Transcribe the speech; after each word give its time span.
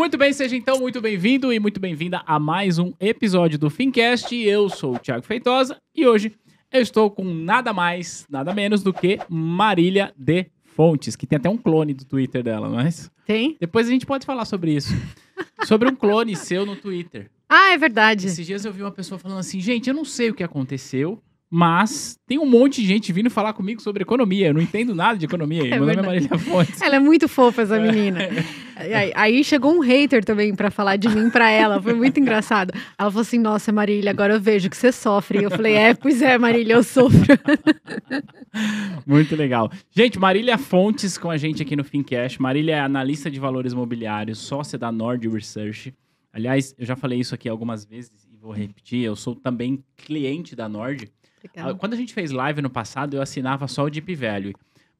Muito 0.00 0.16
bem, 0.16 0.32
seja 0.32 0.56
então 0.56 0.78
muito 0.78 0.98
bem-vindo 0.98 1.52
e 1.52 1.60
muito 1.60 1.78
bem-vinda 1.78 2.22
a 2.24 2.38
mais 2.38 2.78
um 2.78 2.90
episódio 2.98 3.58
do 3.58 3.68
Fincast. 3.68 4.34
Eu 4.34 4.70
sou 4.70 4.94
o 4.94 4.98
Thiago 4.98 5.26
Feitosa 5.26 5.76
e 5.94 6.06
hoje 6.06 6.32
eu 6.72 6.80
estou 6.80 7.10
com 7.10 7.22
nada 7.22 7.70
mais, 7.74 8.26
nada 8.30 8.54
menos 8.54 8.82
do 8.82 8.94
que 8.94 9.18
Marília 9.28 10.10
de 10.16 10.46
Fontes, 10.74 11.16
que 11.16 11.26
tem 11.26 11.36
até 11.36 11.50
um 11.50 11.58
clone 11.58 11.92
do 11.92 12.06
Twitter 12.06 12.42
dela, 12.42 12.70
não 12.70 12.80
é 12.80 12.88
isso? 12.88 13.10
Tem? 13.26 13.58
Depois 13.60 13.88
a 13.88 13.90
gente 13.90 14.06
pode 14.06 14.24
falar 14.24 14.46
sobre 14.46 14.74
isso. 14.74 14.90
sobre 15.68 15.86
um 15.86 15.94
clone 15.94 16.34
seu 16.34 16.64
no 16.64 16.76
Twitter. 16.76 17.30
Ah, 17.46 17.74
é 17.74 17.76
verdade. 17.76 18.26
Esses 18.26 18.46
dias 18.46 18.64
eu 18.64 18.72
vi 18.72 18.80
uma 18.80 18.90
pessoa 18.90 19.18
falando 19.18 19.40
assim, 19.40 19.60
gente, 19.60 19.88
eu 19.88 19.94
não 19.94 20.06
sei 20.06 20.30
o 20.30 20.34
que 20.34 20.42
aconteceu, 20.42 21.22
mas 21.50 22.16
tem 22.26 22.38
um 22.38 22.46
monte 22.46 22.80
de 22.80 22.86
gente 22.86 23.12
vindo 23.12 23.28
falar 23.28 23.52
comigo 23.52 23.82
sobre 23.82 24.02
economia. 24.02 24.46
Eu 24.46 24.54
não 24.54 24.62
entendo 24.62 24.94
nada 24.94 25.18
de 25.18 25.26
economia. 25.26 25.60
É 25.68 25.78
meu 25.78 25.80
nome 25.80 25.98
é. 25.98 26.02
Marília 26.02 26.38
Fontes. 26.38 26.80
Ela 26.80 26.96
é 26.96 27.00
muito 27.00 27.28
fofa, 27.28 27.60
essa 27.60 27.78
menina. 27.78 28.20
Aí, 28.80 29.12
aí 29.14 29.44
chegou 29.44 29.72
um 29.74 29.80
hater 29.80 30.24
também 30.24 30.54
pra 30.54 30.70
falar 30.70 30.96
de 30.96 31.08
mim 31.08 31.28
pra 31.30 31.50
ela. 31.50 31.80
Foi 31.80 31.92
muito 31.92 32.18
engraçado. 32.18 32.72
Ela 32.98 33.10
falou 33.10 33.22
assim: 33.22 33.38
Nossa, 33.38 33.70
Marília, 33.70 34.10
agora 34.10 34.34
eu 34.34 34.40
vejo 34.40 34.70
que 34.70 34.76
você 34.76 34.90
sofre. 34.90 35.42
Eu 35.42 35.50
falei: 35.50 35.74
É, 35.74 35.94
pois 35.94 36.22
é, 36.22 36.38
Marília, 36.38 36.74
eu 36.74 36.82
sofro. 36.82 37.20
Muito 39.06 39.36
legal. 39.36 39.70
Gente, 39.90 40.18
Marília 40.18 40.56
Fontes 40.58 41.18
com 41.18 41.30
a 41.30 41.36
gente 41.36 41.62
aqui 41.62 41.76
no 41.76 41.84
Fincast. 41.84 42.40
Marília 42.40 42.76
é 42.76 42.80
analista 42.80 43.30
de 43.30 43.38
valores 43.38 43.72
imobiliários, 43.72 44.38
sócia 44.38 44.78
da 44.78 44.90
Nord 44.90 45.28
Research. 45.28 45.94
Aliás, 46.32 46.74
eu 46.78 46.86
já 46.86 46.96
falei 46.96 47.20
isso 47.20 47.34
aqui 47.34 47.48
algumas 47.48 47.84
vezes 47.84 48.12
e 48.32 48.36
vou 48.36 48.52
repetir. 48.52 49.04
Eu 49.04 49.16
sou 49.16 49.34
também 49.34 49.82
cliente 49.96 50.54
da 50.56 50.68
Nord. 50.68 51.10
Ah, 51.56 51.74
Quando 51.74 51.94
a 51.94 51.96
gente 51.96 52.12
fez 52.12 52.30
live 52.30 52.60
no 52.60 52.70
passado, 52.70 53.16
eu 53.16 53.22
assinava 53.22 53.66
só 53.66 53.84
o 53.84 53.90
Deep 53.90 54.14
Value. 54.14 54.52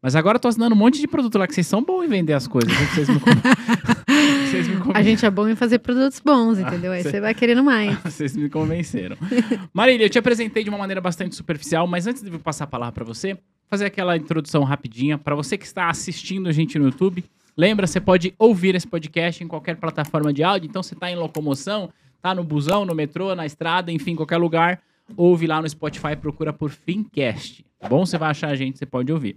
Mas 0.02 0.16
agora 0.16 0.36
eu 0.36 0.40
tô 0.40 0.48
assinando 0.48 0.74
um 0.74 0.78
monte 0.78 0.98
de 1.00 1.06
produto 1.06 1.36
lá 1.38 1.46
que 1.46 1.54
vocês 1.54 1.66
são 1.66 1.82
bons 1.84 2.04
em 2.04 2.08
vender 2.08 2.32
as 2.32 2.46
coisas. 2.48 2.72
Vocês 2.72 3.08
me, 3.08 3.20
con- 3.20 3.30
vocês 4.50 4.66
me 4.66 4.76
A 4.94 5.02
gente 5.02 5.26
é 5.26 5.30
bom 5.30 5.46
em 5.46 5.54
fazer 5.54 5.78
produtos 5.80 6.20
bons, 6.24 6.58
entendeu? 6.58 6.90
Aí 6.92 7.02
cê- 7.02 7.10
você 7.10 7.20
vai 7.20 7.34
querendo 7.34 7.62
mais. 7.62 7.98
Vocês 8.02 8.34
me 8.34 8.48
convenceram. 8.48 9.16
Marília, 9.74 10.06
eu 10.06 10.10
te 10.10 10.18
apresentei 10.18 10.64
de 10.64 10.70
uma 10.70 10.78
maneira 10.78 11.00
bastante 11.00 11.34
superficial, 11.36 11.86
mas 11.86 12.06
antes 12.06 12.22
de 12.22 12.30
eu 12.32 12.38
passar 12.40 12.64
a 12.64 12.66
palavra 12.66 12.92
para 12.92 13.04
você, 13.04 13.36
fazer 13.68 13.84
aquela 13.84 14.16
introdução 14.16 14.64
rapidinha. 14.64 15.18
Para 15.18 15.34
você 15.34 15.58
que 15.58 15.66
está 15.66 15.90
assistindo 15.90 16.48
a 16.48 16.52
gente 16.52 16.78
no 16.78 16.86
YouTube, 16.86 17.22
lembra, 17.56 17.86
você 17.86 18.00
pode 18.00 18.34
ouvir 18.38 18.74
esse 18.74 18.86
podcast 18.86 19.44
em 19.44 19.46
qualquer 19.46 19.76
plataforma 19.76 20.32
de 20.32 20.42
áudio. 20.42 20.66
Então, 20.68 20.82
você 20.82 20.94
está 20.94 21.10
em 21.10 21.16
locomoção, 21.16 21.90
tá 22.22 22.34
no 22.34 22.42
busão, 22.42 22.86
no 22.86 22.94
metrô, 22.94 23.34
na 23.34 23.44
estrada, 23.44 23.92
enfim, 23.92 24.16
qualquer 24.16 24.38
lugar, 24.38 24.80
ouve 25.14 25.46
lá 25.46 25.60
no 25.60 25.68
Spotify, 25.68 26.16
procura 26.18 26.52
por 26.54 26.70
Fincast. 26.70 27.64
Tá 27.78 27.86
bom? 27.88 28.04
Você 28.06 28.16
vai 28.16 28.30
achar 28.30 28.48
a 28.48 28.56
gente, 28.56 28.78
você 28.78 28.86
pode 28.86 29.12
ouvir. 29.12 29.36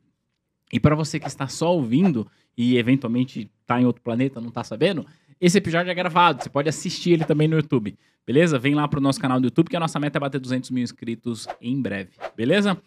E 0.73 0.79
para 0.79 0.95
você 0.95 1.19
que 1.19 1.27
está 1.27 1.47
só 1.47 1.71
ouvindo 1.71 2.27
e 2.57 2.79
eventualmente 2.79 3.47
está 3.61 3.79
em 3.79 3.85
outro 3.85 4.01
planeta, 4.01 4.41
não 4.41 4.49
está 4.49 4.63
sabendo, 4.63 5.05
esse 5.39 5.59
episódio 5.59 5.91
é 5.91 5.93
gravado. 5.93 6.41
Você 6.41 6.49
pode 6.49 6.67
assistir 6.67 7.11
ele 7.11 7.25
também 7.25 7.47
no 7.47 7.55
YouTube. 7.55 7.95
Beleza? 8.25 8.57
Vem 8.57 8.73
lá 8.73 8.87
pro 8.87 8.99
nosso 8.99 9.19
canal 9.19 9.39
do 9.39 9.45
YouTube, 9.45 9.69
que 9.69 9.75
a 9.75 9.79
nossa 9.79 9.99
meta 9.99 10.17
é 10.17 10.19
bater 10.19 10.41
200 10.41 10.71
mil 10.71 10.83
inscritos 10.83 11.47
em 11.61 11.79
breve. 11.79 12.09
Beleza? 12.35 12.81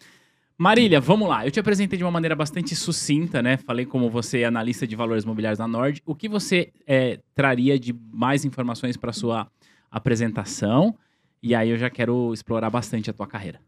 Marília, 0.57 0.99
vamos 0.99 1.29
lá. 1.29 1.45
Eu 1.45 1.51
te 1.51 1.61
apresentei 1.61 1.97
de 1.97 2.03
uma 2.03 2.11
maneira 2.11 2.35
bastante 2.35 2.75
sucinta, 2.75 3.41
né? 3.41 3.55
Falei 3.55 3.85
como 3.85 4.09
você 4.09 4.39
é 4.39 4.45
analista 4.45 4.85
de 4.85 4.95
valores 4.95 5.23
imobiliários 5.23 5.59
da 5.59 5.67
Nord. 5.67 6.01
O 6.05 6.13
que 6.13 6.27
você 6.27 6.73
é, 6.85 7.21
traria 7.33 7.79
de 7.79 7.93
mais 8.11 8.43
informações 8.43 8.97
para 8.97 9.13
sua 9.13 9.47
apresentação? 9.89 10.93
E 11.41 11.55
aí 11.55 11.69
eu 11.69 11.77
já 11.77 11.89
quero 11.89 12.33
explorar 12.33 12.69
bastante 12.69 13.09
a 13.09 13.13
tua 13.13 13.27
carreira. 13.27 13.61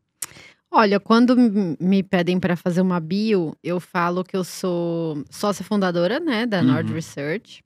Olha, 0.71 0.99
quando 0.99 1.35
m- 1.37 1.75
me 1.79 2.03
pedem 2.03 2.39
para 2.39 2.55
fazer 2.55 2.81
uma 2.81 2.99
bio, 2.99 3.55
eu 3.63 3.79
falo 3.79 4.23
que 4.23 4.35
eu 4.37 4.43
sou 4.43 5.23
sócia 5.29 5.65
fundadora, 5.65 6.19
né, 6.19 6.45
da 6.45 6.61
Nord 6.61 6.89
Uhum. 6.89 6.95
Research, 6.95 7.63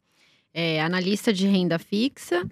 é, 0.53 0.81
analista 0.81 1.33
de 1.33 1.45
renda 1.45 1.77
fixa, 1.77 2.47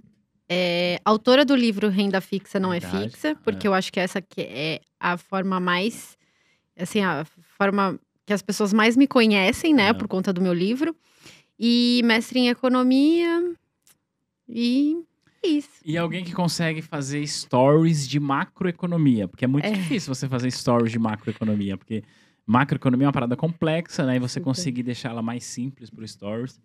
é, 0.50 1.00
autora 1.06 1.46
do 1.46 1.56
livro 1.56 1.88
Renda 1.88 2.20
Fixa 2.20 2.60
Não 2.60 2.72
Verdade, 2.72 2.98
é 3.06 3.10
Fixa, 3.10 3.36
porque 3.44 3.66
eu 3.68 3.74
acho 3.74 3.92
que 3.94 4.00
essa 4.00 4.22
que 4.22 4.42
é 4.42 4.82
a 5.00 5.16
forma 5.18 5.60
mais, 5.62 6.18
assim, 6.78 7.00
a 7.02 7.24
forma 7.58 7.98
que 8.26 8.34
as 8.34 8.42
pessoas 8.42 8.74
mais 8.74 8.98
me 8.98 9.08
conhecem, 9.08 9.74
né, 9.74 9.90
É. 9.90 9.94
por 9.94 10.08
conta 10.10 10.34
do 10.34 10.42
meu 10.42 10.54
livro, 10.54 10.94
e 11.58 12.02
mestre 12.04 12.40
em 12.40 12.50
economia, 12.50 13.54
e 14.50 14.98
é 14.98 15.11
isso. 15.44 15.70
E 15.84 15.98
alguém 15.98 16.24
que 16.24 16.34
consegue 16.34 16.82
fazer 16.82 17.26
stories 17.28 18.08
de 18.08 18.20
macroeconomia, 18.20 19.28
porque 19.28 19.46
é 19.46 19.48
muito 19.48 19.66
É. 19.66 19.72
difícil 19.72 20.14
você 20.14 20.28
fazer 20.28 20.52
stories 20.52 20.92
de 20.92 21.00
macroeconomia, 21.00 21.78
porque 21.78 22.04
macroeconomia 22.46 23.06
é 23.06 23.08
uma 23.08 23.14
parada 23.14 23.36
complexa, 23.36 24.06
né? 24.06 24.16
E 24.16 24.20
você 24.20 24.34
Super. 24.40 24.44
conseguir 24.46 24.84
deixar 24.84 25.10
ela 25.10 25.22
mais 25.22 25.44
simples 25.44 25.90
para 25.90 26.06
stories 26.06 26.60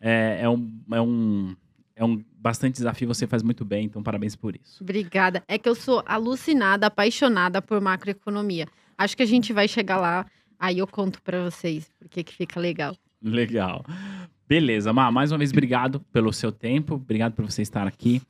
é, 0.00 0.40
é 0.42 0.48
um, 0.48 0.70
é 0.92 1.00
um 1.00 1.56
é 1.96 2.04
um 2.04 2.24
bastante 2.34 2.76
desafio. 2.76 3.06
Você 3.08 3.26
faz 3.26 3.42
muito 3.42 3.62
bem, 3.62 3.84
então 3.84 4.02
parabéns 4.02 4.34
por 4.34 4.56
isso. 4.56 4.82
Obrigada. 4.82 5.44
É 5.46 5.58
que 5.58 5.68
eu 5.68 5.74
sou 5.74 6.02
alucinada, 6.06 6.86
apaixonada 6.86 7.60
por 7.60 7.78
macroeconomia. 7.78 8.66
Acho 8.96 9.14
que 9.14 9.22
a 9.22 9.26
gente 9.26 9.52
vai 9.52 9.68
chegar 9.68 9.98
lá, 10.00 10.24
aí 10.58 10.78
eu 10.78 10.86
conto 10.86 11.20
pra 11.20 11.44
vocês, 11.44 11.90
porque 11.98 12.24
que 12.24 12.34
fica 12.34 12.58
legal. 12.58 12.96
Legal. 13.22 13.84
Beleza, 14.50 14.92
Má, 14.92 15.12
mais 15.12 15.30
uma 15.30 15.38
vez 15.38 15.52
obrigado 15.52 16.00
pelo 16.12 16.32
seu 16.32 16.50
tempo, 16.50 16.96
obrigado 16.96 17.34
por 17.34 17.44
você 17.48 17.62
estar 17.62 17.86
aqui. 17.86 18.20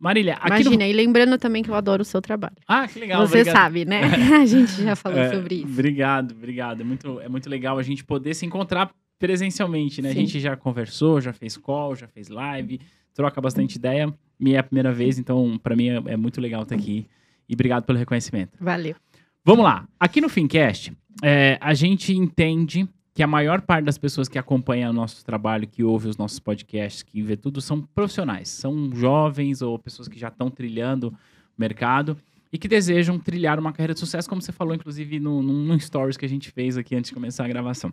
Marília, 0.00 0.34
aqui 0.34 0.64
no... 0.64 0.72
Imagina, 0.72 0.88
e 0.88 0.92
lembrando 0.92 1.38
também 1.38 1.62
que 1.62 1.70
eu 1.70 1.76
adoro 1.76 2.02
o 2.02 2.04
seu 2.04 2.20
trabalho. 2.20 2.56
Ah, 2.66 2.88
que 2.88 2.98
legal. 2.98 3.24
Você 3.24 3.38
obrigado. 3.42 3.54
sabe, 3.54 3.84
né? 3.84 4.00
A 4.34 4.44
gente 4.46 4.82
já 4.82 4.96
falou 4.96 5.20
É, 5.20 5.32
sobre 5.32 5.54
isso. 5.56 5.66
Obrigado, 5.66 6.32
obrigado. 6.32 6.80
É 6.80 6.84
muito, 6.84 7.20
é 7.20 7.28
muito 7.28 7.48
legal 7.48 7.78
a 7.78 7.84
gente 7.84 8.02
poder 8.02 8.34
se 8.34 8.44
encontrar 8.44 8.90
presencialmente, 9.16 10.02
né? 10.02 10.08
A 10.10 10.12
Sim. 10.12 10.20
gente 10.22 10.40
já 10.40 10.56
conversou, 10.56 11.20
já 11.20 11.32
fez 11.32 11.56
call, 11.56 11.94
já 11.94 12.08
fez 12.08 12.28
live, 12.28 12.80
troca 13.14 13.40
bastante 13.40 13.76
ideia. 13.76 14.12
Minha 14.40 14.56
é 14.56 14.58
a 14.58 14.64
primeira 14.64 14.92
vez, 14.92 15.20
então 15.20 15.56
para 15.62 15.76
mim 15.76 15.90
é, 15.90 16.02
é 16.06 16.16
muito 16.16 16.40
legal 16.40 16.64
estar 16.64 16.74
aqui. 16.74 17.06
E 17.48 17.54
obrigado 17.54 17.84
pelo 17.84 17.96
reconhecimento. 17.96 18.58
Valeu. 18.58 18.96
Vamos 19.44 19.64
lá. 19.64 19.86
Aqui 20.00 20.20
no 20.20 20.28
Fincast, 20.28 20.92
é, 21.22 21.56
a 21.60 21.74
gente 21.74 22.12
entende 22.12 22.88
que 23.12 23.22
a 23.22 23.26
maior 23.26 23.60
parte 23.60 23.84
das 23.84 23.98
pessoas 23.98 24.28
que 24.28 24.38
acompanham 24.38 24.90
o 24.90 24.94
nosso 24.94 25.24
trabalho, 25.24 25.66
que 25.66 25.82
ouve 25.82 26.08
os 26.08 26.16
nossos 26.16 26.38
podcasts, 26.38 27.02
que 27.02 27.20
vê 27.22 27.36
tudo, 27.36 27.60
são 27.60 27.82
profissionais. 27.82 28.48
São 28.48 28.90
jovens 28.94 29.62
ou 29.62 29.78
pessoas 29.78 30.08
que 30.08 30.18
já 30.18 30.28
estão 30.28 30.50
trilhando 30.50 31.08
o 31.08 31.14
mercado 31.58 32.16
e 32.52 32.58
que 32.58 32.68
desejam 32.68 33.18
trilhar 33.18 33.58
uma 33.58 33.72
carreira 33.72 33.94
de 33.94 34.00
sucesso, 34.00 34.28
como 34.28 34.40
você 34.40 34.52
falou, 34.52 34.74
inclusive, 34.74 35.18
no, 35.18 35.42
num, 35.42 35.78
stories 35.78 36.16
que 36.16 36.24
a 36.24 36.28
gente 36.28 36.50
fez 36.50 36.76
aqui 36.76 36.94
antes 36.94 37.10
de 37.10 37.14
começar 37.14 37.44
a 37.44 37.48
gravação. 37.48 37.92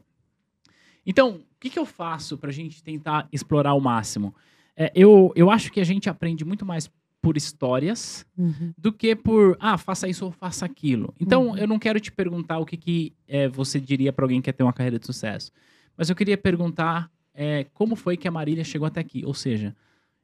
Então, 1.05 1.35
o 1.35 1.59
que, 1.59 1.69
que 1.69 1.79
eu 1.79 1.85
faço 1.85 2.38
para 2.38 2.49
a 2.49 2.53
gente 2.53 2.84
tentar 2.84 3.28
explorar 3.31 3.72
ao 3.72 3.81
máximo? 3.81 4.35
É, 4.75 4.91
eu, 4.94 5.31
eu 5.35 5.49
acho 5.49 5.72
que 5.72 5.79
a 5.79 5.84
gente 5.84 6.09
aprende 6.09 6.45
muito 6.45 6.66
mais 6.66 6.89
por 7.28 7.36
histórias 7.36 8.26
Uhum. 8.38 8.72
do 8.78 8.94
que 8.94 9.14
por, 9.14 9.58
ah, 9.60 9.78
faça 9.78 10.08
isso 10.08 10.24
ou 10.24 10.32
faça 10.32 10.66
aquilo. 10.66 11.14
Então, 11.20 11.48
Uhum. 11.50 11.58
eu 11.58 11.68
não 11.68 11.78
quero 11.78 12.00
te 12.00 12.10
perguntar 12.10 12.58
o 12.58 12.66
que, 12.66 12.78
que 12.78 13.14
é, 13.28 13.50
você 13.50 13.82
diria 13.82 14.14
para 14.14 14.24
alguém 14.24 14.40
que 14.40 14.46
quer 14.46 14.54
ter 14.54 14.64
uma 14.64 14.72
carreira 14.72 14.98
de 14.98 15.06
sucesso. 15.06 15.52
Mas 15.98 16.10
eu 16.10 16.16
queria 16.16 16.38
perguntar 16.38 17.12
é, 17.34 17.66
como 17.74 17.96
foi 17.98 18.16
que 18.16 18.28
a 18.28 18.32
Marília 18.32 18.64
chegou 18.64 18.88
até 18.88 19.00
aqui. 19.02 19.24
Ou 19.26 19.34
seja, 19.34 19.76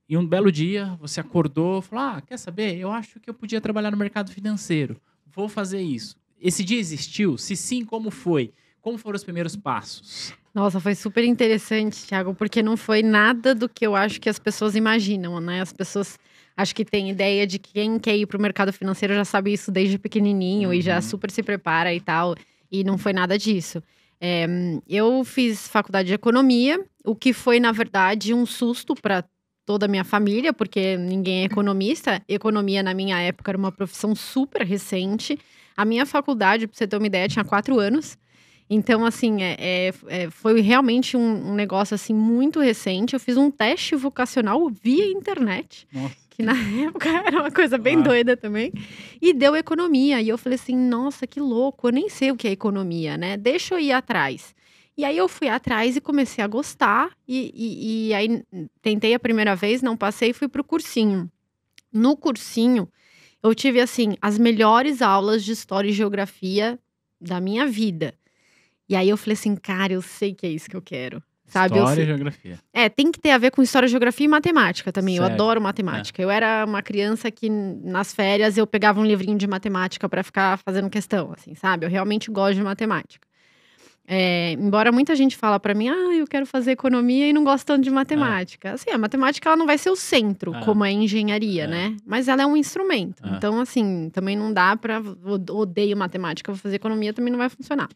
em 0.09 0.15
um 0.17 0.25
belo 0.25 0.49
dia, 0.51 0.97
você 0.99 1.19
acordou 1.19 1.79
e 1.79 1.81
falou, 1.81 2.05
ah, 2.05 2.21
quer 2.21 2.37
saber? 2.37 2.77
Eu 2.77 2.89
acho 2.91 3.19
que 3.19 3.29
eu 3.29 3.33
podia 3.33 3.59
trabalhar 3.61 3.91
no 3.91 3.97
mercado 3.97 4.31
financeiro. 4.31 4.95
Vou 5.27 5.49
fazer 5.49 5.81
isso. 5.81 6.15
Esse 6.41 6.63
dia 6.63 6.79
existiu? 6.79 7.37
Se 7.37 7.55
sim, 7.55 7.83
como 7.85 8.09
foi? 8.09 8.51
Como 8.81 8.97
foram 8.97 9.15
os 9.17 9.23
primeiros 9.25 9.55
passos? 9.57 10.33
Nossa, 10.55 10.79
foi 10.79 10.95
super 10.95 11.23
interessante, 11.23 12.05
Thiago, 12.07 12.33
porque 12.33 12.61
não 12.63 12.75
foi 12.77 13.01
nada 13.03 13.53
do 13.53 13.67
que 13.67 13.85
eu 13.85 13.95
acho 13.95 14.19
que 14.21 14.29
as 14.29 14.39
pessoas 14.39 14.75
imaginam, 14.75 15.39
né? 15.39 15.61
As 15.61 15.73
pessoas 15.73 16.17
acho 16.55 16.73
que 16.75 16.85
têm 16.85 17.09
ideia 17.09 17.45
de 17.47 17.57
que 17.59 17.73
quem 17.73 17.97
quer 17.99 18.15
ir 18.17 18.25
para 18.25 18.37
o 18.37 18.41
mercado 18.41 18.71
financeiro 18.73 19.13
já 19.13 19.25
sabe 19.25 19.51
isso 19.53 19.71
desde 19.71 19.97
pequenininho 19.97 20.73
e 20.73 20.81
já 20.81 20.95
Uhum. 20.97 21.01
super 21.01 21.31
se 21.31 21.41
prepara 21.43 21.93
e 21.93 21.99
tal. 21.99 22.35
E 22.71 22.83
não 22.83 22.97
foi 22.97 23.13
nada 23.13 23.37
disso. 23.37 23.81
É, 24.19 24.45
eu 24.87 25.23
fiz 25.25 25.67
faculdade 25.67 26.07
de 26.07 26.13
economia, 26.13 26.79
o 27.03 27.13
que 27.15 27.33
foi, 27.33 27.59
na 27.59 27.71
verdade, 27.71 28.33
um 28.33 28.45
susto 28.45 28.95
para 28.95 29.23
toda 29.65 29.85
a 29.85 29.89
minha 29.89 30.03
família, 30.03 30.53
porque 30.53 30.97
ninguém 30.97 31.41
é 31.41 31.45
economista. 31.45 32.21
Economia, 32.27 32.81
na 32.83 32.93
minha 32.93 33.19
época, 33.19 33.51
era 33.51 33.57
uma 33.57 33.71
profissão 33.71 34.15
super 34.15 34.61
recente. 34.65 35.37
A 35.75 35.83
minha 35.85 36.05
faculdade, 36.05 36.67
para 36.67 36.77
você 36.77 36.87
ter 36.87 36.97
uma 36.97 37.07
ideia, 37.07 37.27
tinha 37.27 37.43
quatro 37.45 37.79
anos. 37.79 38.17
Então, 38.69 39.05
assim, 39.05 39.43
é, 39.43 39.55
é- 39.59 39.93
é- 40.07 40.29
foi 40.29 40.61
realmente 40.61 41.15
um, 41.17 41.51
um 41.51 41.53
negócio 41.53 41.93
assim 41.93 42.13
muito 42.13 42.59
recente. 42.61 43.13
Eu 43.13 43.19
fiz 43.19 43.35
um 43.37 43.51
teste 43.51 43.93
vocacional 43.95 44.69
via 44.69 45.05
internet, 45.05 45.85
Nossa. 45.93 46.15
Que 46.35 46.43
na 46.43 46.53
época 46.87 47.09
era 47.09 47.41
uma 47.41 47.51
coisa 47.51 47.77
bem 47.77 47.97
Ah. 47.97 48.01
doida 48.01 48.35
também. 48.37 48.71
E 49.21 49.33
deu 49.33 49.55
economia. 49.55 50.21
E 50.21 50.29
eu 50.29 50.37
falei 50.37 50.55
assim, 50.55 50.75
nossa, 50.75 51.27
que 51.27 51.39
louco, 51.39 51.87
eu 51.87 51.91
nem 51.91 52.09
sei 52.09 52.31
o 52.31 52.35
que 52.35 52.47
é 52.47 52.51
economia, 52.51 53.17
né? 53.17 53.37
Deixa 53.37 53.75
eu 53.75 53.79
ir 53.79 53.91
atrás. 53.91 54.55
E 54.97 55.03
aí 55.05 55.17
eu 55.17 55.27
fui 55.27 55.47
atrás 55.47 55.95
e 55.95 56.01
comecei 56.01 56.43
a 56.43 56.47
gostar. 56.47 57.11
E, 57.27 57.51
e- 57.55 58.07
e 58.09 58.13
aí 58.13 58.43
tentei 58.81 59.13
a 59.13 59.19
primeira 59.19 59.55
vez, 59.55 59.81
não 59.81 59.95
passei 59.97 60.29
e 60.29 60.33
fui 60.33 60.47
pro 60.47 60.63
cursinho. 60.63 61.29
No 61.91 62.17
cursinho, 62.17 62.87
eu 63.41 63.53
tive, 63.53 63.79
assim, 63.79 64.15
as 64.21 64.37
melhores 64.37 65.01
aulas 65.01 65.43
de 65.43 65.51
história 65.51 65.89
e 65.89 65.93
geografia 65.93 66.79
da 67.21 67.39
minha 67.39 67.65
vida. 67.67 68.13
E 68.89 68.95
aí 68.95 69.09
eu 69.09 69.17
falei 69.17 69.33
assim, 69.33 69.55
cara, 69.55 69.93
eu 69.93 70.01
sei 70.01 70.33
que 70.33 70.45
é 70.45 70.49
isso 70.49 70.69
que 70.69 70.75
eu 70.75 70.81
quero. 70.81 71.21
Sabe? 71.45 71.77
História 71.77 72.01
e 72.01 72.05
geografia. 72.05 72.57
é, 72.73 72.89
tem 72.89 73.11
que 73.11 73.19
ter 73.19 73.29
a 73.31 73.37
ver 73.37 73.51
com 73.51 73.61
história, 73.61 73.87
geografia 73.87 74.25
e 74.25 74.27
matemática 74.27 74.91
também. 74.91 75.17
Eu 75.17 75.23
adoro 75.23 75.61
matemática. 75.61 76.21
Eu 76.21 76.31
era 76.31 76.65
uma 76.65 76.81
criança 76.81 77.29
que 77.29 77.49
nas 77.49 78.13
férias 78.13 78.57
eu 78.57 78.65
pegava 78.65 78.99
um 78.99 79.05
livrinho 79.05 79.37
de 79.37 79.45
matemática 79.47 80.09
para 80.09 80.23
ficar 80.23 80.57
fazendo 80.57 80.89
questão, 80.89 81.31
assim, 81.31 81.53
sabe? 81.53 81.85
Eu 81.85 81.89
realmente 81.89 82.31
gosto 82.31 82.55
de 82.55 82.63
matemática. 82.63 83.27
É, 84.05 84.51
embora 84.53 84.91
muita 84.91 85.15
gente 85.15 85.37
fala 85.37 85.57
para 85.59 85.73
mim, 85.73 85.87
ah, 85.87 86.13
eu 86.15 86.27
quero 86.27 86.45
fazer 86.45 86.71
economia 86.71 87.29
e 87.29 87.31
não 87.31 87.43
gosto 87.43 87.65
tanto 87.67 87.83
de 87.83 87.89
matemática. 87.89 88.73
Assim, 88.73 88.89
a 88.89 88.97
matemática 88.97 89.47
ela 89.47 89.55
não 89.55 89.65
vai 89.65 89.77
ser 89.77 89.91
o 89.91 89.95
centro, 89.95 90.53
Ah. 90.53 90.59
como 90.61 90.83
é 90.83 90.89
a 90.89 90.91
engenharia, 90.91 91.63
É. 91.63 91.67
né? 91.67 91.95
Mas 92.05 92.27
ela 92.27 92.41
é 92.41 92.45
um 92.45 92.57
instrumento. 92.57 93.23
Então, 93.25 93.61
assim, 93.61 94.09
também 94.11 94.35
não 94.35 94.51
dá 94.51 94.75
para 94.75 95.01
odeio 95.51 95.95
matemática, 95.95 96.51
vou 96.51 96.59
fazer 96.59 96.75
economia 96.75 97.13
também 97.13 97.31
não 97.31 97.37
vai 97.37 97.47
funcionar. 97.47 97.87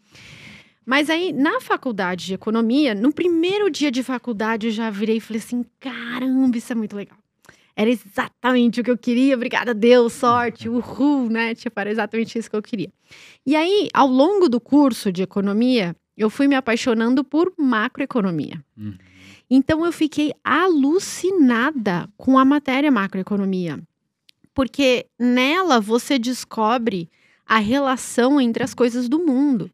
Mas 0.87 1.09
aí, 1.09 1.33
na 1.33 1.59
faculdade 1.59 2.27
de 2.27 2.33
economia, 2.35 2.95
no 2.95 3.11
primeiro 3.11 3.69
dia 3.69 3.91
de 3.91 4.01
faculdade, 4.01 4.67
eu 4.67 4.71
já 4.71 4.89
virei 4.89 5.17
e 5.17 5.19
falei 5.19 5.41
assim: 5.41 5.65
caramba, 5.81 6.57
isso 6.57 6.71
é 6.71 6.75
muito 6.75 6.95
legal. 6.95 7.17
Era 7.75 7.89
exatamente 7.89 8.79
o 8.79 8.83
que 8.85 8.89
eu 8.89 8.97
queria, 8.97 9.35
obrigada 9.35 9.71
a 9.71 9.73
Deus, 9.73 10.13
sorte, 10.13 10.69
uhul, 10.69 11.29
né? 11.29 11.53
Tipo, 11.53 11.77
era 11.77 11.91
exatamente 11.91 12.39
isso 12.39 12.49
que 12.49 12.55
eu 12.55 12.61
queria. 12.61 12.89
E 13.45 13.53
aí, 13.53 13.89
ao 13.93 14.07
longo 14.07 14.47
do 14.47 14.61
curso 14.61 15.11
de 15.11 15.21
economia, 15.21 15.93
eu 16.15 16.29
fui 16.29 16.47
me 16.47 16.55
apaixonando 16.55 17.21
por 17.21 17.51
macroeconomia. 17.57 18.63
Uhum. 18.77 18.95
Então 19.49 19.85
eu 19.85 19.91
fiquei 19.91 20.31
alucinada 20.41 22.07
com 22.15 22.39
a 22.39 22.45
matéria 22.45 22.89
macroeconomia. 22.89 23.77
Porque 24.53 25.05
nela 25.19 25.81
você 25.81 26.17
descobre 26.17 27.09
a 27.45 27.57
relação 27.57 28.39
entre 28.39 28.63
as 28.63 28.73
coisas 28.73 29.09
do 29.09 29.19
mundo. 29.19 29.69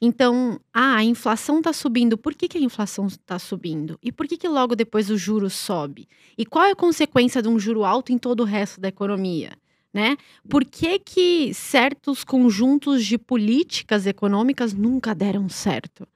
Então, 0.00 0.60
ah, 0.72 0.96
a 0.96 1.04
inflação 1.04 1.58
está 1.58 1.72
subindo. 1.72 2.16
Por 2.16 2.34
que, 2.34 2.46
que 2.46 2.58
a 2.58 2.60
inflação 2.60 3.06
está 3.06 3.38
subindo? 3.38 3.98
E 4.02 4.12
por 4.12 4.28
que, 4.28 4.36
que 4.36 4.48
logo 4.48 4.76
depois 4.76 5.10
o 5.10 5.16
juro 5.16 5.50
sobe? 5.50 6.08
E 6.36 6.46
qual 6.46 6.66
é 6.66 6.70
a 6.70 6.76
consequência 6.76 7.42
de 7.42 7.48
um 7.48 7.58
juro 7.58 7.84
alto 7.84 8.12
em 8.12 8.18
todo 8.18 8.40
o 8.40 8.46
resto 8.46 8.80
da 8.80 8.88
economia? 8.88 9.52
Né? 9.92 10.16
Por 10.48 10.64
que, 10.64 10.98
que 10.98 11.52
certos 11.52 12.22
conjuntos 12.22 13.04
de 13.04 13.18
políticas 13.18 14.06
econômicas 14.06 14.72
nunca 14.72 15.14
deram 15.14 15.48
certo? 15.48 16.06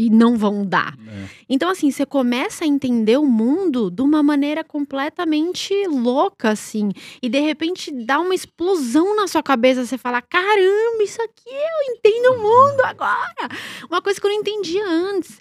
E 0.00 0.08
não 0.08 0.36
vão 0.36 0.64
dar. 0.64 0.96
É. 0.96 1.28
Então, 1.48 1.68
assim, 1.68 1.90
você 1.90 2.06
começa 2.06 2.62
a 2.62 2.68
entender 2.68 3.18
o 3.18 3.26
mundo 3.26 3.90
de 3.90 4.00
uma 4.00 4.22
maneira 4.22 4.62
completamente 4.62 5.74
louca, 5.88 6.50
assim. 6.50 6.92
E 7.20 7.28
de 7.28 7.40
repente 7.40 7.90
dá 7.90 8.20
uma 8.20 8.32
explosão 8.32 9.16
na 9.16 9.26
sua 9.26 9.42
cabeça. 9.42 9.84
Você 9.84 9.98
fala: 9.98 10.22
caramba, 10.22 11.02
isso 11.02 11.20
aqui 11.20 11.50
eu 11.50 11.92
entendo 11.92 12.34
o 12.34 12.38
mundo 12.38 12.80
agora. 12.84 13.48
Uma 13.90 14.00
coisa 14.00 14.20
que 14.20 14.26
eu 14.26 14.30
não 14.30 14.38
entendia 14.38 14.86
antes. 14.86 15.40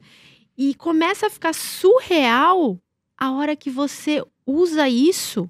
E 0.58 0.74
começa 0.74 1.28
a 1.28 1.30
ficar 1.30 1.54
surreal 1.54 2.80
a 3.16 3.32
hora 3.34 3.56
que 3.56 3.70
você 3.70 4.24
usa 4.44 4.90
isso 4.90 5.48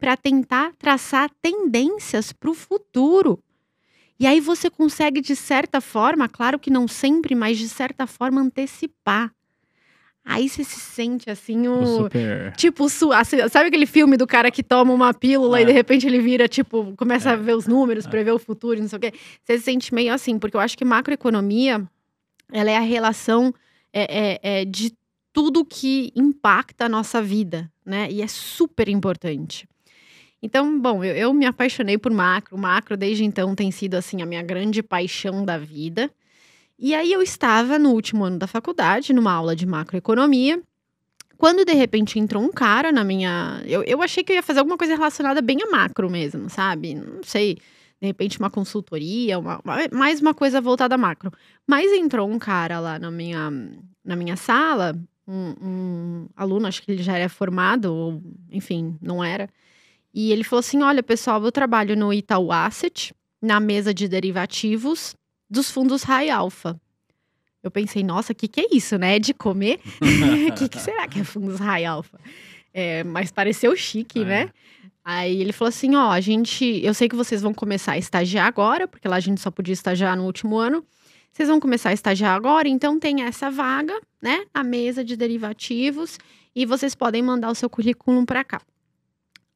para 0.00 0.16
tentar 0.16 0.72
traçar 0.76 1.30
tendências 1.40 2.32
para 2.32 2.50
o 2.50 2.54
futuro. 2.54 3.38
E 4.20 4.26
aí 4.26 4.38
você 4.38 4.68
consegue, 4.68 5.22
de 5.22 5.34
certa 5.34 5.80
forma, 5.80 6.28
claro 6.28 6.58
que 6.58 6.70
não 6.70 6.86
sempre, 6.86 7.34
mas 7.34 7.56
de 7.56 7.66
certa 7.68 8.06
forma, 8.06 8.38
antecipar. 8.42 9.32
Aí 10.22 10.46
você 10.46 10.62
se 10.62 10.78
sente 10.78 11.30
assim, 11.30 11.66
O 11.66 12.02
super. 12.04 12.52
Tipo, 12.54 12.86
sabe 12.90 13.68
aquele 13.68 13.86
filme 13.86 14.18
do 14.18 14.26
cara 14.26 14.50
que 14.50 14.62
toma 14.62 14.92
uma 14.92 15.14
pílula 15.14 15.58
É. 15.58 15.62
e 15.62 15.64
de 15.64 15.72
repente 15.72 16.06
ele 16.06 16.20
vira, 16.20 16.46
tipo, 16.46 16.94
começa 16.98 17.30
É. 17.30 17.32
a 17.32 17.36
ver 17.36 17.56
os 17.56 17.66
números, 17.66 18.04
É. 18.06 18.10
prever 18.10 18.32
o 18.32 18.38
futuro, 18.38 18.76
e 18.78 18.82
não 18.82 18.88
sei 18.88 18.98
o 18.98 19.00
quê. 19.00 19.14
Você 19.42 19.56
se 19.56 19.64
sente 19.64 19.94
meio 19.94 20.12
assim, 20.12 20.38
porque 20.38 20.54
eu 20.54 20.60
acho 20.60 20.76
que 20.76 20.84
macroeconomia, 20.84 21.82
ela 22.52 22.70
é 22.70 22.76
a 22.76 22.80
relação 22.80 23.54
é, 23.92 24.34
é, 24.34 24.60
é, 24.60 24.64
de 24.66 24.92
tudo 25.32 25.64
que 25.64 26.12
impacta 26.14 26.84
a 26.84 26.88
nossa 26.88 27.22
vida, 27.22 27.72
né? 27.84 28.08
E 28.10 28.20
é 28.20 28.26
super 28.28 28.88
importante. 28.88 29.66
Então, 30.42 30.80
bom, 30.80 31.04
eu, 31.04 31.14
eu 31.14 31.34
me 31.34 31.46
apaixonei 31.46 31.98
por 31.98 32.12
macro. 32.12 32.56
Macro, 32.56 32.96
desde 32.96 33.24
então, 33.24 33.54
tem 33.54 33.70
sido, 33.70 33.94
assim, 33.94 34.22
a 34.22 34.26
minha 34.26 34.42
grande 34.42 34.82
paixão 34.82 35.44
da 35.44 35.58
vida. 35.58 36.10
E 36.78 36.94
aí 36.94 37.12
eu 37.12 37.20
estava 37.20 37.78
no 37.78 37.90
último 37.90 38.24
ano 38.24 38.38
da 38.38 38.46
faculdade, 38.46 39.12
numa 39.12 39.32
aula 39.32 39.54
de 39.54 39.66
macroeconomia, 39.66 40.62
quando 41.36 41.64
de 41.64 41.74
repente 41.74 42.18
entrou 42.18 42.42
um 42.42 42.50
cara 42.50 42.90
na 42.90 43.04
minha. 43.04 43.62
Eu, 43.66 43.82
eu 43.84 44.02
achei 44.02 44.24
que 44.24 44.32
eu 44.32 44.36
ia 44.36 44.42
fazer 44.42 44.60
alguma 44.60 44.78
coisa 44.78 44.94
relacionada 44.94 45.42
bem 45.42 45.58
a 45.62 45.70
macro 45.70 46.08
mesmo, 46.08 46.48
sabe? 46.48 46.94
Não 46.94 47.22
sei. 47.22 47.58
De 48.00 48.06
repente, 48.06 48.38
uma 48.38 48.48
consultoria, 48.48 49.38
uma, 49.38 49.60
mais 49.92 50.22
uma 50.22 50.32
coisa 50.32 50.58
voltada 50.58 50.94
a 50.94 50.98
macro. 50.98 51.30
Mas 51.66 51.92
entrou 51.92 52.26
um 52.30 52.38
cara 52.38 52.80
lá 52.80 52.98
na 52.98 53.10
minha, 53.10 53.50
na 54.02 54.16
minha 54.16 54.36
sala, 54.36 54.98
um, 55.28 55.54
um 55.62 56.28
aluno, 56.34 56.66
acho 56.66 56.82
que 56.82 56.92
ele 56.92 57.02
já 57.02 57.18
era 57.18 57.28
formado, 57.28 57.94
ou 57.94 58.22
enfim, 58.50 58.96
não 59.02 59.22
era. 59.22 59.50
E 60.12 60.32
ele 60.32 60.44
falou 60.44 60.60
assim: 60.60 60.82
Olha, 60.82 61.02
pessoal, 61.02 61.42
eu 61.44 61.52
trabalho 61.52 61.96
no 61.96 62.12
Itaú 62.12 62.50
Asset, 62.52 63.14
na 63.40 63.60
mesa 63.60 63.92
de 63.94 64.08
derivativos 64.08 65.14
dos 65.48 65.70
fundos 65.70 66.02
High 66.02 66.30
Alpha. 66.30 66.80
Eu 67.62 67.70
pensei, 67.70 68.02
nossa, 68.02 68.32
o 68.32 68.34
que, 68.34 68.48
que 68.48 68.60
é 68.62 68.66
isso, 68.72 68.96
né? 68.96 69.18
De 69.18 69.34
comer? 69.34 69.80
O 70.00 70.54
que, 70.56 70.68
que 70.68 70.78
será 70.80 71.06
que 71.06 71.20
é 71.20 71.24
fundos 71.24 71.58
High 71.60 71.84
Alpha? 71.84 72.18
É, 72.72 73.04
mas 73.04 73.30
pareceu 73.30 73.76
chique, 73.76 74.20
É. 74.20 74.24
né? 74.24 74.50
Aí 75.04 75.40
ele 75.40 75.52
falou 75.52 75.68
assim: 75.70 75.94
ó, 75.94 76.10
a 76.10 76.20
gente. 76.20 76.64
Eu 76.84 76.94
sei 76.94 77.08
que 77.08 77.16
vocês 77.16 77.40
vão 77.42 77.52
começar 77.54 77.92
a 77.92 77.98
estagiar 77.98 78.46
agora, 78.46 78.86
porque 78.88 79.06
lá 79.08 79.16
a 79.16 79.20
gente 79.20 79.40
só 79.40 79.50
podia 79.50 79.72
estagiar 79.72 80.16
no 80.16 80.24
último 80.24 80.56
ano. 80.58 80.84
Vocês 81.32 81.48
vão 81.48 81.60
começar 81.60 81.90
a 81.90 81.92
estagiar 81.92 82.34
agora, 82.34 82.68
então 82.68 82.98
tem 82.98 83.22
essa 83.22 83.50
vaga, 83.50 83.98
né? 84.20 84.44
Na 84.54 84.64
mesa 84.64 85.04
de 85.04 85.16
derivativos, 85.16 86.18
e 86.54 86.66
vocês 86.66 86.94
podem 86.94 87.22
mandar 87.22 87.50
o 87.50 87.54
seu 87.54 87.70
currículo 87.70 88.26
pra 88.26 88.42
cá. 88.42 88.60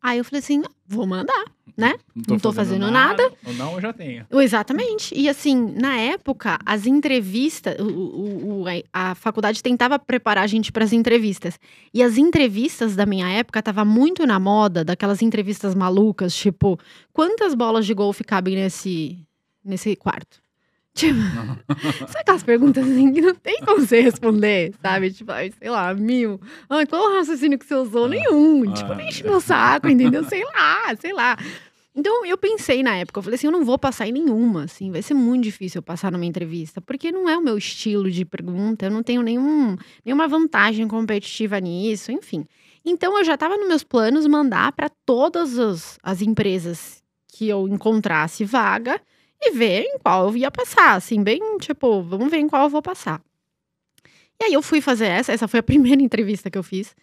Aí 0.04 0.18
eu 0.18 0.24
falei 0.24 0.40
assim: 0.40 0.62
vou 0.86 1.06
mandar. 1.06 1.44
Não 2.14 2.38
tô 2.38 2.52
fazendo 2.52 2.84
Ou 3.46 3.54
não, 3.54 3.72
eu 3.74 3.80
já 3.80 3.92
tenho. 3.92 4.24
Exatamente. 4.30 5.12
E 5.18 5.28
assim, 5.28 5.56
na 5.74 5.96
época, 5.96 6.56
as 6.64 6.86
entrevistas, 6.86 7.74
o, 7.80 7.84
o- 7.88 8.60
o- 8.62 8.64
a 8.92 9.10
a 9.10 9.14
faculdade 9.16 9.60
tentava 9.62 9.98
preparar 9.98 10.44
a 10.44 10.46
gente 10.46 10.70
para 10.70 10.84
as 10.84 10.92
entrevistas. 10.92 11.58
E 11.92 12.00
as 12.02 12.16
entrevistas 12.18 12.94
da 12.94 13.04
minha 13.06 13.28
época 13.28 13.60
tava 13.62 13.84
muito 13.84 14.24
na 14.26 14.38
moda, 14.38 14.84
daquelas 14.84 15.20
entrevistas 15.22 15.74
malucas, 15.74 16.32
tipo, 16.36 16.78
quantas 17.12 17.54
bolas 17.54 17.86
de 17.86 17.94
golfe 17.94 18.22
cabem 18.22 18.54
nesse, 18.54 19.18
nesse 19.64 19.96
quarto? 19.96 20.43
Tipo, 20.94 21.18
sabe 22.06 22.18
aquelas 22.20 22.42
perguntas 22.44 22.86
assim 22.88 23.12
que 23.12 23.20
não 23.20 23.34
tem 23.34 23.60
como 23.60 23.80
você 23.84 24.00
responder, 24.00 24.72
sabe? 24.80 25.10
Tipo, 25.12 25.32
ai, 25.32 25.52
sei 25.58 25.68
lá, 25.68 25.92
mil. 25.92 26.40
Ai, 26.70 26.86
qual 26.86 27.10
o 27.10 27.16
raciocínio 27.16 27.58
que 27.58 27.66
você 27.66 27.74
usou? 27.74 28.04
Ah. 28.04 28.08
Nenhum. 28.08 28.72
Tipo, 28.72 28.92
Ah. 28.92 28.94
nem 28.94 29.08
enche 29.08 29.24
meu 29.24 29.40
saco, 29.40 29.88
entendeu? 29.88 30.22
Sei 30.30 30.44
lá, 30.44 30.94
sei 31.00 31.12
lá. 31.12 31.36
Então, 31.96 32.24
eu 32.26 32.36
pensei 32.36 32.82
na 32.82 32.96
época, 32.96 33.18
eu 33.18 33.22
falei 33.22 33.36
assim, 33.36 33.46
eu 33.46 33.52
não 33.52 33.64
vou 33.64 33.78
passar 33.78 34.08
em 34.08 34.12
nenhuma, 34.12 34.64
assim, 34.64 34.90
vai 34.90 35.00
ser 35.00 35.14
muito 35.14 35.44
difícil 35.44 35.78
eu 35.78 35.82
passar 35.82 36.10
numa 36.10 36.24
entrevista, 36.24 36.80
porque 36.80 37.12
não 37.12 37.28
é 37.28 37.38
o 37.38 37.40
meu 37.40 37.56
estilo 37.56 38.10
de 38.10 38.24
pergunta, 38.24 38.86
eu 38.86 38.90
não 38.90 39.00
tenho 39.00 39.22
nenhum, 39.22 39.76
nenhuma 40.04 40.26
vantagem 40.26 40.88
competitiva 40.88 41.60
nisso, 41.60 42.10
enfim. 42.10 42.44
Então, 42.84 43.16
eu 43.16 43.24
já 43.24 43.34
estava 43.34 43.56
nos 43.56 43.68
meus 43.68 43.84
planos 43.84 44.26
mandar 44.26 44.72
para 44.72 44.88
todas 45.06 45.56
as, 45.56 45.96
as 46.02 46.20
empresas 46.20 47.00
que 47.28 47.48
eu 47.48 47.68
encontrasse 47.68 48.44
vaga 48.44 49.00
e 49.46 49.52
ver 49.52 49.82
em 49.82 49.98
qual 49.98 50.28
eu 50.28 50.36
ia 50.36 50.50
passar, 50.50 50.94
assim, 50.94 51.22
bem, 51.22 51.40
tipo, 51.58 52.02
vamos 52.02 52.30
ver 52.30 52.38
em 52.38 52.48
qual 52.48 52.64
eu 52.64 52.70
vou 52.70 52.82
passar. 52.82 53.22
E 54.40 54.44
aí 54.46 54.52
eu 54.52 54.62
fui 54.62 54.80
fazer 54.80 55.06
essa, 55.06 55.32
essa 55.32 55.46
foi 55.48 55.60
a 55.60 55.62
primeira 55.64 56.02
entrevista 56.02 56.50
que 56.50 56.58
eu 56.58 56.62
fiz, 56.62 56.94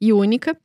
e 0.00 0.12
única. 0.12 0.58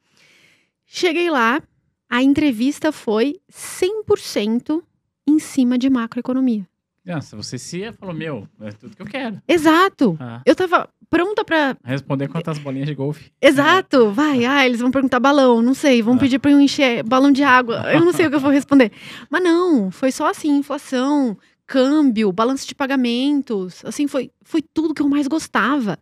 Cheguei 0.86 1.30
lá, 1.30 1.62
a 2.10 2.22
entrevista 2.22 2.92
foi 2.92 3.40
100% 3.52 4.82
em 5.28 5.40
cima 5.40 5.78
de 5.78 5.90
macroeconomia. 5.90 6.68
Nossa, 7.06 7.38
você 7.38 7.58
se 7.60 7.92
falou, 7.94 8.16
meu, 8.16 8.48
é 8.62 8.72
tudo 8.72 8.96
que 8.96 9.02
eu 9.02 9.06
quero. 9.06 9.40
Exato. 9.48 10.18
Ah, 10.20 10.42
Eu 10.44 10.56
tava 10.56 10.90
pronta 11.10 11.44
pra. 11.44 11.76
responder 11.84 12.28
quantas 12.28 12.58
bolinhas 12.58 12.88
de 12.88 12.96
golfe. 12.96 13.32
Exato. 13.42 14.12
Vai, 14.12 14.46
ah, 14.46 14.66
eles 14.66 14.80
vão 14.80 14.92
perguntar 14.92 15.20
balão, 15.20 15.62
não 15.62 15.74
sei, 15.74 16.02
vão 16.02 16.16
Ah. 16.16 16.18
pedir 16.18 16.40
pra 16.40 16.52
eu 16.52 16.60
encher 16.60 17.04
balão 17.04 17.32
de 17.32 17.44
água. 17.44 17.84
Eu 17.94 18.04
não 18.04 18.12
sei 18.14 18.26
o 18.28 18.30
que 18.30 18.36
eu 18.36 18.40
vou 18.40 18.52
responder. 18.52 18.92
Mas 19.30 19.44
não, 19.44 19.92
foi 19.92 20.12
só 20.12 20.28
assim, 20.30 20.50
inflação, 20.58 21.38
câmbio, 21.68 22.32
balanço 22.32 22.68
de 22.68 22.76
pagamentos, 22.76 23.84
assim, 23.86 24.08
foi, 24.08 24.32
foi 24.44 24.62
tudo 24.62 24.94
que 24.94 25.02
eu 25.02 25.10
mais 25.10 25.28
gostava. 25.28 25.98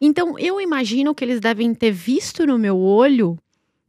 Então, 0.00 0.38
eu 0.38 0.60
imagino 0.60 1.14
que 1.14 1.24
eles 1.24 1.40
devem 1.40 1.74
ter 1.74 1.90
visto 1.90 2.46
no 2.46 2.58
meu 2.58 2.76
olho 2.78 3.36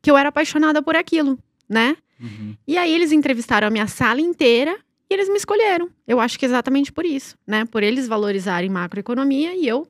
que 0.01 0.09
eu 0.09 0.17
era 0.17 0.29
apaixonada 0.29 0.81
por 0.81 0.95
aquilo, 0.95 1.38
né? 1.67 1.95
Uhum. 2.19 2.55
E 2.67 2.77
aí 2.77 2.93
eles 2.93 3.11
entrevistaram 3.11 3.67
a 3.67 3.71
minha 3.71 3.88
sala 3.88 4.21
inteira 4.21 4.75
e 5.09 5.13
eles 5.13 5.29
me 5.29 5.35
escolheram. 5.38 5.89
Eu 6.07 6.19
acho 6.19 6.38
que 6.39 6.45
exatamente 6.45 6.91
por 6.91 7.05
isso, 7.05 7.35
né? 7.45 7.65
Por 7.65 7.83
eles 7.83 8.07
valorizarem 8.07 8.69
macroeconomia 8.69 9.53
e 9.55 9.67
eu 9.67 9.88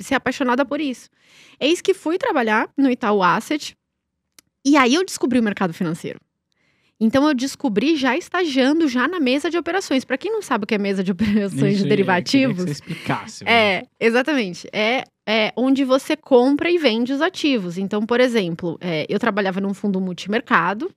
ser 0.00 0.14
apaixonada 0.14 0.64
por 0.64 0.80
isso. 0.80 1.08
Eis 1.60 1.80
que 1.80 1.94
fui 1.94 2.18
trabalhar 2.18 2.68
no 2.76 2.90
Itaú 2.90 3.22
Asset 3.22 3.76
e 4.64 4.76
aí 4.76 4.94
eu 4.94 5.04
descobri 5.04 5.38
o 5.38 5.42
mercado 5.42 5.72
financeiro. 5.72 6.18
Então 6.98 7.28
eu 7.28 7.34
descobri 7.34 7.94
já 7.96 8.16
estagiando 8.16 8.88
já 8.88 9.06
na 9.06 9.20
mesa 9.20 9.50
de 9.50 9.58
operações. 9.58 10.04
Para 10.04 10.16
quem 10.16 10.32
não 10.32 10.40
sabe 10.40 10.64
o 10.64 10.66
que 10.66 10.74
é 10.74 10.78
mesa 10.78 11.04
de 11.04 11.12
operações 11.12 11.74
Isso, 11.74 11.82
de 11.82 11.88
derivativos, 11.88 12.56
que 12.56 12.62
você 12.62 12.72
explicasse. 12.72 13.44
é, 13.46 13.82
exatamente. 14.00 14.66
É, 14.72 15.04
é 15.28 15.52
onde 15.56 15.84
você 15.84 16.16
compra 16.16 16.70
e 16.70 16.78
vende 16.78 17.12
os 17.12 17.20
ativos. 17.20 17.76
Então, 17.76 18.06
por 18.06 18.18
exemplo, 18.18 18.78
é, 18.80 19.04
eu 19.08 19.18
trabalhava 19.18 19.60
num 19.60 19.74
fundo 19.74 20.00
multimercado, 20.00 20.90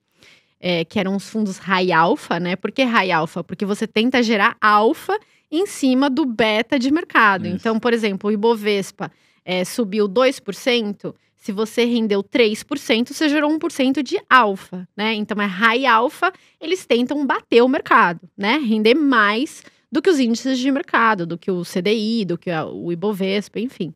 é, 0.60 0.84
que 0.84 1.00
eram 1.00 1.16
os 1.16 1.28
fundos 1.28 1.56
high 1.56 1.90
alpha, 1.90 2.38
né? 2.38 2.54
Por 2.54 2.70
que 2.70 2.82
high 2.82 3.10
alpha? 3.10 3.42
Porque 3.42 3.64
você 3.64 3.86
tenta 3.86 4.22
gerar 4.22 4.56
alfa 4.60 5.18
em 5.50 5.66
cima 5.66 6.10
do 6.10 6.26
beta 6.26 6.78
de 6.78 6.90
mercado. 6.90 7.46
Isso. 7.46 7.56
Então, 7.56 7.80
por 7.80 7.92
exemplo, 7.92 8.28
o 8.28 8.32
Ibovespa 8.32 9.10
é, 9.44 9.64
subiu 9.64 10.08
2%. 10.08 11.14
Se 11.36 11.52
você 11.52 11.84
rendeu 11.84 12.22
3%, 12.22 13.08
você 13.08 13.28
gerou 13.28 13.50
1% 13.58 14.02
de 14.02 14.20
alfa, 14.28 14.86
né? 14.94 15.14
Então 15.14 15.40
é 15.40 15.46
high 15.46 15.86
alfa, 15.86 16.30
eles 16.60 16.84
tentam 16.84 17.26
bater 17.26 17.62
o 17.62 17.68
mercado, 17.68 18.20
né? 18.36 18.58
Render 18.58 18.94
mais 18.94 19.64
do 19.90 20.02
que 20.02 20.10
os 20.10 20.20
índices 20.20 20.58
de 20.58 20.70
mercado, 20.70 21.26
do 21.26 21.38
que 21.38 21.50
o 21.50 21.62
CDI, 21.62 22.26
do 22.26 22.36
que 22.36 22.50
o 22.50 22.92
Ibovespa, 22.92 23.58
enfim. 23.58 23.94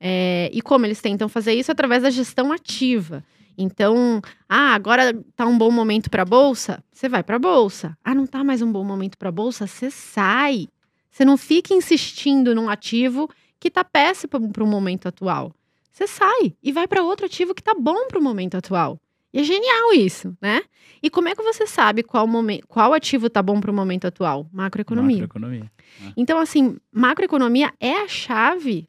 É, 0.00 0.48
e 0.52 0.62
como 0.62 0.86
eles 0.86 1.00
tentam 1.00 1.28
fazer 1.28 1.52
isso? 1.54 1.72
Através 1.72 2.04
da 2.04 2.10
gestão 2.10 2.52
ativa. 2.52 3.24
Então, 3.58 4.22
ah, 4.48 4.72
agora 4.72 5.12
tá 5.34 5.44
um 5.44 5.58
bom 5.58 5.70
momento 5.72 6.08
para 6.08 6.24
bolsa, 6.24 6.82
você 6.92 7.08
vai 7.08 7.24
para 7.24 7.40
bolsa. 7.40 7.98
Ah, 8.04 8.14
não 8.14 8.24
tá 8.24 8.44
mais 8.44 8.62
um 8.62 8.70
bom 8.70 8.84
momento 8.84 9.18
para 9.18 9.32
bolsa, 9.32 9.66
você 9.66 9.90
sai. 9.90 10.68
Você 11.10 11.24
não 11.24 11.36
fica 11.36 11.74
insistindo 11.74 12.54
num 12.54 12.70
ativo 12.70 13.28
que 13.58 13.68
tá 13.68 13.82
péssimo 13.82 14.52
para 14.52 14.62
o 14.62 14.66
momento 14.66 15.08
atual. 15.08 15.52
Você 15.92 16.06
sai 16.06 16.54
e 16.62 16.70
vai 16.70 16.86
para 16.86 17.02
outro 17.02 17.26
ativo 17.26 17.52
que 17.52 17.62
tá 17.62 17.74
bom 17.74 18.06
para 18.06 18.20
o 18.20 18.22
momento 18.22 18.56
atual. 18.56 19.00
E 19.32 19.40
é 19.40 19.42
genial 19.42 19.92
isso, 19.92 20.36
né? 20.40 20.62
E 21.02 21.10
como 21.10 21.28
é 21.28 21.34
que 21.34 21.42
você 21.42 21.66
sabe 21.66 22.04
qual, 22.04 22.26
qual 22.68 22.94
ativo 22.94 23.28
tá 23.28 23.42
bom 23.42 23.60
para 23.60 23.72
o 23.72 23.74
momento 23.74 24.06
atual? 24.06 24.48
Macroeconomia. 24.52 25.22
Macroeconomia. 25.22 25.70
Então, 26.16 26.38
assim, 26.38 26.76
macroeconomia 26.92 27.72
é 27.80 28.02
a 28.02 28.08
chave 28.08 28.88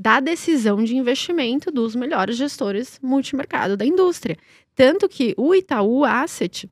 da 0.00 0.18
decisão 0.18 0.82
de 0.82 0.96
investimento 0.96 1.70
dos 1.70 1.94
melhores 1.94 2.34
gestores 2.34 2.98
multimercado 3.02 3.76
da 3.76 3.84
indústria. 3.84 4.34
Tanto 4.74 5.06
que 5.06 5.34
o 5.36 5.54
Itaú 5.54 6.06
Asset 6.06 6.66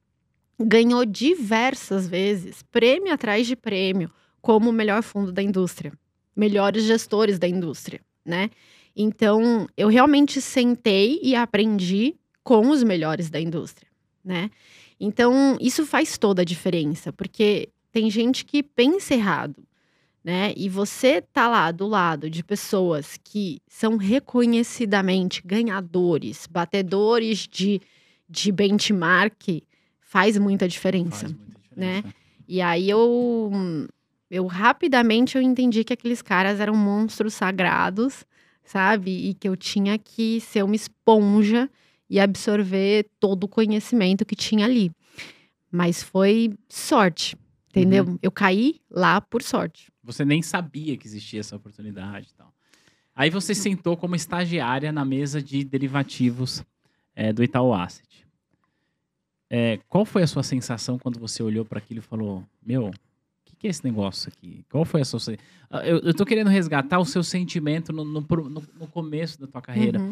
ganhou 0.58 1.04
diversas 1.04 2.08
vezes, 2.08 2.62
prêmio 2.72 3.12
atrás 3.12 3.46
de 3.46 3.54
prêmio, 3.54 4.10
como 4.40 4.70
o 4.70 4.72
melhor 4.72 5.02
fundo 5.02 5.30
da 5.30 5.42
indústria, 5.42 5.92
melhores 6.34 6.84
gestores 6.84 7.38
da 7.38 7.46
indústria, 7.46 8.00
né? 8.24 8.48
Então, 8.96 9.66
eu 9.76 9.88
realmente 9.88 10.40
sentei 10.40 11.20
e 11.22 11.36
aprendi 11.36 12.16
com 12.42 12.70
os 12.70 12.82
melhores 12.82 13.28
da 13.28 13.38
indústria, 13.38 13.90
né? 14.24 14.50
Então, 14.98 15.58
isso 15.60 15.84
faz 15.84 16.16
toda 16.16 16.40
a 16.40 16.46
diferença, 16.46 17.12
porque 17.12 17.68
tem 17.92 18.10
gente 18.10 18.46
que 18.46 18.62
pensa 18.62 19.12
errado, 19.12 19.67
né? 20.28 20.52
E 20.58 20.68
você 20.68 21.22
tá 21.22 21.48
lá 21.48 21.72
do 21.72 21.86
lado 21.86 22.28
de 22.28 22.44
pessoas 22.44 23.18
que 23.24 23.62
são 23.66 23.96
reconhecidamente 23.96 25.40
ganhadores, 25.42 26.46
batedores 26.46 27.48
de, 27.50 27.80
de 28.28 28.52
benchmark, 28.52 29.62
faz 30.02 30.36
muita 30.36 30.68
diferença. 30.68 31.28
Faz 31.28 31.32
muita 31.32 31.60
né? 31.74 31.96
diferença. 31.96 32.14
E 32.46 32.60
aí 32.60 32.90
eu, 32.90 33.50
eu 34.30 34.46
rapidamente 34.46 35.34
eu 35.34 35.40
entendi 35.40 35.82
que 35.82 35.94
aqueles 35.94 36.20
caras 36.20 36.60
eram 36.60 36.76
monstros 36.76 37.32
sagrados, 37.32 38.26
sabe? 38.62 39.30
E 39.30 39.32
que 39.32 39.48
eu 39.48 39.56
tinha 39.56 39.96
que 39.96 40.42
ser 40.42 40.62
uma 40.62 40.76
esponja 40.76 41.70
e 42.10 42.20
absorver 42.20 43.06
todo 43.18 43.44
o 43.44 43.48
conhecimento 43.48 44.26
que 44.26 44.36
tinha 44.36 44.66
ali. 44.66 44.90
Mas 45.72 46.02
foi 46.02 46.52
sorte, 46.68 47.34
entendeu? 47.80 48.18
Eu 48.22 48.30
caí 48.30 48.80
lá 48.90 49.20
por 49.20 49.42
sorte. 49.42 49.90
Você 50.02 50.24
nem 50.24 50.42
sabia 50.42 50.96
que 50.96 51.06
existia 51.06 51.40
essa 51.40 51.56
oportunidade 51.56 52.28
e 52.30 52.34
tal. 52.34 52.52
Aí 53.14 53.30
você 53.30 53.54
sentou 53.54 53.96
como 53.96 54.14
estagiária 54.14 54.92
na 54.92 55.04
mesa 55.04 55.42
de 55.42 55.64
derivativos 55.64 56.62
é, 57.16 57.32
do 57.32 57.42
Itaú 57.42 57.72
Asset. 57.74 58.26
É, 59.50 59.78
qual 59.88 60.04
foi 60.04 60.22
a 60.22 60.26
sua 60.26 60.42
sensação 60.42 60.98
quando 60.98 61.18
você 61.18 61.42
olhou 61.42 61.64
para 61.64 61.78
aquilo 61.78 62.00
e 62.00 62.02
falou: 62.02 62.44
Meu, 62.64 62.88
o 62.88 62.92
que, 63.44 63.56
que 63.56 63.66
é 63.66 63.70
esse 63.70 63.82
negócio 63.84 64.28
aqui? 64.28 64.64
Qual 64.70 64.84
foi 64.84 65.00
a 65.00 65.04
sua. 65.04 65.18
Ah, 65.70 65.86
Eu, 65.86 65.98
eu 66.00 66.14
tô 66.14 66.24
querendo 66.26 66.48
resgatar 66.48 66.98
o 66.98 67.04
seu 67.04 67.24
sentimento 67.24 67.92
no, 67.92 68.04
no, 68.04 68.20
no- 68.20 68.62
no 68.78 68.86
começo 68.86 69.40
da 69.40 69.46
tua 69.46 69.62
carreira. 69.62 69.98
Uhum. 70.00 70.10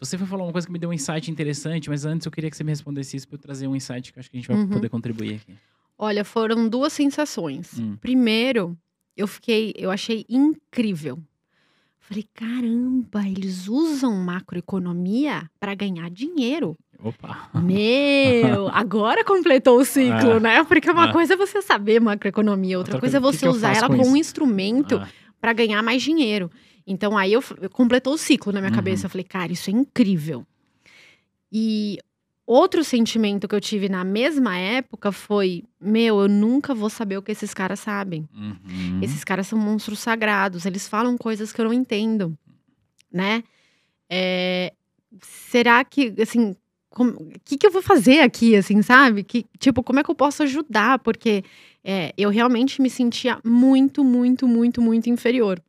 Você 0.00 0.16
foi 0.16 0.28
falar 0.28 0.44
uma 0.44 0.52
coisa 0.52 0.64
que 0.64 0.72
me 0.72 0.78
deu 0.78 0.90
um 0.90 0.92
insight 0.92 1.28
interessante, 1.28 1.90
mas 1.90 2.04
antes 2.04 2.24
eu 2.24 2.30
queria 2.30 2.48
que 2.48 2.56
você 2.56 2.62
me 2.62 2.70
respondesse 2.70 3.16
isso 3.16 3.26
para 3.26 3.34
eu 3.34 3.40
trazer 3.40 3.66
um 3.66 3.74
insight 3.74 4.12
que 4.12 4.18
eu 4.18 4.20
acho 4.20 4.30
que 4.30 4.36
a 4.36 4.40
gente 4.40 4.48
vai 4.48 4.56
Uhum. 4.56 4.68
poder 4.68 4.88
contribuir 4.88 5.34
aqui. 5.42 5.58
Olha, 5.98 6.24
foram 6.24 6.68
duas 6.68 6.92
sensações. 6.92 7.78
Hum. 7.78 7.96
Primeiro, 8.00 8.78
eu 9.16 9.26
fiquei, 9.26 9.74
eu 9.76 9.90
achei 9.90 10.24
incrível. 10.28 11.18
Falei, 11.98 12.24
caramba, 12.32 13.26
eles 13.26 13.68
usam 13.68 14.14
macroeconomia 14.14 15.50
para 15.60 15.74
ganhar 15.74 16.08
dinheiro. 16.10 16.76
Opa! 17.00 17.50
Meu, 17.54 18.68
agora 18.72 19.24
completou 19.24 19.78
o 19.80 19.84
ciclo, 19.84 20.36
Ah. 20.36 20.40
né? 20.40 20.64
Porque 20.64 20.90
uma 20.90 21.10
Ah. 21.10 21.12
coisa 21.12 21.34
é 21.34 21.36
você 21.36 21.60
saber 21.60 22.00
macroeconomia, 22.00 22.78
outra, 22.78 22.92
Outra 22.94 23.00
coisa 23.00 23.18
é 23.18 23.20
coisa, 23.20 23.36
que 23.36 23.40
você 23.40 23.48
usar 23.48 23.76
ela 23.76 23.88
com 23.88 23.96
como 23.96 24.08
um 24.10 24.16
instrumento 24.16 24.96
Ah, 24.96 25.08
para 25.40 25.52
ganhar 25.52 25.82
mais 25.82 26.02
dinheiro. 26.02 26.50
Então 26.86 27.18
aí 27.18 27.32
eu, 27.32 27.42
eu 27.60 27.68
completou 27.68 28.14
o 28.14 28.18
ciclo 28.18 28.52
na 28.52 28.60
minha 28.60 28.70
Uhum. 28.70 28.76
cabeça. 28.76 29.06
Eu 29.06 29.10
falei, 29.10 29.24
cara, 29.24 29.52
isso 29.52 29.68
é 29.68 29.72
incrível. 29.72 30.46
E 31.52 31.98
outro 32.48 32.82
sentimento 32.82 33.46
que 33.46 33.54
eu 33.54 33.60
tive 33.60 33.88
na 33.88 34.02
mesma 34.02 34.56
época 34.56 35.12
foi: 35.12 35.64
meu, 35.80 36.20
eu 36.20 36.28
nunca 36.28 36.74
vou 36.74 36.88
saber 36.88 37.18
o 37.18 37.22
que 37.22 37.32
esses 37.32 37.52
caras 37.52 37.80
sabem. 37.80 38.28
uhum. 38.34 39.00
Esses 39.02 39.22
caras 39.22 39.46
são 39.46 39.58
monstros 39.58 39.98
sagrados, 39.98 40.64
eles 40.64 40.88
falam 40.88 41.18
coisas 41.18 41.52
que 41.52 41.60
eu 41.60 41.66
não 41.66 41.72
entendo, 41.72 42.36
né? 43.12 43.44
É, 44.08 44.72
será 45.20 45.84
que, 45.84 46.14
assim, 46.20 46.56
o 46.96 47.38
que, 47.44 47.58
que 47.58 47.66
eu 47.66 47.70
vou 47.70 47.82
fazer 47.82 48.20
aqui, 48.20 48.56
assim, 48.56 48.80
sabe? 48.80 49.22
Que, 49.22 49.44
tipo, 49.58 49.82
como 49.82 50.00
é 50.00 50.02
que 50.02 50.10
eu 50.10 50.14
posso 50.14 50.42
ajudar? 50.42 50.98
Porque 51.00 51.44
é, 51.84 52.12
eu 52.16 52.30
realmente 52.30 52.80
me 52.80 52.88
sentia 52.88 53.38
muito, 53.44 54.02
muito, 54.02 54.48
muito, 54.48 54.80
muito 54.80 55.10
inferior 55.10 55.62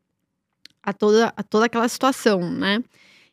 a 0.82 0.94
toda, 0.94 1.34
a 1.36 1.44
toda 1.44 1.66
aquela 1.66 1.88
situação, 1.88 2.50
né? 2.50 2.82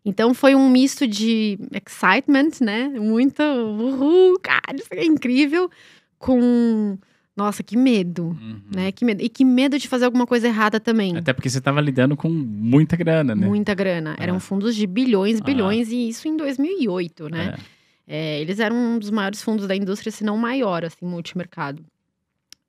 Então 0.08 0.32
foi 0.32 0.54
um 0.54 0.70
misto 0.70 1.04
de 1.06 1.58
excitement, 1.72 2.52
né? 2.60 2.88
Muito, 2.88 3.42
uhul, 3.42 4.38
cara, 4.40 4.76
isso 4.76 4.86
é 4.92 5.04
incrível, 5.04 5.68
com, 6.16 6.96
nossa, 7.36 7.60
que 7.64 7.76
medo, 7.76 8.26
Uhum. 8.26 8.60
né? 8.72 8.92
Que 8.92 9.04
medo. 9.04 9.20
E 9.20 9.28
que 9.28 9.44
medo 9.44 9.76
de 9.80 9.88
fazer 9.88 10.04
alguma 10.04 10.24
coisa 10.24 10.46
errada 10.46 10.78
também. 10.78 11.16
Até 11.16 11.32
porque 11.32 11.50
você 11.50 11.58
estava 11.58 11.80
lidando 11.80 12.16
com 12.16 12.28
muita 12.30 12.94
grana, 12.96 13.34
né? 13.34 13.46
Muita 13.48 13.74
grana. 13.74 14.14
Eram 14.18 14.36
É. 14.36 14.40
fundos 14.40 14.76
de 14.76 14.86
bilhões, 14.86 15.40
Ah. 15.40 15.44
bilhões, 15.44 15.90
e 15.90 16.08
isso 16.08 16.28
em 16.28 16.36
2008, 16.36 17.28
né? 17.28 17.56
É. 17.72 17.76
É, 18.08 18.40
eles 18.40 18.60
eram 18.60 18.76
um 18.76 18.98
dos 19.00 19.10
maiores 19.10 19.42
fundos 19.42 19.66
da 19.66 19.74
indústria, 19.74 20.12
se 20.12 20.22
não 20.22 20.36
maior, 20.38 20.84
assim, 20.84 21.04
multimercado. 21.04 21.84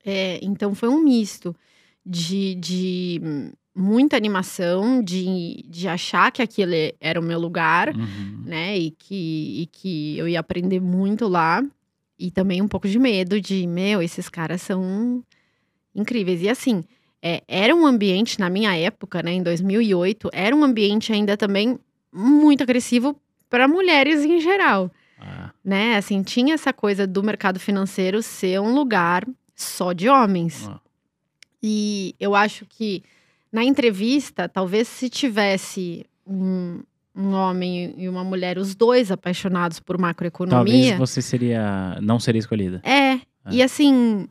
É, 0.04 0.40
então 0.42 0.74
foi 0.74 0.88
um 0.88 1.00
misto 1.04 1.54
de, 2.04 2.56
de 2.56 3.20
hum, 3.22 3.50
muita 3.78 4.16
animação, 4.16 5.02
de, 5.02 5.64
de 5.68 5.86
achar 5.88 6.30
que 6.32 6.42
aquele 6.42 6.94
era 7.00 7.18
o 7.20 7.22
meu 7.22 7.38
lugar, 7.38 7.94
Uhum. 7.94 8.42
né? 8.44 8.76
E 8.78 8.90
que, 8.90 9.62
e 9.62 9.66
que 9.72 10.18
eu 10.18 10.26
ia 10.28 10.40
aprender 10.40 10.80
muito 10.80 11.28
lá. 11.28 11.62
E 12.18 12.30
também 12.30 12.60
um 12.60 12.66
pouco 12.68 12.88
de 12.88 12.98
medo 12.98 13.40
de, 13.40 13.66
meu, 13.66 14.02
esses 14.02 14.28
caras 14.28 14.60
são 14.62 15.22
incríveis. 15.94 16.42
E 16.42 16.48
assim, 16.48 16.84
é, 17.22 17.42
era 17.46 17.74
um 17.74 17.86
ambiente, 17.86 18.40
na 18.40 18.50
minha 18.50 18.74
época, 18.76 19.22
né, 19.22 19.32
em 19.32 19.42
2008, 19.42 20.28
era 20.32 20.54
um 20.54 20.64
ambiente 20.64 21.12
ainda 21.12 21.36
também 21.36 21.78
muito 22.12 22.62
agressivo 22.62 23.16
para 23.48 23.66
mulheres 23.68 24.24
em 24.24 24.40
geral, 24.40 24.90
Ah, 25.20 25.50
né? 25.64 25.96
Assim, 25.96 26.22
tinha 26.22 26.54
essa 26.54 26.72
coisa 26.72 27.06
do 27.06 27.22
mercado 27.22 27.58
financeiro 27.58 28.22
ser 28.22 28.60
um 28.60 28.74
lugar 28.74 29.26
só 29.54 29.92
de 29.92 30.08
homens. 30.08 30.68
ó. 30.68 30.78
E 31.62 32.14
eu 32.20 32.34
acho 32.34 32.64
que 32.66 33.02
na 33.52 33.64
entrevista, 33.64 34.48
talvez 34.48 34.88
se 34.88 35.08
tivesse 35.08 36.04
um, 36.26 36.80
um 37.16 37.32
homem 37.32 37.94
e 37.96 38.08
uma 38.08 38.22
mulher, 38.22 38.58
os 38.58 38.74
dois 38.74 39.10
apaixonados 39.10 39.80
por 39.80 39.96
Talvez 39.96 40.08
macroeconomia. 40.08 40.96
você 40.96 41.22
seria. 41.22 41.98
não 42.00 42.20
seria 42.20 42.38
escolhida. 42.38 42.80
É, 42.84 43.20
e 43.50 43.62
assim, 43.62 44.28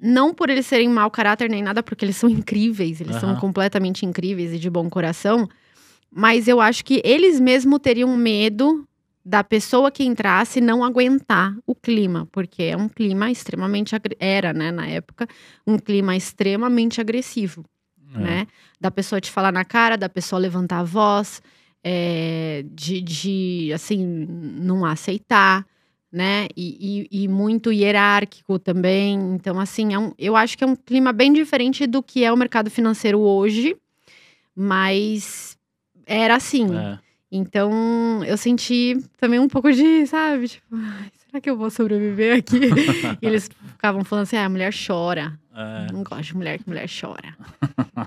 não 0.00 0.34
por 0.34 0.50
eles 0.50 0.66
serem 0.66 0.88
mau 0.88 1.10
caráter 1.10 1.48
nem 1.48 1.62
nada, 1.62 1.82
porque 1.82 2.04
eles 2.04 2.16
são 2.16 2.28
incríveis, 2.28 3.00
eles 3.00 3.16
são 3.16 3.30
Aham. 3.30 3.40
completamente 3.40 4.04
incríveis 4.04 4.52
e 4.52 4.58
de 4.58 4.68
bom 4.68 4.90
coração, 4.90 5.48
mas 6.10 6.48
eu 6.48 6.60
acho 6.60 6.84
que 6.84 7.00
eles 7.04 7.38
mesmo 7.38 7.78
teriam 7.78 8.14
medo 8.16 8.86
da 9.24 9.44
pessoa 9.44 9.90
que 9.90 10.02
entrasse 10.02 10.60
não 10.60 10.82
aguentar 10.82 11.54
o 11.66 11.74
clima, 11.74 12.26
porque 12.32 12.64
é 12.64 12.76
um 12.76 12.88
clima 12.88 13.30
extremamente 13.30 13.94
era, 14.18 14.52
né, 14.52 14.72
na 14.72 14.88
época, 14.88 15.28
um 15.66 15.78
clima 15.78 16.16
extremamente 16.16 17.00
agressivo 17.00 17.64
É. 18.14 18.18
né? 18.18 18.46
Da 18.80 18.90
pessoa 18.90 19.20
te 19.20 19.30
falar 19.30 19.52
na 19.52 19.64
cara, 19.64 19.96
da 19.96 20.08
pessoa 20.08 20.38
levantar 20.40 20.80
a 20.80 20.84
voz, 20.84 21.40
é, 21.82 22.64
de, 22.72 23.00
de, 23.00 23.72
assim, 23.74 24.04
não 24.04 24.84
aceitar, 24.84 25.66
né? 26.12 26.46
E, 26.56 27.06
e- 27.12 27.24
e 27.24 27.28
muito 27.28 27.72
hierárquico 27.72 28.58
também. 28.58 29.18
Então, 29.34 29.58
assim, 29.60 29.94
é 29.94 29.98
um- 29.98 30.12
eu 30.18 30.34
acho 30.36 30.58
que 30.58 30.64
é 30.64 30.66
um 30.66 30.74
clima 30.76 31.12
bem 31.12 31.32
diferente 31.32 31.86
do 31.86 32.02
que 32.02 32.24
é 32.24 32.32
o 32.32 32.36
mercado 32.36 32.68
financeiro 32.70 33.20
hoje, 33.20 33.76
mas 34.54 35.56
era 36.06 36.34
assim. 36.36 36.76
É. 36.76 36.98
Então, 37.32 38.24
eu 38.24 38.36
senti 38.36 38.96
também 39.16 39.38
um 39.38 39.46
pouco 39.48 39.70
de, 39.72 40.04
sabe, 40.06 40.48
tipo, 40.48 40.66
"Ai, 40.72 41.10
será 41.26 41.40
que 41.40 41.48
eu 41.48 41.56
vou 41.56 41.70
sobreviver 41.70 42.38
aqui? 42.38 42.58
e 43.22 43.26
eles 43.26 43.48
ficavam 43.72 44.02
falando 44.04 44.24
assim: 44.24 44.36
ah, 44.36 44.46
a 44.46 44.48
mulher 44.48 44.72
chora. 44.74 45.38
É. 45.60 45.92
Não 45.92 46.02
gosto 46.02 46.22
de 46.24 46.36
mulher 46.36 46.58
que 46.58 46.66
mulher 46.66 46.88
chora. 46.88 47.36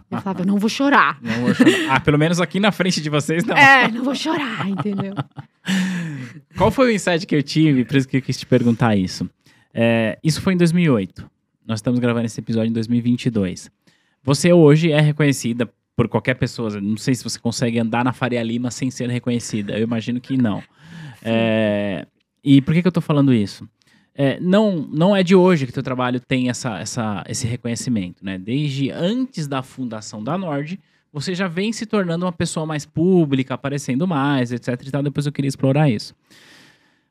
Eu 0.09 0.21
falava, 0.21 0.41
eu 0.41 0.45
não 0.45 0.57
vou 0.57 0.69
chorar. 0.69 1.19
Não 1.21 1.41
vou 1.41 1.53
chorar. 1.53 1.71
Ah, 1.95 1.99
pelo 1.99 2.17
menos 2.17 2.41
aqui 2.41 2.59
na 2.59 2.71
frente 2.71 2.99
de 2.99 3.09
vocês, 3.11 3.43
não. 3.43 3.55
É, 3.55 3.87
não 3.91 4.03
vou 4.03 4.15
chorar, 4.15 4.67
entendeu? 4.67 5.13
Qual 6.57 6.71
foi 6.71 6.87
o 6.87 6.95
insight 6.95 7.27
que 7.27 7.35
eu 7.35 7.43
tive? 7.43 7.85
Por 7.85 7.97
isso 7.97 8.07
que 8.07 8.17
eu 8.17 8.21
quis 8.21 8.39
te 8.39 8.45
perguntar 8.47 8.95
isso. 8.95 9.29
É, 9.71 10.17
isso 10.23 10.41
foi 10.41 10.53
em 10.53 10.57
2008. 10.57 11.29
Nós 11.65 11.77
estamos 11.77 11.99
gravando 11.99 12.25
esse 12.25 12.39
episódio 12.39 12.69
em 12.69 12.73
2022. 12.73 13.69
Você 14.23 14.51
hoje 14.51 14.91
é 14.91 14.99
reconhecida 14.99 15.69
por 15.95 16.07
qualquer 16.07 16.33
pessoa. 16.33 16.81
Não 16.81 16.97
sei 16.97 17.13
se 17.13 17.23
você 17.23 17.37
consegue 17.37 17.77
andar 17.77 18.03
na 18.03 18.13
Faria 18.13 18.41
Lima 18.41 18.71
sem 18.71 18.89
ser 18.89 19.09
reconhecida. 19.09 19.77
Eu 19.77 19.83
imagino 19.83 20.19
que 20.19 20.35
não. 20.37 20.63
É, 21.21 22.07
e 22.43 22.61
por 22.61 22.73
que, 22.73 22.81
que 22.81 22.87
eu 22.87 22.91
tô 22.91 23.01
falando 23.01 23.31
isso? 23.33 23.67
É, 24.15 24.39
não, 24.39 24.87
não 24.91 25.15
é 25.15 25.23
de 25.23 25.35
hoje 25.35 25.65
que 25.65 25.71
teu 25.71 25.81
trabalho 25.81 26.19
tem 26.19 26.49
essa, 26.49 26.77
essa, 26.77 27.23
esse 27.27 27.47
reconhecimento, 27.47 28.23
né? 28.23 28.37
Desde 28.37 28.91
antes 28.91 29.47
da 29.47 29.63
fundação 29.63 30.23
da 30.23 30.37
Nord, 30.37 30.79
você 31.11 31.33
já 31.33 31.47
vem 31.47 31.73
se 31.73 31.85
tornando 31.85 32.25
uma 32.25 32.31
pessoa 32.31 32.65
mais 32.65 32.85
pública, 32.85 33.53
aparecendo 33.55 34.07
mais, 34.07 34.51
etc. 34.51 34.79
E 34.85 34.91
tal. 34.91 35.03
Depois 35.03 35.25
eu 35.25 35.31
queria 35.31 35.49
explorar 35.49 35.89
isso. 35.89 36.15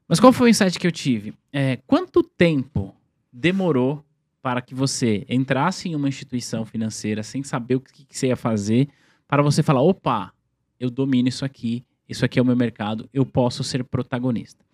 Mas 0.09 0.21
qual 0.21 0.33
foi 0.33 0.49
o 0.49 0.51
insight 0.51 0.79
que 0.79 0.87
eu 0.87 0.93
tive? 0.93 1.35
É, 1.53 1.79
quanto 1.87 2.23
tempo 2.23 2.95
demorou 3.33 4.05
para 4.43 4.61
que 4.61 4.75
você 4.75 5.25
entrasse 5.29 5.89
em 5.89 5.95
uma 5.95 6.09
instituição 6.09 6.65
financeira 6.67 7.23
sem 7.23 7.43
saber 7.43 7.77
o 7.77 7.81
que, 7.81 8.05
que 8.05 8.19
você 8.19 8.27
ia 8.27 8.37
fazer, 8.37 8.89
para 9.27 9.43
você 9.43 9.63
falar: 9.63 9.83
opa, 9.83 10.33
eu 10.79 10.91
domino 10.91 11.29
isso 11.29 11.45
aqui, 11.45 11.85
isso 12.09 12.25
aqui 12.25 12.39
é 12.39 12.43
o 12.43 12.45
meu 12.45 12.57
mercado, 12.57 13.09
eu 13.15 13.25
posso 13.25 13.63
ser 13.63 13.85
protagonista? 13.85 14.65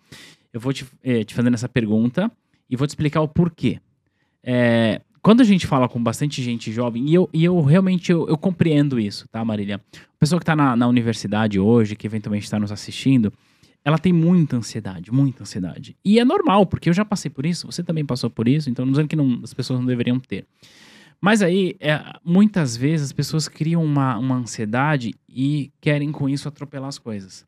Eu 0.53 0.59
vou 0.59 0.73
te, 0.73 0.85
eh, 1.03 1.23
te 1.23 1.33
fazendo 1.33 1.53
essa 1.53 1.69
pergunta 1.69 2.31
e 2.69 2.75
vou 2.75 2.87
te 2.87 2.91
explicar 2.91 3.21
o 3.21 3.27
porquê. 3.27 3.79
É, 4.43 5.01
quando 5.21 5.41
a 5.41 5.43
gente 5.43 5.67
fala 5.67 5.87
com 5.89 6.01
bastante 6.01 6.41
gente 6.41 6.71
jovem, 6.71 7.07
e 7.07 7.13
eu, 7.13 7.29
e 7.33 7.43
eu 7.43 7.61
realmente 7.61 8.11
eu, 8.11 8.27
eu 8.27 8.37
compreendo 8.37 8.99
isso, 8.99 9.27
tá, 9.27 9.43
Marília? 9.43 9.81
A 9.93 10.17
pessoa 10.19 10.39
que 10.39 10.43
está 10.43 10.55
na, 10.55 10.75
na 10.75 10.87
universidade 10.87 11.59
hoje, 11.59 11.95
que 11.95 12.07
eventualmente 12.07 12.45
está 12.45 12.59
nos 12.59 12.71
assistindo, 12.71 13.31
ela 13.83 13.97
tem 13.97 14.11
muita 14.13 14.57
ansiedade, 14.57 15.11
muita 15.11 15.43
ansiedade. 15.43 15.95
E 16.03 16.19
é 16.19 16.25
normal, 16.25 16.65
porque 16.65 16.89
eu 16.89 16.93
já 16.93 17.03
passei 17.05 17.29
por 17.29 17.45
isso, 17.45 17.67
você 17.67 17.83
também 17.83 18.05
passou 18.05 18.29
por 18.29 18.47
isso, 18.47 18.69
então 18.69 18.85
não 18.85 18.91
dizendo 18.91 19.07
que 19.07 19.15
não- 19.15 19.41
as 19.43 19.53
pessoas 19.53 19.79
não 19.79 19.85
deveriam 19.85 20.19
ter. 20.19 20.45
Mas 21.21 21.41
aí, 21.41 21.75
é, 21.81 21.99
muitas 22.23 22.77
vezes, 22.77 23.07
as 23.07 23.11
pessoas 23.11 23.47
criam 23.49 23.83
uma, 23.83 24.17
uma 24.17 24.35
ansiedade 24.35 25.13
e 25.27 25.69
querem 25.81 26.11
com 26.13 26.29
isso 26.29 26.47
atropelar 26.47 26.87
as 26.87 26.97
coisas. 26.97 27.45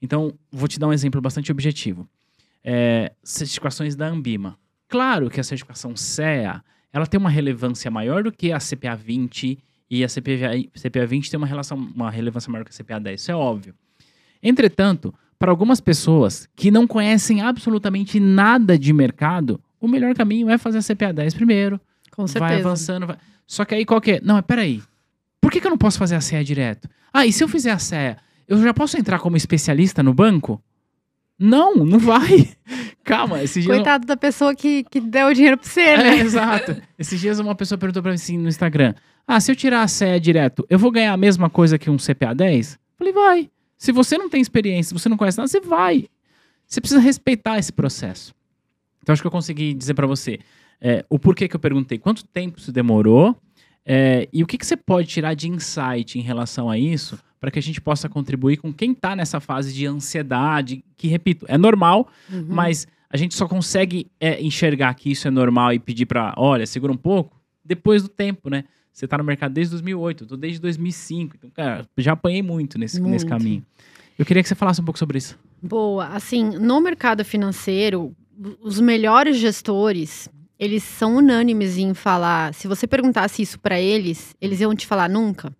Então, 0.00 0.34
vou 0.52 0.68
te 0.68 0.78
dar 0.78 0.88
um 0.88 0.92
exemplo 0.92 1.20
bastante 1.22 1.50
objetivo. 1.50 2.06
É, 2.64 3.12
certificações 3.22 3.94
da 3.94 4.08
Ambima. 4.08 4.58
Claro 4.88 5.28
que 5.28 5.38
a 5.38 5.44
certificação 5.44 5.96
CEA, 5.96 6.62
ela 6.92 7.06
tem 7.06 7.20
uma 7.20 7.28
relevância 7.28 7.90
maior 7.90 8.22
do 8.22 8.32
que 8.32 8.52
a 8.52 8.58
CPA 8.58 8.96
20 8.96 9.58
e 9.90 10.04
a 10.04 10.08
CPA, 10.08 10.50
CPA 10.74 11.06
20 11.06 11.30
tem 11.30 11.38
uma, 11.38 11.46
relação, 11.46 11.76
uma 11.76 12.10
relevância 12.10 12.50
maior 12.50 12.64
que 12.64 12.70
a 12.70 12.84
CPA 12.84 12.98
10, 12.98 13.20
isso 13.20 13.30
é 13.30 13.34
óbvio. 13.34 13.74
Entretanto, 14.42 15.14
para 15.38 15.50
algumas 15.50 15.80
pessoas 15.80 16.48
que 16.56 16.70
não 16.70 16.86
conhecem 16.86 17.42
absolutamente 17.42 18.18
nada 18.18 18.78
de 18.78 18.92
mercado, 18.92 19.60
o 19.80 19.88
melhor 19.88 20.14
caminho 20.14 20.48
é 20.48 20.56
fazer 20.56 20.78
a 20.78 20.82
CPA 20.82 21.12
10 21.12 21.34
primeiro, 21.34 21.80
Com 22.10 22.26
vai 22.26 22.28
certeza. 22.28 22.68
avançando. 22.68 23.06
Vai... 23.06 23.16
Só 23.46 23.64
que 23.64 23.74
aí 23.74 23.84
qual 23.84 24.00
que 24.00 24.12
é? 24.12 24.20
Não, 24.22 24.42
peraí. 24.42 24.82
Por 25.40 25.50
que, 25.50 25.60
que 25.60 25.66
eu 25.66 25.70
não 25.70 25.78
posso 25.78 25.98
fazer 25.98 26.14
a 26.14 26.20
CEA 26.20 26.42
direto? 26.42 26.88
Ah, 27.12 27.26
e 27.26 27.32
se 27.32 27.44
eu 27.44 27.48
fizer 27.48 27.70
a 27.70 27.78
CEA, 27.78 28.16
eu 28.48 28.62
já 28.62 28.72
posso 28.72 28.96
entrar 28.96 29.18
como 29.18 29.36
especialista 29.36 30.02
no 30.02 30.14
banco? 30.14 30.62
Não, 31.44 31.74
não 31.74 31.98
vai. 31.98 32.48
Calma, 33.04 33.42
esses 33.42 33.62
dias. 33.62 33.76
Coitado 33.76 34.06
da 34.06 34.16
pessoa 34.16 34.54
que, 34.54 34.82
que 34.84 34.98
deu 34.98 35.26
o 35.28 35.34
dinheiro 35.34 35.58
pra 35.58 35.68
você, 35.68 35.80
É, 35.80 35.96
né? 35.98 36.18
exato. 36.20 36.74
Esses 36.98 37.20
dias 37.20 37.38
uma 37.38 37.54
pessoa 37.54 37.76
perguntou 37.76 38.02
pra 38.02 38.10
mim 38.12 38.16
assim 38.16 38.38
no 38.38 38.48
Instagram: 38.48 38.94
Ah, 39.26 39.38
se 39.40 39.52
eu 39.52 39.56
tirar 39.56 39.82
a 39.82 39.88
CEA 39.88 40.18
direto, 40.18 40.64
eu 40.70 40.78
vou 40.78 40.90
ganhar 40.90 41.12
a 41.12 41.16
mesma 41.16 41.50
coisa 41.50 41.78
que 41.78 41.90
um 41.90 41.98
CPA 41.98 42.34
10? 42.34 42.78
Falei, 42.96 43.12
vai. 43.12 43.50
Se 43.76 43.92
você 43.92 44.16
não 44.16 44.30
tem 44.30 44.40
experiência, 44.40 44.88
se 44.96 45.02
você 45.02 45.08
não 45.08 45.16
conhece 45.18 45.36
nada, 45.36 45.48
você 45.48 45.60
vai. 45.60 46.06
Você 46.66 46.80
precisa 46.80 47.00
respeitar 47.00 47.58
esse 47.58 47.72
processo. 47.72 48.32
Então, 49.02 49.12
acho 49.12 49.20
que 49.20 49.26
eu 49.26 49.30
consegui 49.30 49.74
dizer 49.74 49.92
pra 49.92 50.06
você 50.06 50.38
é, 50.80 51.04
o 51.10 51.18
porquê 51.18 51.46
que 51.46 51.54
eu 51.54 51.60
perguntei, 51.60 51.98
quanto 51.98 52.24
tempo 52.24 52.58
isso 52.58 52.72
demorou 52.72 53.36
é, 53.84 54.26
e 54.32 54.42
o 54.42 54.46
que, 54.46 54.56
que 54.56 54.64
você 54.64 54.76
pode 54.78 55.08
tirar 55.08 55.34
de 55.34 55.48
insight 55.50 56.18
em 56.18 56.22
relação 56.22 56.70
a 56.70 56.78
isso 56.78 57.18
para 57.44 57.50
que 57.50 57.58
a 57.58 57.62
gente 57.62 57.78
possa 57.78 58.08
contribuir 58.08 58.56
com 58.56 58.72
quem 58.72 58.94
tá 58.94 59.14
nessa 59.14 59.38
fase 59.38 59.70
de 59.74 59.84
ansiedade, 59.84 60.82
que, 60.96 61.06
repito, 61.08 61.44
é 61.46 61.58
normal, 61.58 62.08
Uhum. 62.32 62.46
mas 62.48 62.86
a 63.10 63.18
gente 63.18 63.34
só 63.34 63.46
consegue 63.46 64.06
é, 64.18 64.40
enxergar 64.42 64.94
que 64.94 65.10
isso 65.10 65.28
é 65.28 65.30
normal 65.30 65.74
e 65.74 65.78
pedir 65.78 66.06
pra, 66.06 66.32
olha, 66.38 66.64
segura 66.64 66.90
um 66.90 66.96
pouco, 66.96 67.38
depois 67.62 68.02
do 68.02 68.08
tempo, 68.08 68.48
né? 68.48 68.64
Você 68.90 69.06
tá 69.06 69.18
no 69.18 69.24
mercado 69.24 69.52
desde 69.52 69.72
2008, 69.72 70.24
eu 70.24 70.28
tô 70.28 70.36
desde 70.38 70.58
2005. 70.58 71.36
Então, 71.36 71.50
cara, 71.50 71.86
já 71.98 72.12
apanhei 72.12 72.40
muito 72.40 72.78
nesse, 72.78 72.98
nesse 72.98 73.26
Muito. 73.26 73.26
caminho. 73.26 73.62
Eu 74.18 74.24
queria 74.24 74.42
que 74.42 74.48
você 74.48 74.54
falasse 74.54 74.80
um 74.80 74.84
pouco 74.84 74.98
sobre 74.98 75.18
isso. 75.18 75.38
Boa. 75.62 76.06
Assim, 76.06 76.44
no 76.58 76.80
mercado 76.80 77.22
financeiro, 77.26 78.16
os 78.62 78.80
melhores 78.80 79.36
gestores, 79.36 80.30
eles 80.58 80.82
são 80.82 81.16
unânimes 81.16 81.76
em 81.76 81.92
falar. 81.92 82.54
Se 82.54 82.66
você 82.66 82.86
perguntasse 82.86 83.42
isso 83.42 83.60
para 83.60 83.78
eles, 83.78 84.34
eles 84.40 84.60
iam 84.62 84.74
te 84.74 84.86
falar 84.86 85.10
nunca. 85.10 85.52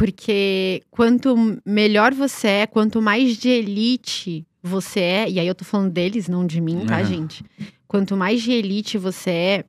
Porque 0.00 0.82
quanto 0.90 1.36
melhor 1.62 2.14
você 2.14 2.48
é, 2.48 2.66
quanto 2.66 3.02
mais 3.02 3.36
de 3.36 3.50
elite 3.50 4.46
você 4.62 5.00
é, 5.00 5.30
e 5.30 5.38
aí 5.38 5.46
eu 5.46 5.54
tô 5.54 5.62
falando 5.62 5.90
deles, 5.90 6.26
não 6.26 6.46
de 6.46 6.58
mim, 6.58 6.86
tá, 6.86 6.94
Aham. 7.00 7.04
gente? 7.04 7.44
Quanto 7.86 8.16
mais 8.16 8.40
de 8.40 8.50
elite 8.50 8.96
você 8.96 9.30
é, 9.30 9.64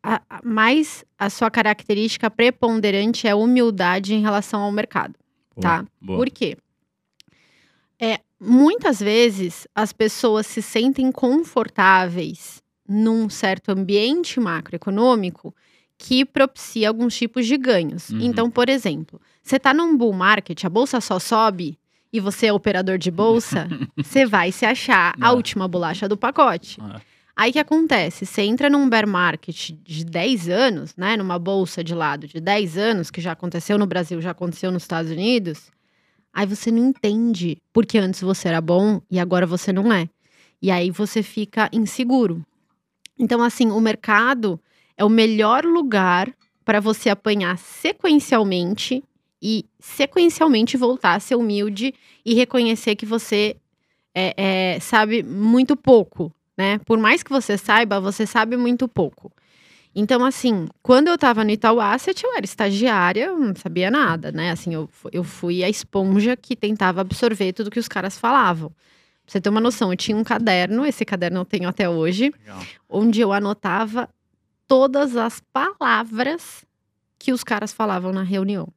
a- 0.00 0.22
a- 0.30 0.40
mais 0.44 1.04
a 1.18 1.28
sua 1.28 1.50
característica 1.50 2.30
preponderante 2.30 3.26
é 3.26 3.30
a 3.30 3.36
humildade 3.36 4.14
em 4.14 4.20
relação 4.20 4.60
ao 4.62 4.70
mercado. 4.70 5.16
Tá. 5.60 5.84
Boa. 6.00 6.20
Por 6.20 6.30
quê? 6.30 6.56
É, 8.00 8.20
muitas 8.38 9.00
vezes 9.00 9.66
as 9.74 9.92
pessoas 9.92 10.46
se 10.46 10.62
sentem 10.62 11.10
confortáveis 11.10 12.62
num 12.88 13.28
certo 13.28 13.70
ambiente 13.72 14.38
macroeconômico 14.38 15.52
que 15.98 16.24
propicia 16.24 16.88
alguns 16.88 17.16
tipos 17.16 17.46
de 17.46 17.58
ganhos. 17.58 18.10
Uhum. 18.10 18.20
Então, 18.22 18.48
por 18.50 18.68
exemplo, 18.70 19.20
você 19.42 19.56
está 19.56 19.72
num 19.74 19.96
bull 19.96 20.12
market, 20.12 20.64
a 20.64 20.68
bolsa 20.68 21.00
só 21.00 21.18
sobe 21.18 21.78
e 22.12 22.18
você 22.20 22.46
é 22.46 22.52
operador 22.52 22.98
de 22.98 23.10
bolsa, 23.10 23.68
você 23.96 24.26
vai 24.26 24.50
se 24.52 24.64
achar 24.66 25.14
a 25.20 25.28
Ah. 25.28 25.32
última 25.32 25.66
bolacha 25.68 26.08
do 26.08 26.16
pacote. 26.16 26.78
Ah, 26.80 27.00
Aí 27.36 27.50
o 27.50 27.52
que 27.54 27.58
acontece? 27.58 28.26
Você 28.26 28.42
entra 28.42 28.68
num 28.68 28.86
bear 28.90 29.06
market 29.08 29.70
de 29.82 30.04
10 30.04 30.48
anos, 30.50 30.94
né? 30.94 31.16
Numa 31.16 31.38
bolsa 31.38 31.82
de 31.82 31.94
lado 31.94 32.26
de 32.26 32.38
10 32.38 32.76
anos, 32.76 33.10
que 33.10 33.18
já 33.20 33.32
aconteceu 33.32 33.78
no 33.78 33.86
Brasil, 33.86 34.20
já 34.20 34.32
aconteceu 34.32 34.70
nos 34.70 34.82
Estados 34.82 35.10
Unidos. 35.10 35.70
Aí 36.34 36.44
você 36.44 36.70
não 36.70 36.88
entende 36.88 37.56
porque 37.72 37.96
antes 37.96 38.20
você 38.20 38.48
era 38.48 38.60
bom 38.60 39.00
e 39.10 39.18
agora 39.18 39.46
você 39.46 39.72
não 39.72 39.90
é. 39.90 40.06
E 40.60 40.70
aí 40.70 40.90
você 40.90 41.22
fica 41.22 41.70
inseguro. 41.72 42.44
Então, 43.18 43.42
assim, 43.42 43.70
o 43.70 43.80
mercado 43.80 44.60
é 44.94 45.04
o 45.04 45.08
melhor 45.08 45.64
lugar 45.64 46.30
para 46.62 46.78
você 46.78 47.08
apanhar 47.08 47.56
sequencialmente 48.10 49.02
e 49.42 49.64
sequencialmente 49.78 50.76
voltar 50.76 51.14
a 51.14 51.20
ser 51.20 51.34
humilde 51.34 51.94
e 52.24 52.34
reconhecer 52.34 52.96
que 52.96 53.06
você 53.06 53.56
é, 54.14 54.34
é, 54.74 54.80
sabe 54.80 55.22
muito 55.22 55.76
pouco, 55.76 56.32
né? 56.56 56.78
Por 56.84 56.98
mais 56.98 57.22
que 57.22 57.30
você 57.30 57.56
saiba, 57.56 58.00
você 58.00 58.26
sabe 58.26 58.56
muito 58.56 58.86
pouco. 58.86 59.32
Então, 59.94 60.24
assim, 60.24 60.68
quando 60.82 61.08
eu 61.08 61.18
tava 61.18 61.42
no 61.42 61.50
Itaú 61.50 61.80
Asset, 61.80 62.22
eu 62.24 62.36
era 62.36 62.44
estagiária, 62.44 63.26
eu 63.26 63.38
não 63.38 63.54
sabia 63.56 63.90
nada, 63.90 64.30
né? 64.30 64.50
Assim, 64.50 64.72
eu, 64.74 64.88
eu 65.10 65.24
fui 65.24 65.64
a 65.64 65.68
esponja 65.68 66.36
que 66.36 66.54
tentava 66.54 67.00
absorver 67.00 67.52
tudo 67.52 67.70
que 67.70 67.80
os 67.80 67.88
caras 67.88 68.16
falavam. 68.16 68.68
Pra 68.70 69.32
você 69.32 69.40
ter 69.40 69.48
uma 69.48 69.60
noção, 69.60 69.92
eu 69.92 69.96
tinha 69.96 70.16
um 70.16 70.22
caderno, 70.22 70.86
esse 70.86 71.04
caderno 71.04 71.40
eu 71.40 71.44
tenho 71.44 71.68
até 71.68 71.88
hoje, 71.88 72.32
legal. 72.38 72.62
onde 72.88 73.20
eu 73.20 73.32
anotava 73.32 74.08
todas 74.68 75.16
as 75.16 75.40
palavras 75.52 76.64
que 77.18 77.32
os 77.32 77.42
caras 77.42 77.72
falavam 77.72 78.12
na 78.12 78.22
reunião. 78.22 78.68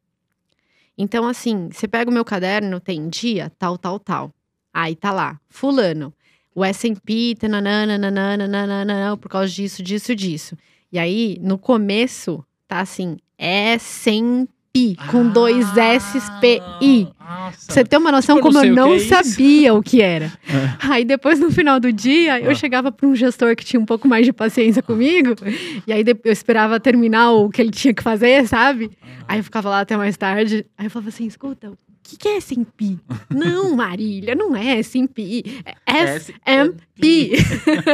Então, 0.98 1.28
assim, 1.28 1.70
você 1.72 1.88
pega 1.88 2.10
o 2.10 2.14
meu 2.14 2.24
caderno, 2.24 2.80
tem 2.80 3.10
dia, 3.10 3.52
tal, 3.58 3.78
tal, 3.78 4.00
tal. 4.00 4.32
Aí 4.74 4.96
tá 4.96 5.12
lá, 5.12 5.40
fulano, 5.50 6.14
o 6.56 6.64
S&P, 6.64 7.36
por 9.18 9.30
causa 9.30 9.52
disso, 9.52 9.82
disso, 9.82 10.16
disso. 10.16 10.58
E 10.92 11.00
aí, 11.00 11.38
no 11.42 11.58
começo, 11.58 12.46
tá 12.68 12.80
assim, 12.80 13.18
Pi, 14.76 14.98
com 15.12 15.30
dois 15.30 15.78
S, 15.78 16.20
P, 16.42 16.60
I. 16.82 17.08
Nossa. 17.20 17.72
Você 17.72 17.84
ter 17.86 17.96
uma 17.96 18.12
noção 18.12 18.38
eu 18.38 18.42
como 18.42 18.58
eu 18.58 18.72
o 18.72 18.76
não 18.76 18.94
é 18.94 18.96
isso. 18.98 19.10
sabia 19.10 19.72
o 19.72 19.84
que 19.84 20.02
era. 20.02 20.26
É. 20.48 20.88
Aí 20.90 21.06
depois, 21.06 21.40
no 21.40 21.52
final 21.52 21.80
do 21.80 21.94
dia, 21.94 22.40
eu 22.42 22.50
Ah. 22.50 22.56
chegava 22.56 22.92
para 22.92 23.08
um 23.08 23.16
gestor 23.16 23.56
que 23.56 23.64
tinha 23.64 23.80
um 23.80 23.86
pouco 23.86 24.08
mais 24.08 24.26
de 24.26 24.34
paciência 24.34 24.82
comigo. 24.82 25.36
E 25.86 25.94
aí 25.94 26.04
eu 26.24 26.32
esperava 26.32 26.80
terminar 26.80 27.34
o 27.34 27.50
que 27.52 27.62
ele 27.62 27.70
tinha 27.70 27.94
que 27.94 28.02
fazer, 28.02 28.48
sabe? 28.48 28.90
Aí 29.28 29.38
eu 29.40 29.44
ficava 29.44 29.70
lá 29.70 29.82
até 29.82 29.96
mais 29.96 30.18
tarde. 30.18 30.66
Aí 30.76 30.88
eu 30.88 30.90
falava 30.90 31.10
assim, 31.10 31.28
escuta, 31.28 31.70
o 31.70 31.78
que, 32.02 32.18
que 32.18 32.28
é 32.30 32.38
SMP? 32.38 32.98
não, 33.30 33.76
Marília, 33.76 34.34
não 34.34 34.56
é 34.56 34.80
SMP. 34.80 35.44
É 35.86 36.16
SMP. 36.18 37.34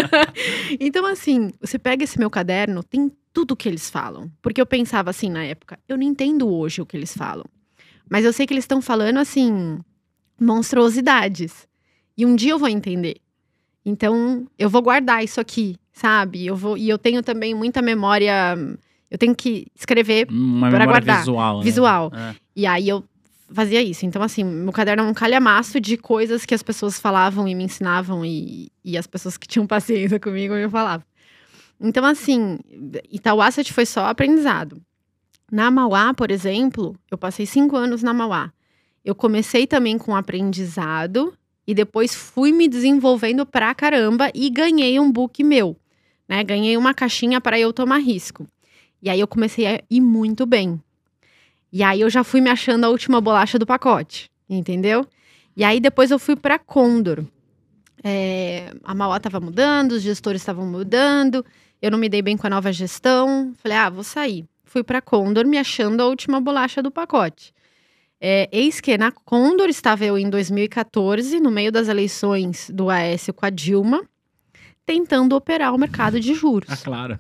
então, 0.79 1.05
assim, 1.05 1.51
você 1.59 1.77
pega 1.77 2.05
esse 2.05 2.17
meu 2.17 2.29
caderno, 2.29 2.81
tem 2.83 3.11
tudo 3.33 3.55
que 3.55 3.67
eles 3.67 3.89
falam. 3.89 4.31
Porque 4.41 4.59
eu 4.61 4.65
pensava 4.65 5.09
assim 5.09 5.29
na 5.29 5.43
época, 5.43 5.79
eu 5.87 5.97
não 5.97 6.03
entendo 6.03 6.47
hoje 6.49 6.81
o 6.81 6.85
que 6.85 6.97
eles 6.97 7.15
falam. 7.15 7.45
Mas 8.09 8.25
eu 8.25 8.33
sei 8.33 8.47
que 8.47 8.53
eles 8.53 8.63
estão 8.63 8.81
falando, 8.81 9.17
assim, 9.17 9.79
monstruosidades. 10.39 11.67
E 12.17 12.25
um 12.25 12.35
dia 12.35 12.51
eu 12.51 12.59
vou 12.59 12.67
entender. 12.67 13.17
Então, 13.85 14.47
eu 14.57 14.69
vou 14.69 14.81
guardar 14.81 15.23
isso 15.23 15.39
aqui, 15.39 15.75
sabe? 15.93 16.45
Eu 16.45 16.55
vou, 16.55 16.77
e 16.77 16.89
eu 16.89 16.97
tenho 16.97 17.21
também 17.21 17.53
muita 17.53 17.81
memória. 17.81 18.57
Eu 19.09 19.17
tenho 19.17 19.35
que 19.35 19.67
escrever 19.75 20.29
memória 20.29 20.85
guardar. 20.85 21.19
visual. 21.19 21.59
né? 21.59 21.63
Visual. 21.63 22.11
É. 22.13 22.35
e 22.55 22.65
aí 22.65 22.89
eu 22.89 23.03
fazia 23.51 23.81
isso. 23.81 24.05
Então, 24.05 24.21
assim, 24.21 24.43
meu 24.43 24.71
caderno 24.71 25.03
é 25.03 25.05
um 25.05 25.13
calhamaço 25.13 25.79
de 25.79 25.97
coisas 25.97 26.45
que 26.45 26.53
as 26.53 26.63
pessoas 26.63 26.99
falavam 26.99 27.47
e 27.47 27.55
me 27.55 27.63
ensinavam, 27.63 28.25
e, 28.25 28.71
e 28.83 28.97
as 28.97 29.07
pessoas 29.07 29.37
que 29.37 29.47
tinham 29.47 29.65
paciência 29.65 30.19
comigo 30.21 30.53
me 30.53 30.69
falavam. 30.69 31.05
Então, 31.79 32.03
assim, 32.05 32.59
Itauasset 33.09 33.71
foi 33.71 33.85
só 33.85 34.05
aprendizado. 34.05 34.81
Na 35.51 35.71
Mauá, 35.71 36.13
por 36.13 36.29
exemplo, 36.29 36.95
eu 37.09 37.17
passei 37.17 37.45
cinco 37.45 37.75
anos 37.75 38.03
na 38.03 38.13
Mauá. 38.13 38.51
Eu 39.03 39.15
comecei 39.15 39.65
também 39.65 39.97
com 39.97 40.15
aprendizado 40.15 41.33
e 41.65 41.73
depois 41.73 42.13
fui 42.13 42.51
me 42.51 42.67
desenvolvendo 42.67 43.45
pra 43.45 43.73
caramba 43.73 44.29
e 44.33 44.49
ganhei 44.49 44.99
um 44.99 45.11
book 45.11 45.43
meu, 45.43 45.75
né? 46.27 46.43
Ganhei 46.43 46.75
uma 46.75 46.93
caixinha 46.93 47.39
para 47.39 47.59
eu 47.59 47.71
tomar 47.71 47.99
risco. 47.99 48.47
E 49.01 49.09
aí 49.09 49.19
eu 49.19 49.27
comecei 49.27 49.65
a 49.65 49.81
ir 49.89 50.01
muito 50.01 50.45
bem. 50.45 50.81
E 51.71 51.81
aí 51.83 52.01
eu 52.01 52.09
já 52.09 52.23
fui 52.23 52.41
me 52.41 52.49
achando 52.49 52.83
a 52.83 52.89
última 52.89 53.21
bolacha 53.21 53.57
do 53.57 53.65
pacote, 53.65 54.29
entendeu? 54.49 55.05
E 55.55 55.63
aí 55.63 55.79
depois 55.79 56.11
eu 56.11 56.19
fui 56.19 56.35
para 56.35 56.59
Condor. 56.59 57.23
É, 58.03 58.73
a 58.83 58.93
Mauá 58.93 59.17
estava 59.17 59.39
mudando, 59.39 59.93
os 59.93 60.01
gestores 60.01 60.41
estavam 60.41 60.65
mudando, 60.65 61.45
eu 61.81 61.91
não 61.91 61.97
me 61.97 62.09
dei 62.09 62.21
bem 62.21 62.35
com 62.37 62.47
a 62.47 62.49
nova 62.49 62.71
gestão. 62.73 63.53
Falei, 63.61 63.77
ah, 63.77 63.89
vou 63.89 64.03
sair. 64.03 64.45
Fui 64.63 64.83
para 64.83 65.01
Condor 65.01 65.45
me 65.47 65.57
achando 65.57 66.01
a 66.01 66.07
última 66.07 66.39
bolacha 66.39 66.81
do 66.83 66.91
pacote. 66.91 67.53
É, 68.21 68.49
eis 68.51 68.81
que 68.81 68.97
na 68.97 69.11
Condor 69.11 69.69
estava 69.69 70.03
eu 70.05 70.17
em 70.17 70.29
2014, 70.29 71.39
no 71.39 71.49
meio 71.49 71.71
das 71.71 71.87
eleições 71.87 72.69
do 72.73 72.89
Aécio 72.89 73.33
com 73.33 73.45
a 73.45 73.49
Dilma, 73.49 74.03
tentando 74.85 75.35
operar 75.35 75.73
o 75.73 75.77
mercado 75.77 76.19
de 76.19 76.33
juros. 76.33 76.69
Ah, 76.69 76.77
claro. 76.77 77.17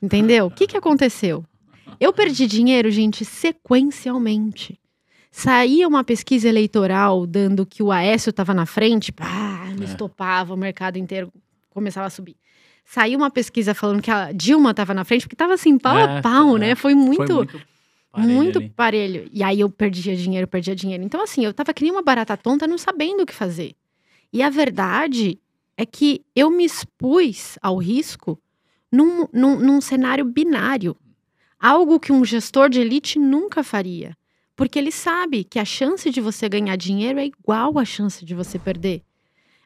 Entendeu? 0.00 0.46
O 0.46 0.50
que, 0.50 0.66
que 0.66 0.76
aconteceu? 0.76 1.44
Eu 1.98 2.12
perdi 2.12 2.46
dinheiro, 2.46 2.90
gente, 2.90 3.24
sequencialmente. 3.24 4.78
Saía 5.30 5.88
uma 5.88 6.04
pesquisa 6.04 6.48
eleitoral 6.48 7.26
dando 7.26 7.64
que 7.64 7.82
o 7.82 7.90
Aécio 7.90 8.30
estava 8.30 8.52
na 8.52 8.66
frente, 8.66 9.10
pá, 9.10 9.66
me 9.76 9.82
É. 9.82 9.88
estopava, 9.88 10.52
o 10.54 10.56
mercado 10.56 10.98
inteiro 10.98 11.32
começava 11.70 12.06
a 12.06 12.10
subir. 12.10 12.36
Saiu 12.84 13.18
uma 13.18 13.30
pesquisa 13.30 13.74
falando 13.74 14.02
que 14.02 14.10
a 14.10 14.32
Dilma 14.32 14.72
estava 14.72 14.92
na 14.92 15.04
frente, 15.04 15.22
porque 15.22 15.34
estava 15.34 15.54
assim, 15.54 15.78
pau 15.78 15.98
É, 15.98 16.18
a 16.18 16.22
pau, 16.22 16.56
é. 16.56 16.60
né? 16.60 16.74
Foi 16.74 16.94
muito, 16.94 17.26
Foi 17.26 17.36
muito 17.36 17.60
parelho 18.12 18.34
muito 18.34 18.58
ali. 18.58 18.68
parelho. 18.70 19.28
E 19.32 19.42
aí 19.42 19.60
eu 19.60 19.70
perdia 19.70 20.14
dinheiro, 20.14 20.46
perdia 20.46 20.76
dinheiro. 20.76 21.02
Então, 21.02 21.22
assim, 21.22 21.44
eu 21.44 21.54
tava 21.54 21.72
que 21.72 21.82
nem 21.82 21.90
uma 21.90 22.02
barata 22.02 22.36
tonta, 22.36 22.66
não 22.66 22.76
sabendo 22.76 23.22
o 23.22 23.26
que 23.26 23.32
fazer. 23.34 23.74
E 24.32 24.42
a 24.42 24.50
verdade 24.50 25.38
é 25.76 25.86
que 25.86 26.22
eu 26.36 26.50
me 26.50 26.64
expus 26.64 27.58
ao 27.62 27.78
risco 27.78 28.38
num, 28.90 29.26
num, 29.32 29.58
num 29.58 29.80
cenário 29.80 30.24
binário. 30.24 30.94
Algo 31.58 31.98
que 31.98 32.12
um 32.12 32.24
gestor 32.24 32.68
de 32.68 32.80
elite 32.80 33.18
nunca 33.18 33.62
faria. 33.62 34.16
Porque 34.54 34.78
ele 34.78 34.92
sabe 34.92 35.44
que 35.44 35.58
a 35.58 35.64
chance 35.64 36.10
de 36.10 36.20
você 36.20 36.48
ganhar 36.48 36.76
dinheiro 36.76 37.18
é 37.18 37.24
igual 37.24 37.78
à 37.78 37.84
chance 37.84 38.22
de 38.24 38.34
você 38.34 38.58
perder. 38.58 39.02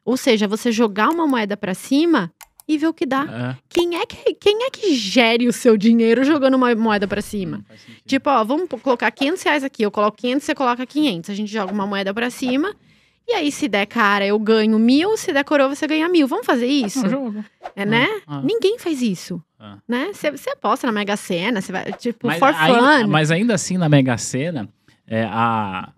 Ou 0.05 0.17
seja, 0.17 0.47
você 0.47 0.71
jogar 0.71 1.09
uma 1.11 1.27
moeda 1.27 1.57
para 1.57 1.75
cima 1.75 2.33
e 2.69 2.77
ver 2.79 2.87
o 2.89 2.95
que 2.95 3.07
dá. 3.07 3.23
É, 3.23 3.57
Quem 3.69 3.97
é 3.97 4.05
que, 4.07 4.35
quem 4.35 4.65
é 4.65 4.71
que 4.71 4.95
gere 4.95 5.47
o 5.47 5.53
seu 5.53 5.77
dinheiro 5.77 6.25
jogando 6.25 6.55
uma 6.55 6.75
moeda 6.75 7.07
para 7.07 7.21
cima? 7.23 7.65
sentido. 7.69 8.03
Tipo, 8.07 8.31
ó, 8.31 8.43
vamos 8.45 8.69
colocar 8.83 9.11
500 9.11 9.43
reais 9.43 9.65
aqui. 9.65 9.83
Eu 9.83 9.91
coloco 9.91 10.17
500, 10.17 10.45
você 10.45 10.55
coloca 10.55 10.85
500. 10.85 11.31
A 11.31 11.35
gente 11.35 11.53
joga 11.53 11.73
uma 11.73 11.87
moeda 11.87 12.13
pra 12.13 12.29
cima. 12.31 12.75
E 13.29 13.33
aí, 13.33 13.51
se 13.51 13.67
der 13.67 13.87
cara, 13.87 14.25
eu 14.27 14.39
ganho 14.39 14.79
mil. 14.79 15.17
Se 15.17 15.33
der 15.33 15.45
coroa, 15.45 15.69
você 15.75 15.87
ganha 15.87 16.09
mil. 16.09 16.29
Vamos 16.29 16.47
fazer 16.47 16.67
isso? 16.67 17.05
É 17.05 17.09
um 17.09 17.11
jogo. 17.11 17.45
É, 17.75 17.85
né? 17.85 18.07
Ah. 18.27 18.41
Ninguém 18.41 18.79
faz 18.79 19.03
isso. 19.03 19.43
Ah. 19.59 19.79
Né? 19.89 20.11
Você 20.13 20.31
você 20.31 20.51
aposta 20.51 20.87
na 20.87 20.93
Mega 20.93 21.17
Sena, 21.17 21.61
você 21.61 21.73
vai, 21.73 21.93
tipo, 21.93 22.27
Mas 22.27 22.39
for 22.39 22.55
ainda, 22.55 23.03
fun. 23.05 23.09
mas 23.09 23.31
ainda 23.31 23.55
assim, 23.55 23.77
na 23.79 23.89
Mega 23.89 24.17
Sena, 24.17 24.69
é, 25.07 25.25
a. 25.25 25.93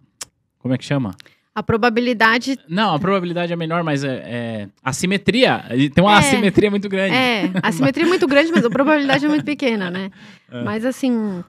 Como 0.59 0.73
é 0.75 0.79
que 0.79 0.85
chama? 0.85 1.15
A 1.59 1.63
probabilidade 1.63 2.57
Não, 2.69 2.95
a 2.95 2.99
probabilidade 3.01 3.53
é 3.53 3.57
menor, 3.57 3.83
mas 3.83 4.05
é, 4.05 4.23
é 4.27 4.69
assimetria. 4.83 5.65
Tem 5.93 6.05
uma 6.05 6.15
É. 6.15 6.19
assimetria 6.19 6.71
muito 6.71 6.89
grande. 6.89 7.15
é. 7.15 7.51
A 7.63 7.73
simetria 7.73 8.05
é 8.05 8.09
muito 8.09 8.27
grande, 8.29 8.53
mas 8.53 8.65
a 8.65 8.71
probabilidade 8.71 9.25
é 9.25 9.29
muito 9.29 9.45
pequena, 9.45 9.91
né? 9.91 10.11
É. 10.51 10.63
Mas 10.63 10.85
assim, 10.87 11.45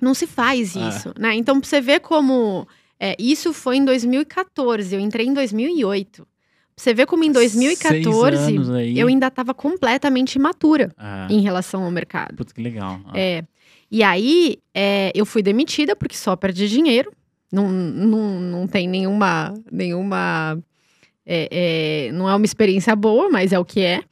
não 0.00 0.14
se 0.14 0.26
faz 0.26 0.74
É. 0.76 0.88
isso, 0.88 1.12
né? 1.18 1.34
Então, 1.34 1.60
pra 1.60 1.68
você 1.68 1.80
ver 1.80 2.00
como. 2.00 2.66
é, 3.00 3.14
isso 3.18 3.52
foi 3.52 3.76
em 3.76 3.84
2014, 3.84 4.94
eu 4.94 5.00
entrei 5.00 5.26
em 5.26 5.34
2008. 5.34 6.22
Pra 6.22 6.26
você 6.76 6.94
ver 6.94 7.06
como 7.06 7.24
em 7.24 7.32
2014 7.32 8.36
Seis 8.36 8.56
anos 8.56 8.70
aí. 8.70 8.98
eu 8.98 9.08
ainda 9.08 9.26
estava 9.26 9.52
completamente 9.52 10.36
imatura 10.36 10.92
Ah, 10.96 11.26
em 11.28 11.40
relação 11.40 11.82
ao 11.82 11.90
mercado. 11.90 12.36
Putz, 12.36 12.52
que 12.52 12.62
legal. 12.62 13.00
Ah. 13.06 13.12
É, 13.18 13.42
e 13.90 14.02
aí, 14.04 14.58
é, 14.72 15.10
eu 15.14 15.26
fui 15.26 15.42
demitida 15.42 15.96
porque 15.96 16.16
só 16.16 16.36
perdi 16.36 16.68
dinheiro. 16.68 17.10
Não, 17.50 17.68
não, 17.70 18.40
não 18.40 18.66
tem 18.66 18.86
nenhuma. 18.88 19.54
nenhuma 19.70 20.58
é, 21.24 22.06
é, 22.08 22.12
não 22.12 22.28
é 22.28 22.34
uma 22.34 22.44
experiência 22.44 22.94
boa, 22.96 23.28
mas 23.30 23.52
é 23.52 23.58
o 23.58 23.64
que 23.64 23.80
é. 23.80 24.02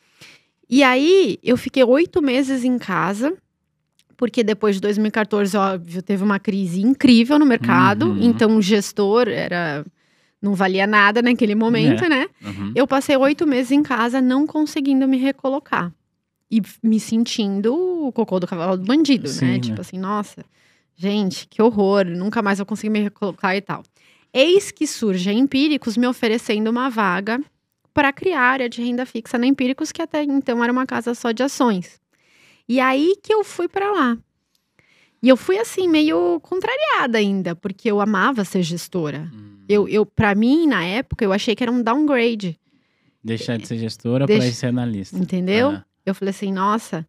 E 0.68 0.82
aí, 0.82 1.38
eu 1.42 1.56
fiquei 1.56 1.84
oito 1.84 2.20
meses 2.20 2.64
em 2.64 2.76
casa, 2.76 3.32
porque 4.16 4.42
depois 4.42 4.76
de 4.76 4.80
2014, 4.80 5.56
óbvio, 5.56 6.02
teve 6.02 6.24
uma 6.24 6.40
crise 6.40 6.80
incrível 6.82 7.38
no 7.38 7.46
mercado. 7.46 8.06
Uhum. 8.10 8.22
Então, 8.22 8.56
o 8.56 8.62
gestor 8.62 9.28
era. 9.28 9.84
Não 10.42 10.54
valia 10.54 10.86
nada 10.86 11.22
naquele 11.22 11.54
momento, 11.54 12.04
É. 12.04 12.08
né? 12.08 12.28
Uhum. 12.44 12.72
Eu 12.74 12.86
passei 12.86 13.16
oito 13.16 13.46
meses 13.46 13.72
em 13.72 13.82
casa 13.82 14.20
não 14.20 14.46
conseguindo 14.46 15.08
me 15.08 15.16
recolocar. 15.16 15.90
E 16.50 16.60
me 16.82 17.00
sentindo 17.00 17.74
o 17.74 18.12
cocô 18.12 18.38
do 18.38 18.46
cavalo 18.46 18.76
do 18.76 18.84
bandido, 18.84 19.28
Sim, 19.28 19.44
né? 19.44 19.52
né? 19.52 19.58
Tipo 19.60 19.80
assim, 19.80 19.98
nossa, 19.98 20.44
gente, 20.96 21.46
que 21.48 21.60
horror, 21.62 22.04
nunca 22.06 22.42
mais 22.42 22.58
vou 22.58 22.66
conseguir 22.66 22.90
me 22.90 23.00
recolocar 23.00 23.54
e 23.54 23.60
tal. 23.60 23.82
Eis 24.32 24.70
que 24.70 24.86
surge 24.86 25.30
a 25.30 25.32
Empíricos 25.32 25.96
me 25.96 26.06
oferecendo 26.06 26.68
uma 26.68 26.88
vaga 26.90 27.40
para 27.94 28.12
criar 28.12 28.40
área 28.40 28.68
de 28.68 28.82
renda 28.82 29.06
fixa 29.06 29.38
na 29.38 29.46
Empíricos, 29.46 29.92
que 29.92 30.02
até 30.02 30.22
então 30.22 30.62
era 30.62 30.72
uma 30.72 30.84
casa 30.86 31.14
só 31.14 31.32
de 31.32 31.42
ações. 31.42 32.00
E 32.68 32.80
aí 32.80 33.14
que 33.22 33.32
eu 33.32 33.44
fui 33.44 33.68
para 33.68 33.90
lá. 33.92 34.18
E 35.22 35.28
eu 35.28 35.36
fui 35.36 35.58
assim, 35.58 35.88
meio 35.88 36.38
contrariada 36.40 37.18
ainda, 37.18 37.56
porque 37.56 37.90
eu 37.90 38.00
amava 38.00 38.44
ser 38.44 38.62
gestora. 38.62 39.30
Hum. 39.32 39.56
Eu, 39.68 39.88
eu 39.88 40.04
para 40.04 40.34
mim, 40.34 40.66
na 40.66 40.84
época, 40.84 41.24
eu 41.24 41.32
achei 41.32 41.54
que 41.56 41.62
era 41.62 41.72
um 41.72 41.82
downgrade. 41.82 42.58
Deixar 43.24 43.56
de 43.58 43.66
ser 43.66 43.78
gestora 43.78 44.26
Deixa- 44.26 44.46
ir 44.46 44.52
ser 44.52 44.66
analista. 44.66 45.16
Entendeu? 45.18 45.70
Ah, 45.70 45.84
Eu 46.04 46.14
falei 46.14 46.30
assim, 46.30 46.52
nossa, 46.52 47.06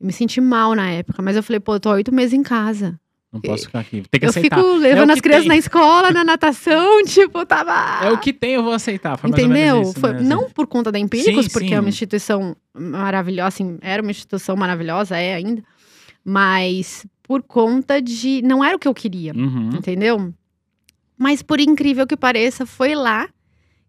eu 0.00 0.06
me 0.06 0.12
senti 0.12 0.40
mal 0.40 0.74
na 0.74 0.90
época, 0.90 1.22
mas 1.22 1.36
eu 1.36 1.42
falei, 1.42 1.60
pô, 1.60 1.74
eu 1.74 1.80
tô 1.80 1.90
há 1.90 1.92
oito 1.92 2.12
meses 2.12 2.32
em 2.32 2.42
casa. 2.42 2.98
Não 3.34 3.40
posso 3.40 3.64
ficar 3.66 3.80
aqui. 3.80 4.02
Tem 4.10 4.18
que 4.20 4.24
eu 4.26 4.30
aceitar. 4.30 4.56
fico 4.56 4.74
levando 4.76 5.10
É 5.10 5.12
as 5.12 5.20
crianças 5.20 5.42
tem. 5.42 5.48
na 5.48 5.56
escola, 5.56 6.10
na 6.10 6.24
natação, 6.24 7.02
tipo, 7.04 7.44
tava. 7.44 8.06
É 8.06 8.10
o 8.10 8.18
que 8.18 8.32
tem, 8.32 8.52
eu 8.54 8.62
vou 8.62 8.72
aceitar. 8.72 9.18
Foi 9.18 9.28
Entendeu? 9.28 9.82
isso, 9.82 10.00
Foi, 10.00 10.12
né? 10.14 10.20
não 10.22 10.48
por 10.48 10.66
conta 10.66 10.90
da 10.92 10.98
Empíricos, 10.98 11.46
Sim, 11.46 11.50
porque 11.52 11.68
sim. 11.68 11.74
é 11.74 11.80
uma 11.80 11.88
instituição 11.88 12.56
maravilhosa, 12.72 13.48
assim, 13.48 13.78
era 13.82 14.00
uma 14.00 14.10
instituição 14.10 14.56
maravilhosa, 14.56 15.16
é 15.18 15.34
ainda, 15.34 15.62
mas 16.24 17.06
por 17.22 17.42
conta 17.42 18.00
de. 18.00 18.40
Não 18.42 18.64
era 18.64 18.76
o 18.76 18.78
que 18.78 18.88
eu 18.88 18.94
queria, 18.94 19.32
Uhum. 19.34 19.70
entendeu? 19.74 20.32
Mas 21.18 21.42
por 21.42 21.60
incrível 21.60 22.06
que 22.06 22.16
pareça, 22.16 22.66
foi 22.66 22.94
lá 22.94 23.28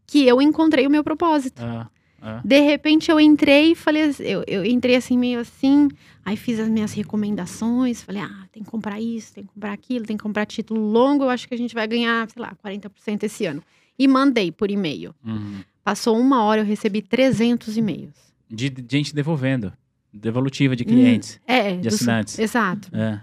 que 0.07 0.27
eu 0.27 0.41
encontrei 0.41 0.85
o 0.85 0.89
meu 0.89 1.03
propósito. 1.03 1.61
Ah, 1.63 1.87
ah. 2.21 2.41
De 2.43 2.59
repente 2.61 3.09
eu 3.09 3.19
entrei 3.19 3.71
e 3.71 3.75
falei, 3.75 4.11
eu, 4.19 4.43
eu 4.47 4.63
entrei 4.65 4.95
assim, 4.95 5.17
meio 5.17 5.39
assim, 5.39 5.89
aí 6.23 6.37
fiz 6.37 6.59
as 6.59 6.69
minhas 6.69 6.93
recomendações, 6.93 8.01
falei, 8.03 8.21
ah, 8.21 8.44
tem 8.55 8.63
que 8.63 8.71
comprar 8.71 9.01
isso, 9.01 9.33
tem 9.33 9.43
que 9.43 9.49
comprar 9.53 9.73
aquilo, 9.73 10.05
tem 10.05 10.15
que 10.15 10.23
comprar 10.23 10.45
título 10.45 10.79
longo, 10.79 11.25
eu 11.25 11.29
acho 11.29 11.45
que 11.45 11.53
a 11.53 11.57
gente 11.57 11.75
vai 11.75 11.85
ganhar, 11.85 12.25
sei 12.29 12.41
lá, 12.41 12.55
40% 12.63 13.23
esse 13.23 13.45
ano. 13.45 13.61
E 13.99 14.07
mandei 14.07 14.49
por 14.49 14.71
e-mail. 14.71 15.13
Uhum. 15.25 15.59
Passou 15.83 16.17
uma 16.17 16.41
hora, 16.41 16.61
eu 16.61 16.65
recebi 16.65 17.01
300 17.01 17.75
e-mails. 17.75 18.15
De, 18.49 18.69
de 18.69 18.97
gente 18.97 19.13
devolvendo. 19.13 19.73
Devolutiva 20.13 20.73
de 20.73 20.85
clientes. 20.85 21.37
É, 21.45 21.71
De 21.75 21.81
dos- 21.89 21.95
assinantes. 21.95 22.39
Exato. 22.39 22.87
É. 22.95 23.19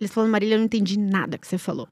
Eles 0.00 0.10
falaram, 0.14 0.32
Marília, 0.32 0.54
eu 0.54 0.58
não 0.58 0.64
entendi 0.64 0.98
nada 0.98 1.36
que 1.36 1.46
você 1.46 1.58
falou. 1.58 1.86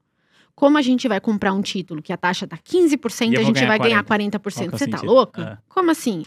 Como 0.55 0.75
a 0.75 0.81
gente 0.81 1.07
vai 1.07 1.21
comprar 1.21 1.53
um 1.53 1.61
título 1.61 2.01
que 2.01 2.11
a 2.11 2.17
taxa 2.17 2.47
tá 2.47 2.57
15% 2.57 3.27
E 3.27 3.33
e 3.33 3.35
eu 3.35 3.41
a 3.41 3.43
gente 3.43 3.65
vai 3.67 3.77
ganhar 3.77 4.03
ganhar 4.03 4.03
40%? 4.03 4.41
Qual 4.41 4.51
que 4.53 4.61
é 4.63 4.65
o 4.67 4.77
Você 4.79 4.87
tá 4.87 5.01
louca? 5.01 5.41
É. 5.43 5.57
Como 5.69 5.91
assim? 5.91 6.23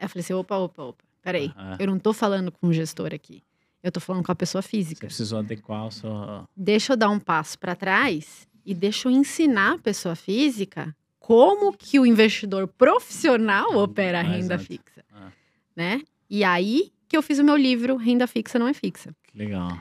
Eu 0.00 0.08
falei 0.08 0.20
assim, 0.22 0.32
opa, 0.32 0.56
opa, 0.58 0.82
opa. 0.82 1.04
Peraí, 1.22 1.52
Ah, 1.56 1.76
eu 1.78 1.86
não 1.86 1.98
tô 2.00 2.12
falando 2.12 2.50
com 2.50 2.66
o 2.66 2.72
gestor 2.72 3.14
aqui. 3.14 3.40
Eu 3.82 3.90
tô 3.90 4.00
falando 4.00 4.24
com 4.24 4.32
a 4.32 4.34
pessoa 4.34 4.60
Você 4.62 4.68
física. 4.68 5.06
precisou 5.06 5.38
adequar 5.38 5.86
o 5.86 5.90
seu. 5.90 6.10
Deixa 6.56 6.92
eu 6.92 6.96
dar 6.96 7.08
um 7.10 7.18
passo 7.18 7.58
para 7.58 7.74
trás 7.74 8.46
e 8.64 8.74
deixa 8.74 9.08
eu 9.08 9.12
ensinar 9.12 9.74
a 9.74 9.78
pessoa 9.78 10.14
física 10.14 10.94
como 11.18 11.72
que 11.72 11.98
o 11.98 12.04
investidor 12.04 12.68
profissional 12.68 13.74
opera 13.76 14.18
a 14.18 14.20
Ah, 14.20 14.24
renda 14.24 14.54
exato. 14.54 14.64
fixa, 14.64 15.04
Ah, 15.12 15.30
né? 15.74 16.02
E 16.28 16.44
aí 16.44 16.92
que 17.08 17.16
eu 17.16 17.22
fiz 17.22 17.38
o 17.38 17.44
meu 17.44 17.56
livro 17.56 17.96
Renda 17.96 18.26
Fixa 18.26 18.58
Não 18.58 18.68
é 18.68 18.72
Fixa. 18.74 19.14
que 19.26 19.36
legal. 19.38 19.80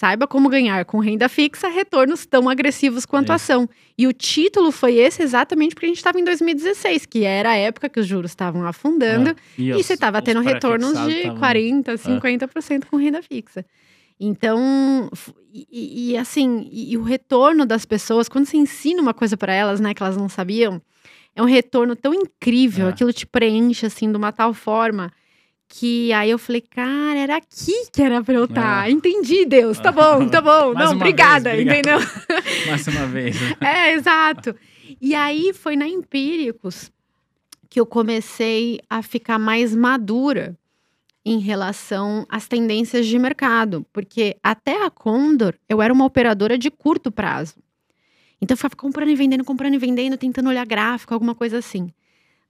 Saiba 0.00 0.26
como 0.26 0.48
ganhar 0.48 0.82
com 0.86 0.98
renda 0.98 1.28
fixa 1.28 1.68
retornos 1.68 2.24
tão 2.24 2.48
agressivos 2.48 3.04
quanto 3.04 3.32
a 3.32 3.36
Isso. 3.36 3.52
ação. 3.52 3.68
E 3.98 4.06
o 4.06 4.14
título 4.14 4.72
foi 4.72 4.94
esse 4.94 5.22
exatamente 5.22 5.74
porque 5.74 5.84
a 5.84 5.88
gente 5.90 5.98
estava 5.98 6.18
em 6.18 6.24
2016, 6.24 7.04
que 7.04 7.22
era 7.24 7.50
a 7.50 7.54
época 7.54 7.86
que 7.86 8.00
os 8.00 8.06
juros 8.06 8.30
estavam 8.30 8.64
afundando 8.66 9.28
Ah, 9.32 9.34
e 9.58 9.72
os- 9.74 9.84
você 9.84 9.92
estava 9.92 10.22
tendo 10.22 10.40
retornos 10.40 10.98
de 11.06 11.22
tavam- 11.24 11.38
40%, 11.38 11.98
50% 12.00 12.86
com 12.86 12.96
renda 12.96 13.20
fixa. 13.22 13.62
Então, 14.18 15.10
e, 15.52 15.66
e- 15.70 16.10
e 16.12 16.16
assim, 16.16 16.66
e, 16.72 16.92
e 16.92 16.96
o 16.96 17.02
retorno 17.02 17.66
das 17.66 17.84
pessoas, 17.84 18.26
quando 18.26 18.46
você 18.46 18.56
ensina 18.56 19.02
uma 19.02 19.12
coisa 19.12 19.36
para 19.36 19.52
elas, 19.52 19.80
né, 19.80 19.92
que 19.92 20.02
elas 20.02 20.16
não 20.16 20.30
sabiam, 20.30 20.80
é 21.36 21.42
um 21.42 21.46
retorno 21.46 21.94
tão 21.94 22.14
incrível, 22.14 22.86
É. 22.86 22.90
aquilo 22.90 23.12
te 23.12 23.26
preenche 23.26 23.84
assim 23.84 24.10
de 24.10 24.16
uma 24.16 24.32
tal 24.32 24.54
forma 24.54 25.12
que 25.72 26.12
aí 26.12 26.28
eu 26.28 26.38
falei, 26.38 26.60
cara, 26.60 27.16
era 27.16 27.36
aqui 27.36 27.86
que 27.92 28.02
era 28.02 28.22
pra 28.24 28.34
eu 28.34 28.44
estar. 28.44 28.88
É. 28.88 28.90
Entendi, 28.90 29.46
Deus. 29.46 29.78
Tá 29.78 29.92
bom, 29.92 30.28
tá 30.28 30.40
bom. 30.40 30.74
Não, 30.74 30.92
obrigada, 30.92 31.52
vez, 31.52 31.64
entendeu? 31.64 31.98
Mais 32.66 32.86
uma 32.88 33.06
vez. 33.06 33.40
né? 33.40 33.56
É, 33.60 33.92
exato. 33.94 34.54
E 35.00 35.14
aí 35.14 35.52
foi 35.54 35.76
na 35.76 35.86
Empíricos 35.86 36.90
que 37.68 37.78
eu 37.78 37.86
comecei 37.86 38.80
a 38.90 39.00
ficar 39.00 39.38
mais 39.38 39.72
madura 39.72 40.58
em 41.24 41.38
relação 41.38 42.26
às 42.28 42.48
tendências 42.48 43.06
de 43.06 43.16
mercado, 43.16 43.86
porque 43.92 44.36
até 44.42 44.84
a 44.84 44.90
Condor 44.90 45.54
eu 45.68 45.80
era 45.80 45.92
uma 45.92 46.04
operadora 46.04 46.58
de 46.58 46.68
curto 46.68 47.12
prazo. 47.12 47.54
Então 48.42 48.54
eu 48.54 48.58
ficava 48.58 48.74
comprando 48.74 49.10
e 49.10 49.14
vendendo, 49.14 49.44
comprando 49.44 49.74
e 49.74 49.78
vendendo, 49.78 50.16
tentando 50.16 50.48
olhar 50.48 50.66
gráfico, 50.66 51.14
alguma 51.14 51.34
coisa 51.34 51.58
assim. 51.58 51.92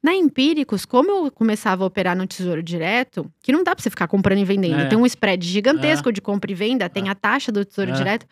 Na 0.02 0.14
Empíricos, 0.14 0.86
como 0.86 1.10
eu 1.10 1.30
começava 1.30 1.84
a 1.84 1.86
operar 1.86 2.16
no 2.16 2.26
Tesouro 2.26 2.62
Direto, 2.62 3.30
que 3.42 3.52
não 3.52 3.62
dá 3.62 3.74
pra 3.74 3.82
você 3.82 3.90
ficar 3.90 4.08
comprando 4.08 4.38
e 4.38 4.44
vendendo, 4.44 4.80
É. 4.80 4.86
tem 4.86 4.98
um 4.98 5.04
spread 5.04 5.46
gigantesco 5.46 6.10
de 6.10 6.22
compra 6.22 6.50
e 6.50 6.54
venda, 6.54 6.88
tem 6.88 7.08
a 7.10 7.14
taxa 7.14 7.52
do 7.52 7.64
Tesouro 7.64 7.90
É. 7.90 7.94
Direto, 7.94 8.26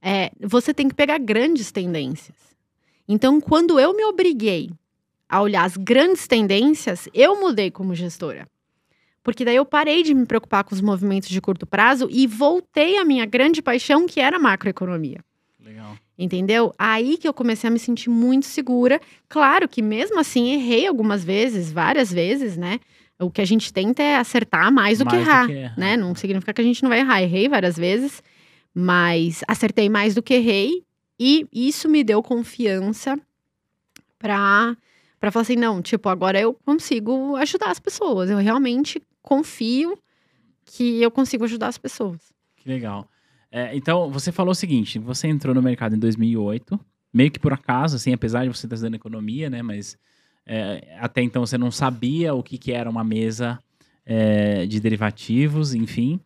é, 0.00 0.30
você 0.40 0.72
tem 0.72 0.88
que 0.88 0.94
pegar 0.94 1.18
grandes 1.18 1.70
tendências. 1.70 2.36
Então, 3.06 3.40
quando 3.40 3.78
eu 3.78 3.94
me 3.94 4.04
obriguei 4.04 4.70
a 5.28 5.42
olhar 5.42 5.64
as 5.64 5.76
grandes 5.76 6.26
tendências, 6.26 7.08
eu 7.12 7.38
mudei 7.40 7.70
como 7.70 7.94
gestora. 7.94 8.48
Porque 9.22 9.44
daí 9.44 9.56
eu 9.56 9.64
parei 9.66 10.02
de 10.02 10.14
me 10.14 10.24
preocupar 10.24 10.64
com 10.64 10.74
os 10.74 10.80
movimentos 10.80 11.28
de 11.28 11.40
curto 11.40 11.66
prazo 11.66 12.08
e 12.10 12.26
voltei 12.26 12.96
à 12.96 13.04
minha 13.04 13.26
grande 13.26 13.60
paixão, 13.60 14.06
que 14.06 14.20
era 14.20 14.36
a 14.36 14.40
macroeconomia. 14.40 15.18
Legal. 15.76 15.98
Entendeu? 16.18 16.74
Aí 16.78 17.18
que 17.18 17.28
eu 17.28 17.34
comecei 17.34 17.68
a 17.68 17.70
me 17.70 17.78
sentir 17.78 18.08
muito 18.08 18.46
segura. 18.46 19.00
Claro 19.28 19.68
que 19.68 19.82
mesmo 19.82 20.18
assim 20.18 20.52
errei 20.54 20.86
algumas 20.86 21.22
vezes, 21.22 21.70
várias 21.70 22.10
vezes, 22.12 22.56
né? 22.56 22.80
O 23.18 23.30
que 23.30 23.40
a 23.40 23.44
gente 23.44 23.72
tenta 23.72 24.02
é 24.02 24.16
acertar 24.16 24.72
mais 24.72 24.98
do 24.98 25.06
que 25.06 25.14
Mais 25.14 25.24
do 25.24 25.30
errar, 25.30 25.46
que 25.46 25.52
errar. 25.52 25.78
né? 25.78 25.96
Não 25.96 26.14
significa 26.14 26.52
que 26.52 26.60
a 26.60 26.64
gente 26.64 26.82
não 26.82 26.90
vai 26.90 27.00
errar. 27.00 27.22
Errei 27.22 27.48
várias 27.48 27.76
vezes, 27.76 28.22
mas 28.74 29.42
acertei 29.46 29.88
mais 29.88 30.14
do 30.14 30.22
que 30.22 30.34
errei 30.34 30.82
e 31.18 31.46
isso 31.52 31.88
me 31.88 32.02
deu 32.04 32.22
confiança 32.22 33.18
pra 34.18 34.76
para 35.18 35.30
falar 35.32 35.42
assim, 35.42 35.56
não, 35.56 35.80
tipo, 35.80 36.08
agora 36.10 36.38
eu 36.38 36.52
consigo 36.54 37.36
ajudar 37.36 37.70
as 37.70 37.80
pessoas. 37.80 38.28
Eu 38.28 38.36
realmente 38.36 39.02
confio 39.22 39.98
que 40.66 41.02
eu 41.02 41.10
consigo 41.10 41.44
ajudar 41.44 41.68
as 41.68 41.78
pessoas. 41.78 42.20
Que 42.56 42.68
legal. 42.68 43.08
É, 43.56 43.74
então, 43.74 44.10
você 44.10 44.30
falou 44.30 44.52
o 44.52 44.54
seguinte: 44.54 44.98
você 44.98 45.28
entrou 45.28 45.54
no 45.54 45.62
mercado 45.62 45.96
em 45.96 45.98
2008, 45.98 46.78
meio 47.10 47.30
que 47.30 47.38
por 47.40 47.54
acaso, 47.54 47.96
assim, 47.96 48.12
apesar 48.12 48.42
de 48.42 48.48
você 48.48 48.66
estar 48.66 48.74
estudando 48.74 48.96
economia, 48.96 49.48
né? 49.48 49.62
Mas 49.62 49.96
é, 50.44 50.94
até 51.00 51.22
então 51.22 51.46
você 51.46 51.56
não 51.56 51.70
sabia 51.70 52.34
o 52.34 52.42
que, 52.42 52.58
que 52.58 52.70
era 52.70 52.90
uma 52.90 53.02
mesa 53.02 53.58
é, 54.04 54.66
de 54.66 54.78
derivativos, 54.78 55.72
enfim. 55.72 56.20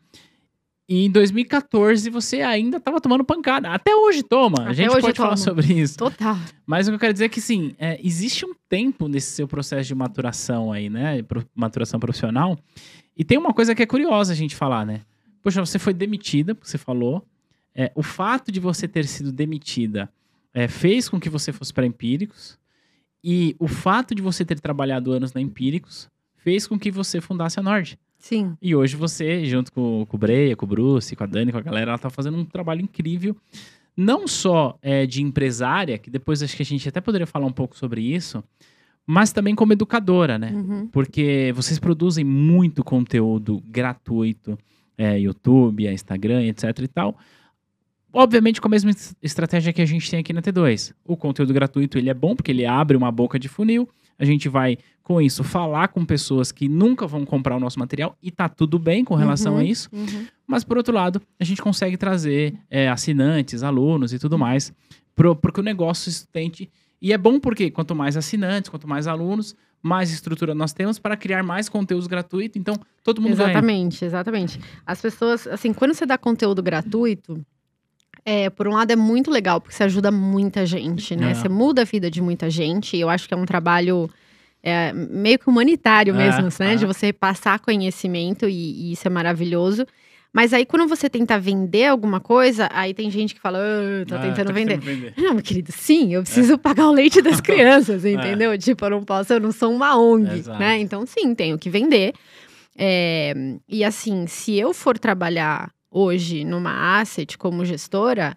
E 0.88 1.04
em 1.04 1.10
2014 1.10 2.10
você 2.10 2.42
ainda 2.42 2.78
estava 2.78 3.00
tomando 3.00 3.22
pancada. 3.22 3.70
Até 3.70 3.94
hoje 3.94 4.24
toma. 4.24 4.62
a 4.62 4.64
Até 4.64 4.74
gente 4.74 4.88
hoje 4.88 5.00
pode 5.02 5.16
falar 5.16 5.36
sobre 5.36 5.72
isso. 5.72 5.98
Total. 5.98 6.36
Mas 6.66 6.88
o 6.88 6.90
que 6.90 6.96
eu 6.96 6.98
quero 6.98 7.12
dizer 7.12 7.26
é 7.26 7.28
que, 7.28 7.40
sim, 7.40 7.76
é, 7.78 7.96
existe 8.02 8.44
um 8.44 8.54
tempo 8.68 9.06
nesse 9.06 9.30
seu 9.30 9.46
processo 9.46 9.86
de 9.86 9.94
maturação 9.94 10.72
aí, 10.72 10.90
né? 10.90 11.24
Maturação 11.54 12.00
profissional. 12.00 12.58
E 13.16 13.22
tem 13.22 13.38
uma 13.38 13.54
coisa 13.54 13.72
que 13.72 13.84
é 13.84 13.86
curiosa 13.86 14.32
a 14.32 14.36
gente 14.36 14.56
falar, 14.56 14.84
né? 14.84 15.02
Poxa, 15.42 15.64
você 15.64 15.78
foi 15.78 15.94
demitida, 15.94 16.54
porque 16.54 16.68
você 16.68 16.78
falou. 16.78 17.26
É, 17.74 17.92
o 17.94 18.02
fato 18.02 18.50
de 18.50 18.58
você 18.58 18.88
ter 18.88 19.06
sido 19.06 19.30
demitida 19.30 20.10
é, 20.52 20.66
fez 20.68 21.08
com 21.08 21.20
que 21.20 21.28
você 21.28 21.52
fosse 21.52 21.72
para 21.72 21.86
Empíricos. 21.86 22.58
E 23.22 23.54
o 23.58 23.68
fato 23.68 24.14
de 24.14 24.22
você 24.22 24.44
ter 24.44 24.58
trabalhado 24.60 25.12
anos 25.12 25.32
na 25.32 25.40
Empíricos 25.40 26.08
fez 26.36 26.66
com 26.66 26.78
que 26.78 26.90
você 26.90 27.20
fundasse 27.20 27.60
a 27.60 27.62
Nord. 27.62 27.98
Sim. 28.18 28.56
E 28.60 28.74
hoje 28.74 28.96
você, 28.96 29.44
junto 29.46 29.72
com, 29.72 30.06
com 30.06 30.16
o 30.16 30.20
Breia, 30.20 30.56
com 30.56 30.66
o 30.66 30.68
Bruce, 30.68 31.16
com 31.16 31.24
a 31.24 31.26
Dani, 31.26 31.52
com 31.52 31.58
a 31.58 31.62
galera, 31.62 31.92
ela 31.92 31.98
tá 31.98 32.10
fazendo 32.10 32.36
um 32.36 32.44
trabalho 32.44 32.82
incrível. 32.82 33.36
Não 33.96 34.28
só 34.28 34.78
é, 34.82 35.06
de 35.06 35.22
empresária, 35.22 35.98
que 35.98 36.10
depois 36.10 36.42
acho 36.42 36.56
que 36.56 36.62
a 36.62 36.66
gente 36.66 36.88
até 36.88 37.00
poderia 37.00 37.26
falar 37.26 37.46
um 37.46 37.52
pouco 37.52 37.76
sobre 37.76 38.02
isso, 38.02 38.42
mas 39.06 39.32
também 39.32 39.54
como 39.54 39.72
educadora, 39.72 40.38
né? 40.38 40.52
Uhum. 40.52 40.86
Porque 40.86 41.52
vocês 41.54 41.78
produzem 41.78 42.24
muito 42.24 42.84
conteúdo 42.84 43.62
gratuito, 43.66 44.58
é, 45.00 45.18
YouTube, 45.18 45.86
é, 45.86 45.92
Instagram, 45.92 46.42
etc 46.44 46.78
e 46.82 46.88
tal. 46.88 47.16
Obviamente 48.12 48.60
com 48.60 48.66
a 48.66 48.70
mesma 48.70 48.90
es- 48.90 49.14
estratégia 49.22 49.72
que 49.72 49.80
a 49.80 49.86
gente 49.86 50.10
tem 50.10 50.18
aqui 50.20 50.32
na 50.32 50.42
T2. 50.42 50.92
O 51.04 51.16
conteúdo 51.16 51.52
gratuito 51.54 51.96
ele 51.96 52.10
é 52.10 52.14
bom 52.14 52.34
porque 52.34 52.50
ele 52.50 52.66
abre 52.66 52.96
uma 52.96 53.10
boca 53.12 53.38
de 53.38 53.48
funil. 53.48 53.88
A 54.18 54.24
gente 54.24 54.48
vai, 54.48 54.76
com 55.02 55.20
isso, 55.22 55.42
falar 55.44 55.88
com 55.88 56.04
pessoas 56.04 56.52
que 56.52 56.68
nunca 56.68 57.06
vão 57.06 57.24
comprar 57.24 57.56
o 57.56 57.60
nosso 57.60 57.78
material 57.78 58.16
e 58.22 58.30
tá 58.30 58.48
tudo 58.48 58.78
bem 58.78 59.04
com 59.04 59.14
relação 59.14 59.54
Uhum. 59.54 59.58
a 59.60 59.64
isso. 59.64 59.88
Uhum. 59.92 60.26
Mas, 60.46 60.64
por 60.64 60.76
outro 60.76 60.92
lado, 60.92 61.22
a 61.38 61.44
gente 61.44 61.62
consegue 61.62 61.96
trazer 61.96 62.54
é, 62.68 62.88
assinantes, 62.88 63.62
alunos 63.62 64.12
e 64.12 64.18
tudo 64.18 64.36
mais, 64.36 64.72
para 65.14 65.52
que 65.52 65.60
o 65.60 65.62
negócio 65.62 66.10
sustente. 66.10 66.68
E 67.00 67.12
é 67.12 67.18
bom 67.18 67.38
porque 67.40 67.70
quanto 67.70 67.94
mais 67.94 68.16
assinantes, 68.16 68.68
quanto 68.68 68.86
mais 68.88 69.06
alunos, 69.06 69.54
mais 69.82 70.10
estrutura 70.10 70.54
nós 70.54 70.72
temos 70.72 70.98
para 70.98 71.16
criar 71.16 71.42
mais 71.42 71.68
conteúdos 71.68 72.06
gratuitos. 72.06 72.60
Então, 72.60 72.74
todo 73.02 73.20
mundo 73.20 73.36
ganha. 73.36 73.50
Exatamente, 73.50 74.04
exatamente. 74.04 74.60
As 74.86 75.00
pessoas, 75.00 75.46
assim, 75.46 75.72
quando 75.72 75.94
você 75.94 76.04
dá 76.04 76.18
conteúdo 76.18 76.62
gratuito, 76.62 77.44
é, 78.24 78.50
por 78.50 78.68
um 78.68 78.72
lado 78.72 78.90
é 78.90 78.96
muito 78.96 79.30
legal, 79.30 79.60
porque 79.60 79.74
você 79.74 79.84
ajuda 79.84 80.10
muita 80.10 80.66
gente, 80.66 81.16
né? 81.16 81.30
É. 81.30 81.34
Você 81.34 81.48
muda 81.48 81.82
a 81.82 81.84
vida 81.84 82.10
de 82.10 82.20
muita 82.20 82.50
gente. 82.50 82.96
E 82.96 83.00
eu 83.00 83.08
acho 83.08 83.26
que 83.26 83.32
é 83.32 83.36
um 83.36 83.46
trabalho 83.46 84.10
é, 84.62 84.92
meio 84.92 85.38
que 85.38 85.48
humanitário 85.48 86.14
É, 86.14 86.16
mesmo, 86.16 86.48
né? 86.60 86.74
é. 86.74 86.76
De 86.76 86.84
você 86.84 87.12
passar 87.12 87.58
conhecimento 87.60 88.46
e, 88.48 88.88
e 88.88 88.92
isso 88.92 89.06
é 89.06 89.10
maravilhoso. 89.10 89.86
Mas 90.32 90.52
aí, 90.52 90.64
quando 90.64 90.86
você 90.88 91.10
tenta 91.10 91.38
vender 91.40 91.86
alguma 91.86 92.20
coisa, 92.20 92.68
aí 92.72 92.94
tem 92.94 93.10
gente 93.10 93.34
que 93.34 93.40
fala, 93.40 93.58
ah, 93.58 94.06
tô 94.06 94.14
Ah, 94.14 94.18
tentando 94.20 94.52
vender. 94.52 94.78
vender. 94.78 95.12
Não, 95.16 95.34
meu 95.34 95.42
querido, 95.42 95.72
sim, 95.72 96.14
eu 96.14 96.22
preciso 96.22 96.56
pagar 96.56 96.86
o 96.86 96.92
leite 96.92 97.20
das 97.20 97.40
crianças, 97.42 98.04
entendeu? 98.04 98.56
Tipo, 98.56 98.84
eu 98.84 98.90
não 98.90 99.02
posso, 99.02 99.32
eu 99.32 99.40
não 99.40 99.50
sou 99.50 99.72
uma 99.74 99.96
ONG, 99.98 100.38
Exato. 100.38 100.58
né? 100.58 100.78
Então, 100.78 101.04
sim, 101.04 101.34
tenho 101.34 101.58
que 101.58 101.68
vender. 101.68 102.14
É, 102.78 103.34
e 103.68 103.82
assim, 103.84 104.26
se 104.28 104.56
eu 104.56 104.72
for 104.72 104.96
trabalhar 104.98 105.70
hoje 105.90 106.44
numa 106.44 107.00
asset 107.00 107.36
como 107.36 107.64
gestora, 107.64 108.36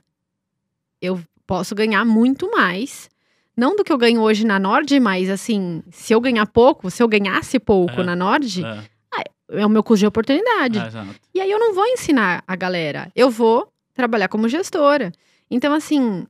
eu 0.99 1.19
posso 1.45 1.75
ganhar 1.75 2.03
muito 2.03 2.49
mais. 2.49 3.07
Não 3.55 3.75
do 3.75 3.83
que 3.83 3.93
eu 3.93 3.97
ganho 3.99 4.19
hoje 4.19 4.43
na 4.45 4.57
Nord, 4.57 4.99
mas 4.99 5.29
assim, 5.29 5.83
se 5.91 6.11
eu 6.11 6.19
ganhar 6.19 6.47
pouco, 6.47 6.89
se 6.89 7.03
eu 7.03 7.07
ganhasse 7.07 7.59
pouco 7.59 8.01
É. 8.01 8.03
na 8.03 8.15
Nord, 8.15 8.63
É, 9.51 9.61
é 9.61 9.65
o 9.65 9.69
meu 9.69 9.83
custo 9.83 9.99
de 10.01 10.07
oportunidade. 10.07 10.79
é, 10.79 10.87
exato. 10.87 11.15
E 11.33 11.41
aí 11.41 11.49
eu 11.51 11.59
não 11.59 11.73
vou 11.73 11.85
ensinar 11.87 12.43
a 12.47 12.55
galera, 12.55 13.11
eu 13.15 13.29
vou 13.29 13.67
trabalhar 13.93 14.27
como 14.27 14.47
gestora. 14.49 15.11
Então, 15.51 15.73
assim, 15.73 16.25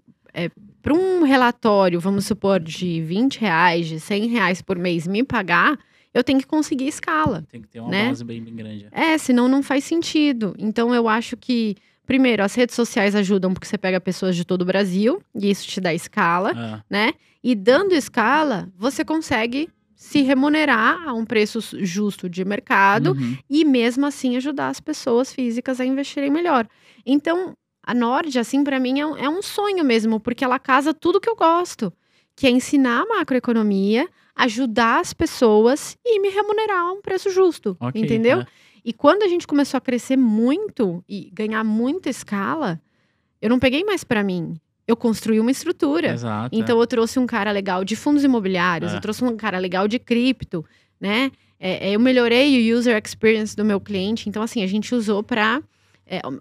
para 0.81 0.93
um 0.93 1.23
relatório, 1.23 1.99
vamos 1.99 2.25
supor, 2.25 2.59
de 2.59 3.01
20 3.01 3.39
reais, 3.39 3.87
de 3.87 3.99
100 3.99 4.27
reais 4.27 4.61
por 4.61 4.77
mês 4.77 5.07
me 5.07 5.23
pagar, 5.23 5.77
eu 6.13 6.23
tenho 6.23 6.39
que 6.39 6.45
conseguir 6.45 6.87
escala. 6.87 7.43
Tem 7.49 7.61
que 7.61 7.67
ter 7.69 7.79
uma 7.79 7.89
Né? 7.89 8.07
base 8.09 8.23
bem, 8.23 8.43
bem 8.43 8.55
grande. 8.55 8.87
É, 8.91 9.17
senão 9.17 9.47
não 9.47 9.63
faz 9.63 9.83
sentido. 9.83 10.53
Então, 10.59 10.93
eu 10.93 11.07
acho 11.07 11.37
que, 11.37 11.75
primeiro, 12.05 12.43
as 12.43 12.53
redes 12.53 12.75
sociais 12.75 13.15
ajudam 13.15 13.53
porque 13.53 13.65
você 13.67 13.77
pega 13.77 13.99
pessoas 14.01 14.35
de 14.35 14.43
todo 14.45 14.63
o 14.63 14.65
Brasil, 14.65 15.21
e 15.33 15.49
isso 15.49 15.65
te 15.67 15.79
dá 15.79 15.93
escala 15.93 16.51
É, 16.51 16.83
né? 16.89 17.13
E 17.43 17.55
dando 17.55 17.93
escala, 17.93 18.69
você 18.77 19.03
consegue 19.05 19.69
se 20.03 20.21
remunerar 20.21 21.07
a 21.07 21.13
um 21.13 21.23
preço 21.23 21.61
justo 21.79 22.27
de 22.27 22.43
mercado 22.43 23.13
uhum. 23.13 23.37
e 23.49 23.63
mesmo 23.63 24.05
assim 24.05 24.35
ajudar 24.35 24.67
as 24.67 24.81
pessoas 24.81 25.31
físicas 25.33 25.79
a 25.79 25.85
investirem 25.85 26.29
melhor. 26.29 26.67
Então, 27.05 27.53
a 27.81 27.93
Nord, 27.93 28.37
assim, 28.37 28.65
para 28.65 28.81
mim 28.81 28.99
é 28.99 29.07
um, 29.07 29.15
é 29.15 29.29
um 29.29 29.41
sonho 29.41 29.81
mesmo, 29.81 30.19
porque 30.19 30.43
ela 30.43 30.59
casa 30.59 30.93
tudo 30.93 31.21
que 31.21 31.29
eu 31.29 31.37
gosto, 31.37 31.91
que 32.35 32.45
é 32.45 32.49
ensinar 32.49 33.05
macroeconomia, 33.05 34.09
ajudar 34.35 34.99
as 34.99 35.13
pessoas 35.13 35.97
e 36.05 36.19
me 36.19 36.27
remunerar 36.27 36.79
a 36.79 36.91
um 36.91 37.01
preço 37.01 37.29
justo, 37.29 37.77
Ok, 37.79 38.01
entendeu? 38.01 38.41
é. 38.41 38.47
E 38.83 38.91
quando 38.91 39.23
a 39.23 39.27
gente 39.29 39.47
começou 39.47 39.77
a 39.77 39.81
crescer 39.81 40.17
muito 40.17 41.01
e 41.07 41.31
ganhar 41.31 41.63
muita 41.63 42.09
escala, 42.09 42.77
eu 43.41 43.49
não 43.49 43.57
peguei 43.57 43.85
mais 43.85 44.03
para 44.03 44.21
mim. 44.21 44.59
Eu 44.87 44.95
construí 44.97 45.39
uma 45.39 45.51
estrutura. 45.51 46.13
Exato. 46.13 46.55
Então 46.55 46.79
eu 46.79 46.85
trouxe 46.87 47.17
um 47.19 47.25
cara 47.25 47.51
legal 47.51 47.83
de 47.85 47.95
fundos 47.95 48.23
imobiliários, 48.23 48.91
É. 48.91 48.97
eu 48.97 49.01
trouxe 49.01 49.23
um 49.23 49.35
cara 49.37 49.57
legal 49.57 49.87
de 49.87 49.97
cripto, 49.99 50.65
né? 50.99 51.31
É, 51.59 51.89
é, 51.89 51.95
eu 51.95 51.99
melhorei 51.99 52.71
o 52.71 52.77
user 52.77 53.01
experience 53.03 53.55
do 53.55 53.63
meu 53.63 53.79
cliente. 53.79 54.27
Então, 54.27 54.43
assim, 54.43 54.61
a 54.63 54.67
gente 54.67 54.93
usou 54.93 55.23
para 55.23 55.61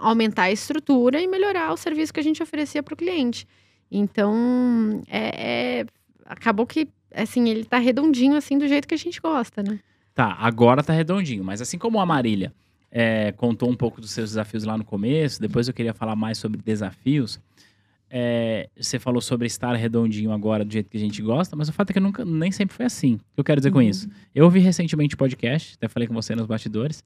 aumentar 0.00 0.44
a 0.44 0.50
estrutura 0.52 1.20
e 1.20 1.26
melhorar 1.28 1.72
o 1.72 1.76
serviço 1.76 2.12
que 2.12 2.18
a 2.18 2.22
gente 2.22 2.42
oferecia 2.42 2.82
para 2.82 2.94
o 2.94 2.96
cliente. 2.96 3.46
Então, 3.90 5.02
é, 5.08 5.80
é- 5.80 5.86
acabou 6.26 6.66
que, 6.66 6.88
assim, 7.14 7.48
ele 7.48 7.64
tá 7.64 7.78
redondinho, 7.78 8.34
assim, 8.36 8.58
do 8.58 8.66
jeito 8.66 8.88
que 8.88 8.94
a 8.94 8.98
gente 8.98 9.20
gosta, 9.20 9.62
né? 9.62 9.78
Tá, 10.14 10.36
agora 10.40 10.82
tá 10.82 10.92
redondinho. 10.92 11.44
Mas 11.44 11.60
assim 11.62 11.78
como 11.78 12.00
a 12.00 12.04
Marília 12.04 12.52
é, 12.90 13.32
contou 13.32 13.70
um 13.70 13.76
pouco 13.76 14.00
dos 14.00 14.10
seus 14.10 14.30
desafios 14.30 14.64
lá 14.64 14.76
no 14.76 14.84
começo, 14.84 15.40
depois 15.40 15.68
eu 15.68 15.72
queria 15.74 15.94
falar 15.94 16.16
mais 16.16 16.36
sobre 16.36 16.60
desafios. 16.60 17.40
É, 18.14 18.68
você 18.78 18.98
falou 18.98 19.22
sobre 19.22 19.46
estar 19.46 19.74
redondinho 19.74 20.32
agora 20.32 20.66
do 20.66 20.70
jeito 20.70 20.90
que 20.90 20.98
a 20.98 21.00
gente 21.00 21.22
gosta, 21.22 21.56
mas 21.56 21.70
o 21.70 21.72
fato 21.72 21.88
é 21.90 21.92
que 21.94 22.00
nunca, 22.00 22.26
nem 22.26 22.52
sempre 22.52 22.76
foi 22.76 22.84
assim. 22.84 23.14
O 23.14 23.18
que 23.18 23.40
eu 23.40 23.44
quero 23.44 23.58
dizer 23.58 23.70
com 23.70 23.78
Uhum. 23.78 23.88
isso? 23.88 24.06
Eu 24.34 24.44
ouvi 24.44 24.58
recentemente 24.60 25.14
o 25.14 25.18
podcast, 25.18 25.74
até 25.76 25.88
falei 25.88 26.06
com 26.06 26.12
você 26.12 26.34
nos 26.36 26.44
bastidores, 26.44 27.02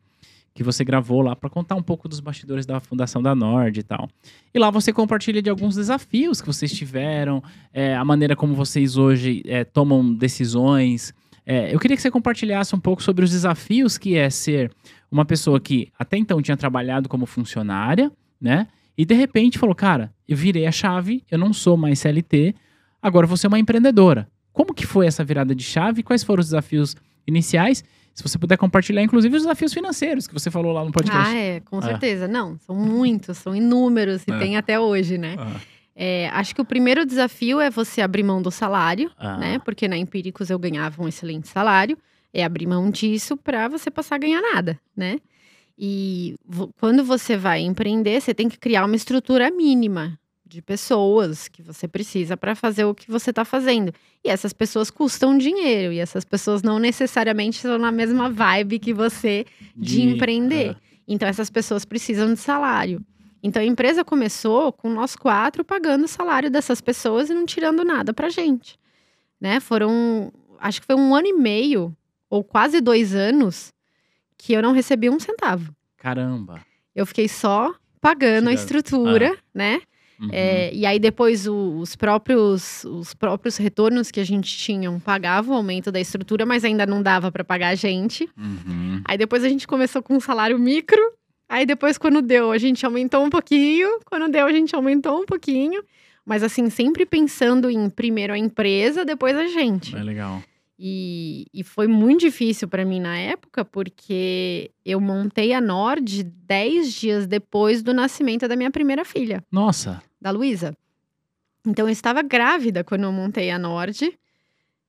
que 0.52 0.64
você 0.64 0.82
gravou 0.84 1.22
lá 1.22 1.36
para 1.36 1.48
contar 1.48 1.76
um 1.76 1.82
pouco 1.82 2.08
dos 2.08 2.18
bastidores 2.18 2.66
da 2.66 2.80
fundação 2.80 3.22
da 3.22 3.36
Nord 3.36 3.78
e 3.78 3.82
tal. 3.84 4.08
E 4.52 4.58
lá 4.58 4.68
você 4.68 4.92
compartilha 4.92 5.40
de 5.40 5.48
alguns 5.48 5.76
desafios 5.76 6.40
que 6.40 6.46
vocês 6.48 6.72
tiveram, 6.72 7.40
é, 7.72 7.94
a 7.94 8.04
maneira 8.04 8.34
como 8.34 8.54
vocês 8.54 8.96
hoje 8.96 9.42
é, 9.46 9.62
tomam 9.62 10.12
decisões. 10.12 11.14
É, 11.44 11.72
eu 11.72 11.78
queria 11.78 11.96
que 11.96 12.02
você 12.02 12.10
compartilhasse 12.10 12.74
um 12.74 12.80
pouco 12.80 13.00
sobre 13.00 13.24
os 13.24 13.30
desafios 13.30 13.96
que 13.96 14.16
é 14.16 14.28
ser 14.28 14.72
uma 15.08 15.24
pessoa 15.24 15.60
que 15.60 15.88
até 15.96 16.16
então 16.16 16.42
tinha 16.42 16.56
trabalhado 16.56 17.08
como 17.08 17.26
funcionária, 17.26 18.10
né? 18.40 18.66
E 18.96 19.04
de 19.04 19.14
repente 19.14 19.58
falou, 19.58 19.74
cara, 19.74 20.12
eu 20.28 20.36
virei 20.36 20.66
a 20.66 20.72
chave, 20.72 21.22
eu 21.30 21.38
não 21.38 21.52
sou 21.52 21.76
mais 21.76 21.98
CLT, 21.98 22.54
agora 23.02 23.26
vou 23.26 23.36
ser 23.36 23.46
uma 23.48 23.58
empreendedora. 23.58 24.28
Como 24.52 24.72
que 24.72 24.86
foi 24.86 25.06
essa 25.06 25.22
virada 25.24 25.54
de 25.54 25.62
chave? 25.62 26.02
Quais 26.02 26.24
foram 26.24 26.40
os 26.40 26.46
desafios 26.46 26.96
iniciais? 27.26 27.84
Se 28.14 28.22
você 28.22 28.38
puder 28.38 28.56
compartilhar, 28.56 29.02
inclusive, 29.02 29.36
os 29.36 29.42
desafios 29.42 29.74
financeiros 29.74 30.26
que 30.26 30.32
você 30.32 30.50
falou 30.50 30.72
lá 30.72 30.82
no 30.82 30.90
podcast. 30.90 31.28
Ah, 31.28 31.34
é, 31.36 31.60
com 31.60 31.78
Ah. 31.78 31.82
certeza. 31.82 32.26
Não, 32.26 32.58
são 32.60 32.74
muitos, 32.74 33.36
são 33.36 33.54
inúmeros 33.54 34.22
e 34.26 34.32
É. 34.32 34.38
tem 34.38 34.56
até 34.56 34.80
hoje, 34.80 35.18
né? 35.18 35.36
Ah, 35.38 35.60
É, 35.98 36.28
acho 36.28 36.54
que 36.54 36.60
o 36.60 36.64
primeiro 36.64 37.06
desafio 37.06 37.58
é 37.58 37.70
você 37.70 38.02
abrir 38.02 38.22
mão 38.22 38.42
do 38.42 38.50
salário, 38.50 39.10
ah, 39.18 39.38
né? 39.38 39.58
Porque 39.58 39.88
na 39.88 39.96
Empíricos 39.96 40.50
eu 40.50 40.58
ganhava 40.58 41.02
um 41.02 41.08
excelente 41.08 41.48
salário. 41.48 41.96
É 42.34 42.44
abrir 42.44 42.66
mão 42.66 42.90
disso 42.90 43.34
para 43.34 43.66
você 43.66 43.90
passar 43.90 44.16
a 44.16 44.18
ganhar 44.18 44.42
nada, 44.42 44.78
né? 44.94 45.18
E 45.78 46.34
quando 46.80 47.04
você 47.04 47.36
vai 47.36 47.60
empreender, 47.60 48.20
você 48.20 48.32
tem 48.32 48.48
que 48.48 48.58
criar 48.58 48.84
uma 48.84 48.96
estrutura 48.96 49.50
mínima 49.50 50.18
de 50.46 50.62
pessoas 50.62 51.48
que 51.48 51.60
você 51.60 51.88
precisa 51.88 52.36
para 52.36 52.54
fazer 52.54 52.84
o 52.84 52.94
que 52.94 53.10
você 53.10 53.30
está 53.30 53.44
fazendo. 53.44 53.92
E 54.24 54.28
essas 54.30 54.52
pessoas 54.52 54.90
custam 54.90 55.36
dinheiro, 55.36 55.92
e 55.92 55.98
essas 55.98 56.24
pessoas 56.24 56.62
não 56.62 56.78
necessariamente 56.78 57.56
estão 57.56 57.78
na 57.78 57.90
mesma 57.90 58.30
vibe 58.30 58.78
que 58.78 58.94
você 58.94 59.44
de 59.76 60.02
empreender. 60.02 60.70
ah, 60.70 60.76
Então, 61.06 61.28
essas 61.28 61.50
pessoas 61.50 61.84
precisam 61.84 62.32
de 62.32 62.40
salário. 62.40 63.04
Então, 63.42 63.60
a 63.60 63.64
empresa 63.64 64.04
começou 64.04 64.72
com 64.72 64.88
nós 64.88 65.14
quatro 65.14 65.64
pagando 65.64 66.04
o 66.04 66.08
salário 66.08 66.50
dessas 66.50 66.80
pessoas 66.80 67.28
e 67.28 67.34
não 67.34 67.44
tirando 67.44 67.84
nada 67.84 68.14
pra 68.14 68.28
gente. 68.28 68.78
Né? 69.40 69.60
Foram, 69.60 70.32
acho 70.58 70.80
que 70.80 70.86
foi 70.86 70.96
um 70.96 71.14
ano 71.14 71.26
e 71.26 71.32
meio, 71.32 71.94
ou 72.30 72.42
quase 72.42 72.80
dois 72.80 73.14
anos, 73.14 73.72
que 74.38 74.52
eu 74.52 74.62
não 74.62 74.72
recebi 74.72 75.08
um 75.10 75.18
centavo. 75.20 75.74
caramba. 75.98 76.60
Eu 76.94 77.04
fiquei 77.04 77.28
só 77.28 77.74
pagando 78.00 78.48
a 78.48 78.52
estrutura, 78.54 79.36
né? 79.54 79.80
Uhum. 80.18 80.30
É, 80.32 80.72
e 80.72 80.86
aí 80.86 80.98
depois 80.98 81.46
o- 81.46 81.76
os 81.78 81.94
próprios 81.94 82.84
os 82.84 83.12
próprios 83.12 83.56
retornos 83.58 84.10
que 84.10 84.18
a 84.18 84.24
gente 84.24 84.56
tinha 84.56 84.90
pagavam 85.04 85.54
o 85.54 85.58
aumento 85.58 85.92
da 85.92 86.00
estrutura, 86.00 86.46
mas 86.46 86.64
ainda 86.64 86.86
não 86.86 87.02
dava 87.02 87.30
para 87.30 87.44
pagar 87.44 87.68
a 87.68 87.74
gente. 87.74 88.26
Uhum. 88.36 89.02
Aí 89.04 89.18
depois 89.18 89.44
a 89.44 89.48
gente 89.48 89.66
começou 89.66 90.02
com 90.02 90.14
um 90.16 90.20
salário 90.20 90.58
micro. 90.58 91.00
Aí 91.48 91.66
depois, 91.66 91.98
quando 91.98 92.22
deu, 92.22 92.50
a 92.50 92.58
gente 92.58 92.84
aumentou 92.86 93.22
um 93.24 93.30
pouquinho. 93.30 94.00
Quando 94.06 94.28
deu, 94.30 94.46
a 94.46 94.52
gente 94.52 94.74
aumentou 94.74 95.20
um 95.20 95.26
pouquinho. 95.26 95.82
Mas 96.24 96.42
assim, 96.42 96.70
sempre 96.70 97.04
pensando 97.04 97.68
em 97.70 97.88
primeiro 97.90 98.32
a 98.32 98.38
empresa, 98.38 99.04
depois 99.04 99.36
a 99.36 99.46
gente. 99.48 99.94
É 99.94 100.02
legal. 100.02 100.42
E, 100.78 101.46
e 101.54 101.64
foi 101.64 101.86
muito 101.86 102.20
difícil 102.20 102.68
para 102.68 102.84
mim 102.84 103.00
na 103.00 103.16
época, 103.16 103.64
porque 103.64 104.70
eu 104.84 105.00
montei 105.00 105.54
a 105.54 105.60
Nord 105.60 106.22
10 106.22 106.92
dias 106.92 107.26
depois 107.26 107.82
do 107.82 107.94
nascimento 107.94 108.46
da 108.46 108.56
minha 108.56 108.70
primeira 108.70 109.04
filha, 109.04 109.42
Nossa, 109.50 110.02
da 110.20 110.30
Luísa. 110.30 110.76
Então 111.66 111.86
eu 111.86 111.92
estava 111.92 112.22
grávida 112.22 112.84
quando 112.84 113.04
eu 113.04 113.12
montei 113.12 113.50
a 113.50 113.58
Nord. 113.58 114.16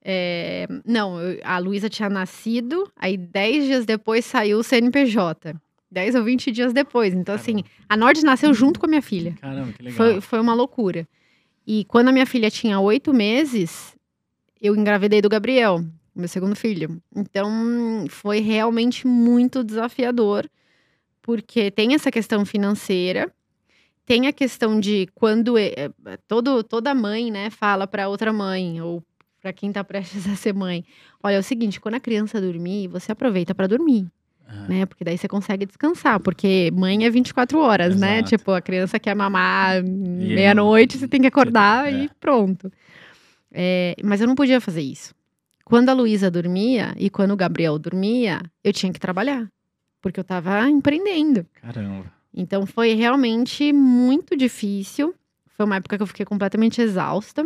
É, 0.03 0.67
não, 0.85 1.17
a 1.43 1.57
Luísa 1.57 1.89
tinha 1.89 2.09
nascido, 2.09 2.89
aí 2.95 3.17
10 3.17 3.65
dias 3.65 3.85
depois 3.85 4.25
saiu 4.25 4.59
o 4.59 4.63
CNPJ. 4.63 5.55
10 5.89 6.15
ou 6.15 6.23
20 6.23 6.51
dias 6.51 6.73
depois. 6.73 7.13
Então, 7.13 7.33
assim, 7.33 7.63
a 7.87 7.95
Nord 7.95 8.23
nasceu 8.23 8.53
junto 8.53 8.79
com 8.79 8.85
a 8.85 8.89
minha 8.89 9.01
filha. 9.01 9.33
caramba, 9.39 9.71
que 9.71 9.83
legal. 9.83 9.97
Foi, 9.97 10.21
foi 10.21 10.39
uma 10.39 10.53
loucura. 10.53 11.07
E 11.65 11.85
quando 11.85 12.09
a 12.09 12.11
minha 12.11 12.25
filha 12.25 12.51
tinha 12.51 12.79
oito 12.79 13.13
meses, 13.13 13.96
eu 14.61 14.75
engravidei 14.75 15.21
do 15.21 15.29
Gabriel, 15.29 15.83
meu 16.15 16.27
segundo 16.27 16.55
filho. 16.55 17.01
Então, 17.15 18.05
foi 18.09 18.39
realmente 18.39 19.05
muito 19.07 19.63
desafiador, 19.63 20.49
porque 21.21 21.69
tem 21.71 21.93
essa 21.93 22.09
questão 22.11 22.45
financeira, 22.45 23.31
tem 24.05 24.27
a 24.27 24.33
questão 24.33 24.79
de 24.79 25.07
quando 25.13 25.57
é, 25.57 25.73
é, 25.75 26.17
todo, 26.27 26.63
toda 26.63 26.93
mãe, 26.95 27.29
né, 27.29 27.49
fala 27.49 27.85
para 27.85 28.07
outra 28.07 28.31
mãe 28.31 28.81
ou 28.81 29.03
para 29.41 29.51
quem 29.53 29.71
tá 29.71 29.83
prestes 29.83 30.27
a 30.27 30.35
ser 30.35 30.53
mãe, 30.53 30.83
olha, 31.21 31.35
é 31.35 31.39
o 31.39 31.43
seguinte, 31.43 31.79
quando 31.79 31.95
a 31.95 31.99
criança 31.99 32.39
dormir, 32.41 32.87
você 32.87 33.11
aproveita 33.11 33.53
para 33.53 33.67
dormir 33.67 34.07
Ah, 34.49 34.65
né? 34.67 34.85
Porque 34.85 35.03
daí 35.03 35.17
você 35.17 35.27
consegue 35.27 35.65
descansar, 35.65 36.19
porque 36.21 36.71
mãe 36.73 37.05
é 37.05 37.09
24 37.09 37.59
horas, 37.59 37.99
né? 37.99 38.19
Exato. 38.19 38.29
Tipo, 38.29 38.51
a 38.53 38.61
criança 38.61 38.97
quer 38.97 39.13
mamar 39.13 39.83
meia-noite, 39.83 40.97
você 40.97 41.07
tem 41.07 41.19
que 41.21 41.27
acordar 41.27 41.91
É. 41.93 42.05
e 42.05 42.09
pronto. 42.19 42.71
É, 43.51 43.95
mas 44.03 44.21
eu 44.21 44.27
não 44.27 44.35
podia 44.35 44.61
fazer 44.61 44.81
isso. 44.81 45.13
Quando 45.63 45.89
a 45.89 45.93
Luísa 45.93 46.31
dormia 46.31 46.93
e 46.97 47.09
quando 47.09 47.31
o 47.31 47.37
Gabriel 47.37 47.77
dormia, 47.77 48.41
eu 48.63 48.71
tinha 48.71 48.91
que 48.91 48.99
trabalhar, 48.99 49.51
porque 50.01 50.19
eu 50.19 50.23
tava 50.23 50.69
empreendendo. 50.69 51.45
Caramba. 51.61 52.05
Então 52.33 52.65
foi 52.65 52.93
realmente 52.93 53.73
muito 53.73 54.37
difícil. 54.37 55.13
Foi 55.47 55.65
uma 55.65 55.77
época 55.77 55.97
que 55.97 56.03
eu 56.03 56.07
fiquei 56.07 56.25
completamente 56.25 56.81
exausta. 56.81 57.45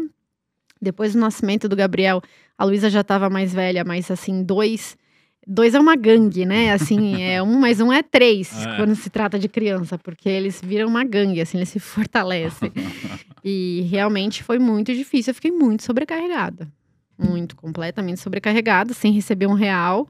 Depois 0.81 1.13
do 1.13 1.19
nascimento 1.19 1.69
do 1.69 1.75
Gabriel, 1.75 2.21
a 2.57 2.65
Luísa 2.65 2.89
já 2.89 3.01
estava 3.01 3.29
mais 3.29 3.53
velha, 3.53 3.83
mas 3.83 4.11
assim, 4.11 4.43
dois. 4.43 4.97
Dois 5.47 5.73
é 5.73 5.79
uma 5.79 5.95
gangue, 5.95 6.45
né? 6.45 6.71
Assim, 6.71 7.21
é 7.23 7.41
um 7.41 7.59
mais 7.59 7.79
um 7.81 7.91
é 7.91 8.03
três 8.03 8.51
É. 8.65 8.75
quando 8.77 8.95
se 8.95 9.09
trata 9.09 9.39
de 9.39 9.49
criança, 9.49 9.97
porque 9.97 10.29
eles 10.29 10.61
viram 10.63 10.87
uma 10.87 11.03
gangue, 11.03 11.41
assim, 11.41 11.57
eles 11.57 11.69
se 11.69 11.79
fortalecem. 11.79 12.71
e 13.43 13.81
realmente 13.89 14.43
foi 14.43 14.59
muito 14.59 14.93
difícil. 14.93 15.31
Eu 15.31 15.35
fiquei 15.35 15.51
muito 15.51 15.83
sobrecarregada. 15.83 16.67
Muito, 17.17 17.55
completamente 17.55 18.19
sobrecarregada, 18.19 18.93
sem 18.93 19.11
receber 19.11 19.47
um 19.47 19.53
real. 19.53 20.07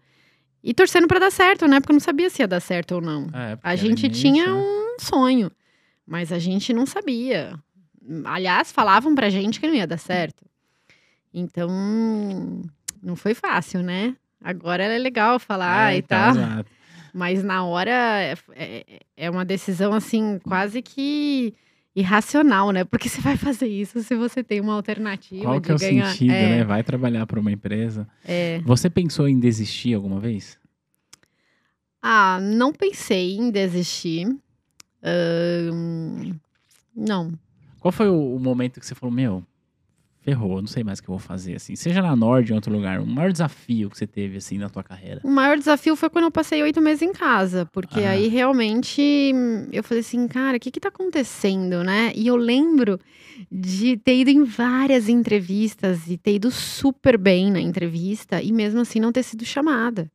E 0.63 0.73
torcendo 0.73 1.07
para 1.07 1.19
dar 1.19 1.31
certo, 1.31 1.67
né? 1.67 1.79
Porque 1.79 1.91
eu 1.91 1.95
não 1.95 1.99
sabia 1.99 2.29
se 2.29 2.41
ia 2.41 2.47
dar 2.47 2.59
certo 2.59 2.95
ou 2.95 3.01
não. 3.01 3.27
É, 3.33 3.57
A 3.63 3.75
gente 3.75 4.07
tinha 4.09 4.53
um 4.53 4.95
sonho, 4.99 5.51
mas 6.05 6.31
a 6.31 6.37
gente 6.39 6.71
não 6.71 6.85
sabia. 6.85 7.57
Aliás, 8.25 8.71
falavam 8.71 9.15
pra 9.15 9.29
gente 9.29 9.59
que 9.59 9.67
não 9.67 9.73
ia 9.73 9.87
dar 9.87 9.97
certo. 9.97 10.45
Então, 11.33 11.69
não 13.01 13.15
foi 13.15 13.33
fácil, 13.33 13.81
né? 13.81 14.15
Agora 14.43 14.84
é 14.84 14.97
legal 14.97 15.39
falar 15.39 15.93
É, 15.93 15.95
e 15.95 15.99
então, 15.99 16.17
tal, 16.17 16.30
exato. 16.32 16.71
mas 17.13 17.43
na 17.43 17.63
hora 17.63 17.91
é, 17.91 18.34
é- 18.55 18.99
é 19.18 19.30
uma 19.30 19.45
decisão 19.45 19.93
assim, 19.93 20.39
quase 20.43 20.82
que 20.82 21.53
irracional, 21.95 22.72
né? 22.72 22.84
Porque 22.84 23.07
você 23.09 23.22
vai 23.22 23.38
fazer 23.38 23.68
isso 23.68 24.01
se 24.01 24.15
você 24.15 24.43
tem 24.43 24.59
uma 24.61 24.74
alternativa 24.74 25.43
Qual 25.43 25.61
que 25.61 25.72
é 25.72 25.76
o 25.76 25.78
ganhar. 25.78 26.05
sentido, 26.05 26.32
é, 26.34 26.49
né? 26.57 26.63
Vai 26.63 26.84
trabalhar 26.84 27.26
para 27.28 27.39
uma 27.39 27.51
empresa. 27.51 28.07
é. 28.26 28.59
Você 28.65 28.89
pensou 28.89 29.28
em 29.28 29.39
desistir 29.39 29.93
alguma 29.93 30.20
vez? 30.20 30.57
Ah, 32.01 32.39
não 32.41 32.74
pensei 32.74 33.36
em 33.36 33.51
desistir. 33.51 34.28
Não. 36.95 37.32
Qual 37.80 37.91
foi 37.91 38.09
o 38.09 38.38
momento 38.39 38.80
que 38.80 38.86
você 38.86 38.95
falou, 38.95 39.13
meu, 39.13 39.43
ferrou, 40.22 40.55
eu 40.57 40.61
não 40.61 40.67
sei 40.67 40.84
mais 40.84 40.99
o 40.99 41.03
que 41.03 41.09
eu 41.09 41.13
vou 41.17 41.19
fazer, 41.19 41.55
assim. 41.55 41.76
Seja 41.76 42.01
na 42.01 42.15
Nord, 42.15 42.51
em 42.51 42.55
outro 42.55 42.72
lugar, 42.72 42.99
o 42.99 43.05
maior 43.07 43.32
desafio 43.32 43.89
que 43.89 43.97
você 43.97 44.05
teve, 44.07 44.38
assim, 44.38 44.57
na 44.57 44.69
tua 44.69 44.84
carreira. 44.84 45.19
O 45.24 45.30
maior 45.32 45.57
desafio 45.57 45.95
foi 45.95 46.09
quando 46.09 46.26
eu 46.26 46.32
passei 46.32 46.61
oito 46.61 46.80
meses 46.80 47.01
em 47.01 47.11
casa, 47.11 47.65
porque 47.72 48.01
Ah. 48.01 48.11
aí 48.11 48.28
realmente 48.28 49.01
eu 49.72 49.84
falei 49.84 50.01
assim, 50.01 50.28
cara, 50.28 50.57
o 50.57 50.59
que 50.59 50.69
que 50.72 50.80
tá 50.80 50.89
acontecendo, 50.89 51.84
né? 51.84 52.11
E 52.15 52.28
eu 52.28 52.36
lembro 52.36 52.99
de 53.51 53.97
ter 53.97 54.19
ido 54.19 54.30
em 54.30 54.43
várias 54.43 55.09
entrevistas 55.09 56.07
e 56.07 56.17
ter 56.17 56.36
ido 56.36 56.51
super 56.51 57.17
bem 57.17 57.51
na 57.51 57.59
entrevista 57.59 58.41
e 58.41 58.51
mesmo 58.51 58.82
assim 58.82 58.99
não 58.99 59.11
ter 59.11 59.24
sido 59.24 59.43
chamada. 59.43 60.11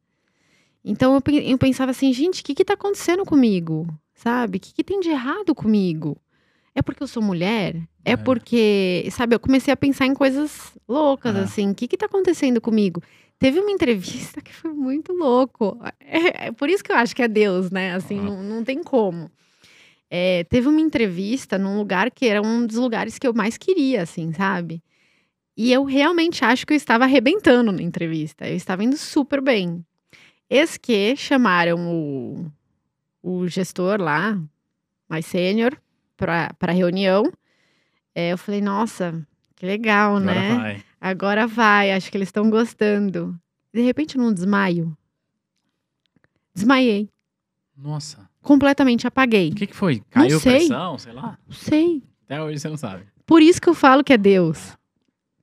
Então 0.84 1.20
eu 1.42 1.58
pensava 1.58 1.90
assim, 1.90 2.12
gente, 2.12 2.42
o 2.42 2.44
que 2.44 2.54
que 2.54 2.64
tá 2.64 2.74
acontecendo 2.74 3.24
comigo? 3.24 3.88
Sabe? 4.14 4.58
O 4.58 4.60
que 4.60 4.72
que 4.72 4.84
tem 4.84 5.00
de 5.00 5.08
errado 5.10 5.52
comigo? 5.54 6.16
É 6.78 6.82
porque 6.82 7.02
eu 7.02 7.06
sou 7.08 7.22
mulher? 7.22 7.74
É, 8.04 8.12
É. 8.12 8.16
porque, 8.16 9.08
sabe, 9.10 9.34
eu 9.34 9.40
comecei 9.40 9.72
a 9.72 9.76
pensar 9.76 10.04
em 10.04 10.12
coisas 10.12 10.76
loucas, 10.86 11.34
É. 11.34 11.40
assim, 11.40 11.70
o 11.70 11.74
que 11.74 11.88
que 11.88 11.96
tá 11.96 12.04
acontecendo 12.04 12.60
comigo? 12.60 13.02
Teve 13.38 13.58
uma 13.60 13.70
entrevista 13.70 14.40
que 14.44 14.52
foi 14.52 14.72
muito 14.72 15.12
louco. 15.14 15.78
É, 16.00 16.48
é 16.48 16.52
por 16.52 16.68
isso 16.68 16.84
que 16.84 16.92
eu 16.92 16.96
acho 16.96 17.16
que 17.16 17.22
é 17.22 17.28
Deus, 17.28 17.70
né? 17.70 17.94
Assim, 17.94 18.18
Ah. 18.18 18.22
não, 18.22 18.42
não 18.42 18.62
tem 18.64 18.82
como. 18.82 19.30
É, 20.10 20.44
teve 20.44 20.68
uma 20.68 20.80
entrevista 20.80 21.56
num 21.58 21.78
lugar 21.78 22.10
que 22.10 22.26
era 22.26 22.40
um 22.42 22.66
dos 22.66 22.76
lugares 22.76 23.18
que 23.18 23.26
eu 23.26 23.32
mais 23.34 23.56
queria, 23.56 24.02
assim, 24.02 24.32
sabe? 24.34 24.82
E 25.56 25.72
eu 25.72 25.82
realmente 25.84 26.44
acho 26.44 26.66
que 26.66 26.74
eu 26.74 26.76
estava 26.76 27.04
arrebentando 27.04 27.72
na 27.72 27.82
entrevista. 27.82 28.46
Eu 28.46 28.54
estava 28.54 28.84
indo 28.84 28.98
super 28.98 29.40
bem. 29.40 29.82
Eis 30.50 30.76
que 30.76 31.16
chamaram 31.16 31.90
o, 31.90 32.46
o 33.22 33.48
gestor 33.48 34.00
lá, 34.00 34.38
mais 35.08 35.24
sênior, 35.26 35.76
para 36.16 36.72
reunião. 36.72 37.30
É, 38.14 38.32
eu 38.32 38.38
falei, 38.38 38.60
nossa, 38.60 39.26
que 39.54 39.66
legal, 39.66 40.16
Agora 40.16 40.34
né? 40.34 40.54
vai. 40.56 40.84
Agora 41.00 41.46
vai, 41.46 41.92
acho 41.92 42.10
que 42.10 42.16
eles 42.16 42.28
estão 42.28 42.48
gostando. 42.50 43.38
De 43.72 43.82
repente, 43.82 44.16
num 44.16 44.32
desmaio. 44.32 44.96
Desmaiei. 46.54 47.08
Nossa. 47.76 48.28
Completamente 48.42 49.06
apaguei. 49.06 49.50
O 49.50 49.54
que, 49.54 49.66
que 49.66 49.76
foi? 49.76 50.02
Caiu 50.10 50.38
a 50.38 50.40
sei. 50.40 50.56
pressão, 50.58 50.98
sei 50.98 51.12
lá? 51.12 51.38
Não 51.46 51.54
sei. 51.54 52.02
Até 52.24 52.42
hoje 52.42 52.58
você 52.60 52.68
não 52.68 52.76
sabe. 52.76 53.04
Por 53.26 53.42
isso 53.42 53.60
que 53.60 53.68
eu 53.68 53.74
falo 53.74 54.02
que 54.04 54.12
é 54.12 54.16
Deus. 54.18 54.76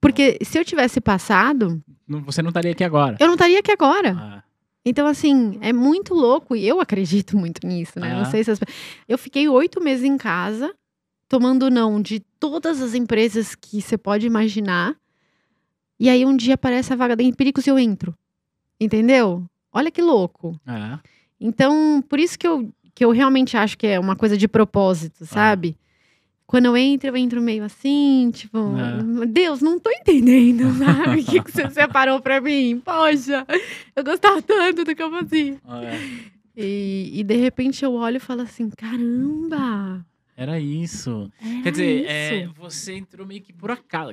Porque 0.01 0.38
se 0.43 0.57
eu 0.57 0.65
tivesse 0.65 0.99
passado, 0.99 1.82
Não- 2.07 2.21
você 2.24 2.41
não 2.41 2.49
estaria 2.49 2.71
aqui 2.71 2.84
agora. 2.84 3.17
eu 3.19 3.28
não 3.28 3.36
estaria 3.36 3.59
aqui 3.59 3.71
agora. 3.71 4.15
Ah, 4.17 4.43
Então, 4.86 5.07
assim, 5.07 5.57
é 5.61 5.71
muito 5.71 6.13
louco. 6.13 6.55
E 6.55 6.67
eu 6.67 6.81
acredito 6.81 7.38
muito 7.38 7.65
nisso, 7.65 7.99
né? 7.99 8.11
Ah. 8.11 8.17
Não 8.19 8.25
sei 8.25 8.43
se 8.43 8.51
as... 8.51 8.59
Eu 9.07 9.17
fiquei 9.17 9.47
oito 9.47 9.81
meses 9.81 10.03
em 10.03 10.17
casa, 10.17 10.73
tomando 11.29 11.69
não 11.69 12.01
de 12.01 12.19
todas 12.39 12.81
as 12.81 12.93
empresas 12.93 13.55
que 13.55 13.81
você 13.81 13.97
pode 13.97 14.27
imaginar. 14.27 14.95
E 15.99 16.09
aí, 16.09 16.25
um 16.25 16.36
dia 16.36 16.55
aparece 16.55 16.91
a 16.91 16.95
vaga 16.95 17.15
da 17.15 17.23
Empíricos 17.23 17.65
e 17.65 17.69
eu 17.69 17.79
entro. 17.79 18.13
Entendeu? 18.79 19.45
Olha 19.71 19.89
que 19.91 20.01
louco. 20.01 20.59
é. 20.67 20.99
Então, 21.39 22.01
por 22.07 22.19
isso 22.19 22.39
que 22.39 22.47
eu, 22.47 22.71
que 22.95 23.03
eu 23.03 23.11
realmente 23.11 23.57
acho 23.57 23.77
que 23.77 23.86
é 23.86 23.99
uma 23.99 24.15
coisa 24.15 24.38
de 24.38 24.47
propósito, 24.47 25.25
sabe? 25.25 25.77
Quando 26.46 26.66
eu 26.66 26.78
entro, 26.78 27.08
eu 27.10 27.18
entro 27.18 27.41
meio 27.41 27.64
assim, 27.64 28.30
tipo, 28.34 28.58
É. 28.78 29.26
Deus, 29.26 29.62
não 29.62 29.80
tô 29.80 29.89
entendendo, 29.89 30.72
sabe? 30.78 31.22
O 31.22 31.26
que, 31.26 31.41
que 31.44 31.52
você 31.52 31.70
separou 31.72 32.22
pra 32.22 32.39
mim? 32.41 32.80
Poxa, 32.84 33.46
eu 33.96 34.04
gostava 34.04 34.41
tanto 34.41 34.84
do 34.84 34.96
que 34.96 35.02
eu 35.02 35.10
fazia. 35.10 35.54
É. 35.84 36.34
E, 36.56 37.12
e 37.14 37.24
de 37.24 37.36
repente 37.36 37.84
eu 37.84 37.94
olho 37.94 38.18
e 38.18 38.20
falo 38.20 38.41
assim: 38.41 38.70
caramba! 38.70 40.06
Era 40.36 40.60
isso. 40.60 41.32
era 41.41 41.64
Quer 41.64 41.72
dizer, 41.72 42.02
isso. 42.02 42.10
é, 42.10 42.48
você 42.60 42.94
entrou 42.96 43.26
meio 43.26 43.41
que 43.41 43.54
por 43.54 43.72
acaso. 43.72 44.12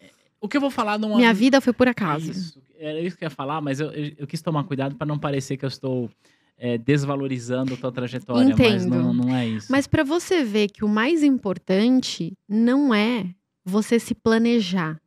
É, 0.00 0.10
O 0.40 0.48
que 0.48 0.56
eu 0.56 0.60
vou 0.60 0.70
falar 0.70 0.98
não 0.98 1.16
Minha 1.16 1.32
vida 1.32 1.60
foi 1.60 1.72
por 1.72 1.88
acaso. 1.88 2.30
Isso. 2.30 2.62
Era 2.78 3.00
isso 3.00 3.16
que 3.16 3.24
eu 3.24 3.26
ia 3.26 3.30
falar, 3.30 3.60
mas 3.60 3.80
eu, 3.80 3.90
eu, 3.92 4.12
eu 4.18 4.26
quis 4.26 4.40
tomar 4.40 4.64
cuidado 4.64 4.94
para 4.94 5.06
não 5.06 5.18
parecer 5.18 5.56
que 5.56 5.64
eu 5.64 5.68
estou 5.68 6.10
é, 6.58 6.76
desvalorizando 6.76 7.74
a 7.74 7.76
tua 7.76 7.92
trajetória. 7.92 8.54
Mas 8.58 8.82
Entendo. 8.82 8.96
não, 8.96 9.14
não 9.14 9.34
é 9.34 9.46
isso. 9.46 9.70
Mas 9.70 9.86
pra 9.86 10.02
você 10.02 10.42
ver 10.44 10.68
que 10.68 10.84
o 10.84 10.88
mais 10.88 11.22
importante 11.22 12.36
não 12.48 12.92
é 12.92 13.32
você 13.64 13.98
se 14.00 14.14
planejar. 14.14 15.00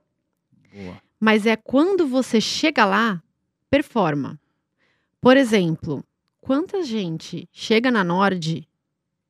Boa. 0.73 0.95
Mas 1.19 1.45
é 1.45 1.55
quando 1.55 2.07
você 2.07 2.39
chega 2.39 2.85
lá, 2.85 3.21
performa. 3.69 4.39
Por 5.19 5.35
exemplo, 5.37 6.03
quanta 6.39 6.81
gente 6.83 7.47
chega 7.51 7.91
na 7.91 8.03
Nord, 8.03 8.67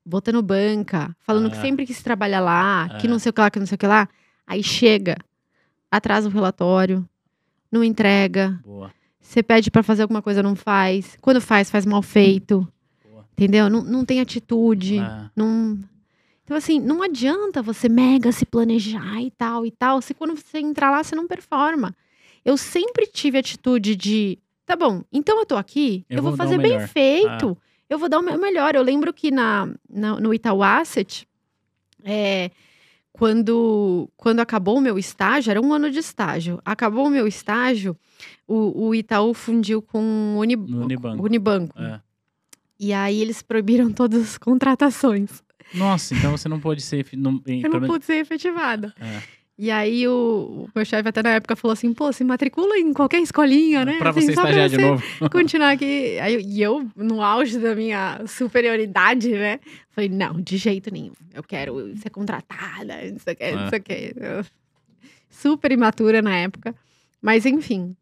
botando 0.06 0.42
banca, 0.42 1.16
falando 1.20 1.50
que 1.50 1.58
Ah. 1.58 1.62
sempre 1.62 1.86
quis 1.86 2.02
trabalhar 2.02 2.40
lá, 2.40 2.88
que 3.00 3.08
Ah. 3.08 3.10
não 3.10 3.20
sei 3.20 3.30
o 3.30 3.34
que 3.34 3.42
lá, 3.42 3.50
que 3.52 3.60
não 3.60 3.66
sei 3.66 3.76
o 3.76 3.80
que 3.80 3.88
lá, 3.88 4.08
aí 4.48 4.64
chega, 4.64 5.18
atrasa 5.90 6.30
o 6.30 6.32
relatório, 6.32 7.08
não 7.72 7.84
entrega, 7.84 8.60
Boa. 8.64 8.92
Você 9.22 9.42
pede 9.44 9.70
pra 9.72 9.84
fazer 9.84 10.02
alguma 10.02 10.22
coisa, 10.22 10.42
não 10.44 10.56
faz. 10.56 11.18
Quando 11.22 11.40
faz, 11.40 11.70
faz 11.70 11.86
mal 11.86 12.02
feito. 12.02 12.68
Boa. 13.10 13.26
Entendeu? 13.34 13.70
Não, 13.70 13.84
não 13.84 14.04
tem 14.06 14.20
atitude. 14.20 15.00
Ah, 15.00 15.30
Não... 15.36 15.78
Então, 16.44 16.58
assim, 16.58 16.82
não 16.82 17.02
adianta 17.02 17.62
você 17.62 17.88
mega 17.88 18.30
se 18.34 18.46
planejar 18.46 19.22
e 19.22 19.32
tal 19.32 19.66
e 19.66 19.72
tal, 19.72 20.02
se 20.02 20.14
quando 20.14 20.36
você 20.36 20.60
entrar 20.60 20.92
lá 20.92 21.02
você 21.02 21.16
não 21.16 21.26
performa. 21.26 21.96
Eu 22.44 22.58
sempre 22.58 23.08
tive 23.08 23.38
atitude 23.38 23.96
de, 23.96 24.38
tá 24.66 24.76
bom, 24.76 25.02
então 25.14 25.40
eu 25.40 25.46
tô 25.46 25.56
aqui, 25.56 26.04
Eu 26.10 26.18
eu, 26.18 26.24
vou, 26.24 26.32
vou 26.32 26.38
fazer 26.38 26.58
bem 26.58 26.72
melhor. 26.72 26.84
Ah. 26.84 26.88
feito, 26.88 27.58
eu 27.90 27.98
vou 27.98 28.10
dar 28.10 28.20
o 28.20 28.22
meu 28.24 28.38
melhor. 28.38 28.76
Eu 28.76 28.82
lembro 28.82 29.14
que 29.14 29.32
na, 29.32 29.70
na- 29.90 30.20
no 30.20 30.34
Itaú 30.34 30.62
Asset, 30.62 31.26
é, 32.04 32.52
quando, 33.22 34.10
quando 34.18 34.40
acabou 34.40 34.80
o 34.80 34.82
meu 34.82 34.98
estágio, 34.98 35.52
era 35.52 35.62
um 35.62 35.72
ano 35.72 35.92
de 35.92 36.00
estágio, 36.00 36.60
acabou 36.66 37.06
o 37.06 37.10
meu 37.12 37.28
estágio, 37.28 37.96
o, 38.48 38.88
o 38.88 38.96
Itaú 38.96 39.32
fundiu 39.36 39.80
com 39.80 40.00
o 40.36 40.40
Uni- 40.40 40.56
Unibanco. 40.56 41.24
Unibanco. 41.24 41.80
é. 41.80 42.02
E 42.80 42.92
aí 42.94 43.22
eles 43.22 43.44
proibiram 43.44 43.92
todas 43.94 44.24
as 44.24 44.38
contratações. 44.40 45.44
Nossa, 45.72 46.16
então 46.16 46.32
você 46.36 46.50
não 46.50 46.60
pode 46.60 46.82
ser. 46.82 47.06
Não, 47.14 47.40
Eu 47.46 47.70
não 47.70 47.82
pude 47.88 48.06
ser 48.06 48.16
efetivada. 48.16 48.92
É. 49.00 49.22
E 49.64 49.70
aí 49.70 50.08
o, 50.08 50.66
o 50.66 50.70
meu 50.74 50.84
chefe 50.84 51.08
até 51.08 51.22
na 51.22 51.36
época 51.36 51.56
falou 51.56 51.74
assim, 51.74 51.94
pô, 51.94 52.12
se 52.12 52.24
matricula 52.24 52.80
em 52.80 52.92
qualquer 52.94 53.20
escolinha, 53.22 53.86
né? 53.86 54.00
Pra 54.00 54.10
Assim, 54.10 54.22
você 54.22 54.32
estagiar 54.32 54.68
de 54.68 54.76
você 54.76 54.82
novo. 54.82 55.04
continuar 55.30 55.70
aqui. 55.74 56.18
Aí, 56.20 56.42
e 56.44 56.60
eu, 56.64 56.90
no 56.96 57.22
auge 57.22 57.60
da 57.60 57.76
minha 57.76 58.22
superioridade, 58.26 59.30
né? 59.30 59.60
Falei, 59.92 60.10
não, 60.10 60.42
de 60.42 60.58
jeito 60.58 60.92
nenhum. 60.92 61.12
Eu 61.32 61.44
quero 61.44 61.96
ser 61.98 62.10
contratada, 62.10 62.96
não 63.12 63.20
sei 63.20 63.34
o 63.34 63.36
que, 63.38 63.44
É. 63.44 63.56
não 63.56 63.70
sei 63.70 63.80
o 63.80 63.84
que. 63.84 64.16
Super 65.30 65.72
imatura 65.72 66.24
na 66.24 66.36
época. 66.38 66.74
Mas 67.22 67.46
enfim. 67.46 67.96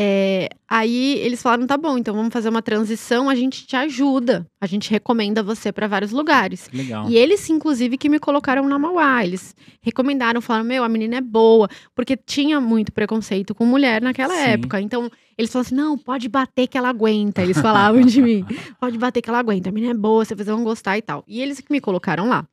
É, 0.00 0.48
aí 0.68 1.18
eles 1.18 1.42
falaram, 1.42 1.66
tá 1.66 1.76
bom, 1.76 1.98
então 1.98 2.14
vamos 2.14 2.32
fazer 2.32 2.48
uma 2.48 2.62
transição, 2.62 3.28
a 3.28 3.34
gente 3.34 3.66
te 3.66 3.74
ajuda. 3.74 4.46
A 4.60 4.66
gente 4.66 4.88
recomenda 4.92 5.42
você 5.42 5.72
para 5.72 5.88
vários 5.88 6.12
lugares. 6.12 6.70
Legal. 6.72 7.10
E 7.10 7.16
eles, 7.16 7.50
inclusive, 7.50 7.98
que 7.98 8.08
me 8.08 8.20
colocaram 8.20 8.68
na 8.68 8.78
Mauá. 8.78 9.24
Eles 9.24 9.56
recomendaram, 9.80 10.40
falaram: 10.40 10.64
Meu, 10.64 10.84
a 10.84 10.88
menina 10.88 11.16
é 11.16 11.20
boa. 11.20 11.68
Porque 11.96 12.16
tinha 12.16 12.60
muito 12.60 12.92
preconceito 12.92 13.56
com 13.56 13.66
mulher 13.66 14.00
naquela 14.00 14.34
Sim. 14.34 14.50
época. 14.50 14.80
Então, 14.80 15.10
eles 15.36 15.50
falaram 15.50 15.66
assim: 15.66 15.74
Não, 15.74 15.98
pode 15.98 16.28
bater 16.28 16.68
que 16.68 16.78
ela 16.78 16.90
aguenta. 16.90 17.42
Eles 17.42 17.58
falavam 17.58 18.02
de 18.02 18.22
mim: 18.22 18.44
Pode 18.78 18.96
bater 18.98 19.20
que 19.20 19.28
ela 19.28 19.40
aguenta. 19.40 19.68
A 19.68 19.72
menina 19.72 19.94
é 19.94 19.96
boa, 19.96 20.24
vocês 20.24 20.46
vão 20.46 20.62
gostar 20.62 20.96
e 20.96 21.02
tal. 21.02 21.24
E 21.26 21.40
eles 21.42 21.60
que 21.60 21.72
me 21.72 21.80
colocaram 21.80 22.28
lá. 22.28 22.46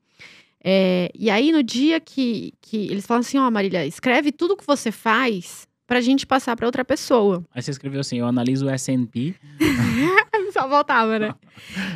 É, 0.63 1.11
e 1.13 1.29
aí, 1.29 1.51
no 1.51 1.61
dia 1.61 1.99
que, 1.99 2.55
que 2.59 2.87
eles 2.87 3.05
falam 3.05 3.21
assim: 3.21 3.37
Ó, 3.37 3.51
Marília, 3.51 3.85
escreve 3.85 4.31
tudo 4.31 4.57
que 4.57 4.65
você 4.65 4.91
faz 4.91 5.67
pra 5.87 6.01
gente 6.01 6.25
passar 6.25 6.55
pra 6.55 6.65
outra 6.65 6.83
pessoa. 6.85 7.43
Aí 7.53 7.61
você 7.61 7.71
escreveu 7.71 7.99
assim: 8.01 8.19
eu 8.19 8.27
analiso 8.27 8.65
o 8.65 8.69
S&P. 8.69 9.35
Só 10.53 10.67
voltava, 10.67 11.19
né? 11.19 11.35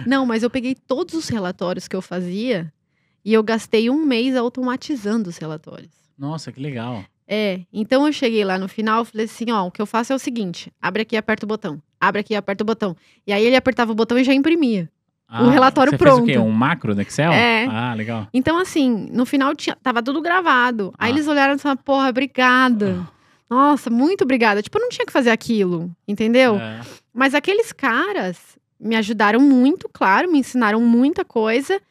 Não, 0.05 0.25
mas 0.25 0.43
eu 0.43 0.49
peguei 0.49 0.75
todos 0.75 1.13
os 1.13 1.29
relatórios 1.29 1.87
que 1.87 1.95
eu 1.95 2.01
fazia 2.01 2.71
e 3.23 3.33
eu 3.33 3.41
gastei 3.43 3.89
um 3.89 4.05
mês 4.05 4.35
automatizando 4.35 5.29
os 5.29 5.37
relatórios. 5.37 5.91
Nossa, 6.17 6.51
que 6.51 6.59
legal. 6.61 7.03
É, 7.27 7.61
então 7.71 8.05
eu 8.07 8.11
cheguei 8.11 8.43
lá 8.43 8.57
no 8.57 8.67
final 8.67 9.03
e 9.03 9.05
falei 9.05 9.25
assim, 9.27 9.51
ó, 9.51 9.67
o 9.67 9.71
que 9.71 9.81
eu 9.81 9.85
faço 9.85 10.11
é 10.11 10.15
o 10.15 10.19
seguinte, 10.19 10.71
abre 10.81 11.03
aqui 11.03 11.15
e 11.15 11.17
aperta 11.17 11.45
o 11.45 11.47
botão, 11.47 11.79
abre 12.01 12.21
aqui 12.21 12.33
e 12.33 12.35
aperta 12.35 12.63
o 12.63 12.65
botão. 12.65 12.95
E 13.25 13.31
aí 13.31 13.45
ele 13.45 13.55
apertava 13.55 13.91
o 13.91 13.95
botão 13.95 14.17
e 14.17 14.23
já 14.23 14.33
imprimia. 14.33 14.89
Ah, 15.27 15.47
relatório 15.51 15.91
você 15.91 15.97
Fez 15.99 16.13
o 16.17 16.23
quê? 16.23 16.33
pronto. 16.33 16.47
Um 16.47 16.51
macro 16.51 16.95
do 16.95 17.01
Excel? 17.01 17.31
É. 17.31 17.65
Ah, 17.69 17.93
legal. 17.93 18.27
Então 18.33 18.57
assim, 18.57 19.07
no 19.13 19.27
final 19.27 19.55
tinha, 19.55 19.75
tava 19.75 20.01
tudo 20.01 20.21
gravado. 20.23 20.91
Aí 20.97 21.11
Ah. 21.11 21.13
eles 21.13 21.27
olharam 21.27 21.53
e 21.53 21.59
falaram, 21.59 21.79
porra, 21.85 22.09
obrigada. 22.09 23.07
Nossa, 23.49 23.89
muito 23.89 24.23
obrigada. 24.23 24.61
Tipo, 24.61 24.77
eu 24.77 24.81
não 24.83 24.89
tinha 24.89 25.05
que 25.05 25.11
fazer 25.11 25.31
aquilo, 25.31 25.89
entendeu? 26.07 26.55
É. 26.57 26.81
Mas 27.13 27.33
aqueles 27.33 27.71
caras 27.71 28.37
me 28.79 28.95
ajudaram 28.95 29.39
muito, 29.39 29.89
claro, 29.91 30.31
me 30.31 30.39
ensinaram 30.39 30.79
muita 30.81 31.25
coisa. 31.25 31.81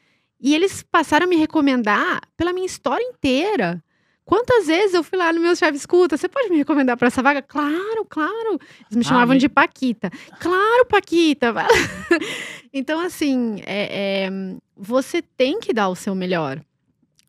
E 0.40 0.54
eles 0.54 0.82
passaram 0.84 1.26
a 1.26 1.28
me 1.28 1.36
recomendar 1.36 2.20
pela 2.36 2.52
minha 2.52 2.66
história 2.66 3.02
inteira. 3.02 3.82
Quantas 4.24 4.66
vezes 4.66 4.94
eu 4.94 5.02
fui 5.02 5.18
lá 5.18 5.32
no 5.32 5.40
meu 5.40 5.56
chefe, 5.56 5.76
escuta, 5.76 6.16
você 6.16 6.28
pode 6.28 6.50
me 6.50 6.58
recomendar 6.58 6.96
para 6.98 7.08
essa 7.08 7.22
vaga? 7.22 7.40
Claro, 7.42 8.04
claro. 8.08 8.58
Eles 8.82 8.94
me 8.96 9.00
Ah, 9.00 9.08
chamavam 9.08 9.36
de 9.36 9.48
Paquita. 9.48 10.10
Claro, 10.38 10.84
Paquita. 10.86 11.52
então, 12.72 13.00
assim, 13.00 13.62
é- 13.66 14.26
é, 14.26 14.30
você 14.76 15.22
tem 15.22 15.58
que 15.58 15.72
dar 15.72 15.88
o 15.88 15.96
seu 15.96 16.14
melhor. 16.14 16.60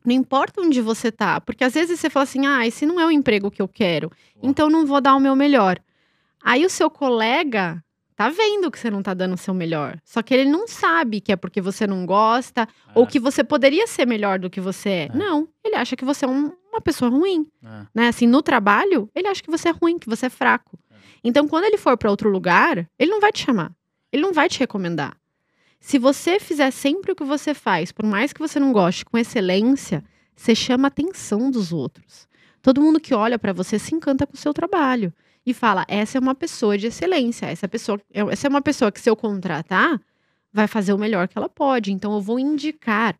Não 0.04 0.14
importa 0.14 0.60
onde 0.60 0.80
você 0.80 1.12
tá, 1.12 1.40
porque 1.40 1.62
às 1.64 1.74
vezes 1.74 2.00
você 2.00 2.08
fala 2.08 2.24
assim: 2.24 2.46
"Ah, 2.46 2.66
esse 2.66 2.86
não 2.86 2.98
é 3.00 3.06
o 3.06 3.10
emprego 3.10 3.50
que 3.50 3.60
eu 3.60 3.68
quero, 3.68 4.10
então 4.42 4.70
não 4.70 4.86
vou 4.86 5.00
dar 5.00 5.14
o 5.14 5.20
meu 5.20 5.36
melhor". 5.36 5.78
Aí 6.42 6.64
o 6.64 6.70
seu 6.70 6.88
colega 6.90 7.84
tá 8.16 8.28
vendo 8.30 8.70
que 8.70 8.78
você 8.78 8.90
não 8.90 9.02
tá 9.02 9.14
dando 9.14 9.34
o 9.34 9.38
seu 9.38 9.52
melhor. 9.54 9.98
Só 10.04 10.22
que 10.22 10.34
ele 10.34 10.48
não 10.50 10.66
sabe 10.68 11.20
que 11.20 11.32
é 11.32 11.36
porque 11.36 11.60
você 11.60 11.86
não 11.86 12.04
gosta 12.06 12.68
ou 12.94 13.04
É, 13.04 13.06
que 13.06 13.18
você 13.18 13.42
poderia 13.44 13.86
ser 13.86 14.06
melhor 14.06 14.38
do 14.38 14.50
que 14.50 14.60
você 14.60 14.88
é. 14.90 15.02
É. 15.12 15.16
Não, 15.16 15.48
ele 15.64 15.76
acha 15.76 15.96
que 15.96 16.04
você 16.04 16.24
é 16.24 16.28
um- 16.28 16.52
uma 16.70 16.80
pessoa 16.80 17.10
ruim, 17.10 17.46
é. 17.64 17.86
né? 17.94 18.08
Assim, 18.08 18.26
no 18.26 18.42
trabalho, 18.42 19.10
ele 19.14 19.26
acha 19.28 19.42
que 19.42 19.50
você 19.50 19.68
é 19.68 19.72
ruim, 19.72 19.98
que 19.98 20.08
você 20.08 20.26
é 20.26 20.30
fraco. 20.30 20.78
É. 20.90 20.94
Então, 21.24 21.46
quando 21.48 21.64
ele 21.64 21.76
for 21.78 21.96
para 21.96 22.10
outro 22.10 22.30
lugar, 22.30 22.86
ele 22.98 23.10
não 23.10 23.20
vai 23.20 23.32
te 23.32 23.42
chamar. 23.44 23.72
Ele 24.12 24.22
não 24.22 24.32
vai 24.32 24.48
te 24.48 24.58
recomendar. 24.58 25.16
Se 25.80 25.98
você 25.98 26.38
fizer 26.38 26.70
sempre 26.70 27.10
o 27.10 27.16
que 27.16 27.24
você 27.24 27.54
faz, 27.54 27.90
por 27.90 28.04
mais 28.04 28.32
que 28.32 28.38
você 28.38 28.60
não 28.60 28.72
goste, 28.72 29.04
com 29.04 29.16
excelência, 29.16 30.04
você 30.36 30.54
chama 30.54 30.86
a 30.86 30.88
atenção 30.88 31.50
dos 31.50 31.72
outros. 31.72 32.28
Todo 32.62 32.82
mundo 32.82 33.00
que 33.00 33.14
olha 33.14 33.38
para 33.38 33.54
você 33.54 33.78
se 33.78 33.94
encanta 33.94 34.26
com 34.26 34.34
o 34.34 34.38
seu 34.38 34.52
trabalho 34.52 35.12
e 35.44 35.54
fala: 35.54 35.84
essa 35.88 36.18
é 36.18 36.20
uma 36.20 36.34
pessoa 36.34 36.76
de 36.76 36.88
excelência, 36.88 37.46
essa 37.46 37.66
pessoa, 37.66 38.00
essa 38.12 38.46
é 38.46 38.50
uma 38.50 38.60
pessoa 38.60 38.92
que 38.92 39.00
se 39.00 39.08
eu 39.08 39.16
contratar, 39.16 40.00
vai 40.52 40.66
fazer 40.66 40.92
o 40.92 40.98
melhor 40.98 41.26
que 41.26 41.38
ela 41.38 41.48
pode. 41.48 41.90
Então 41.92 42.12
eu 42.12 42.20
vou 42.20 42.38
indicar. 42.38 43.18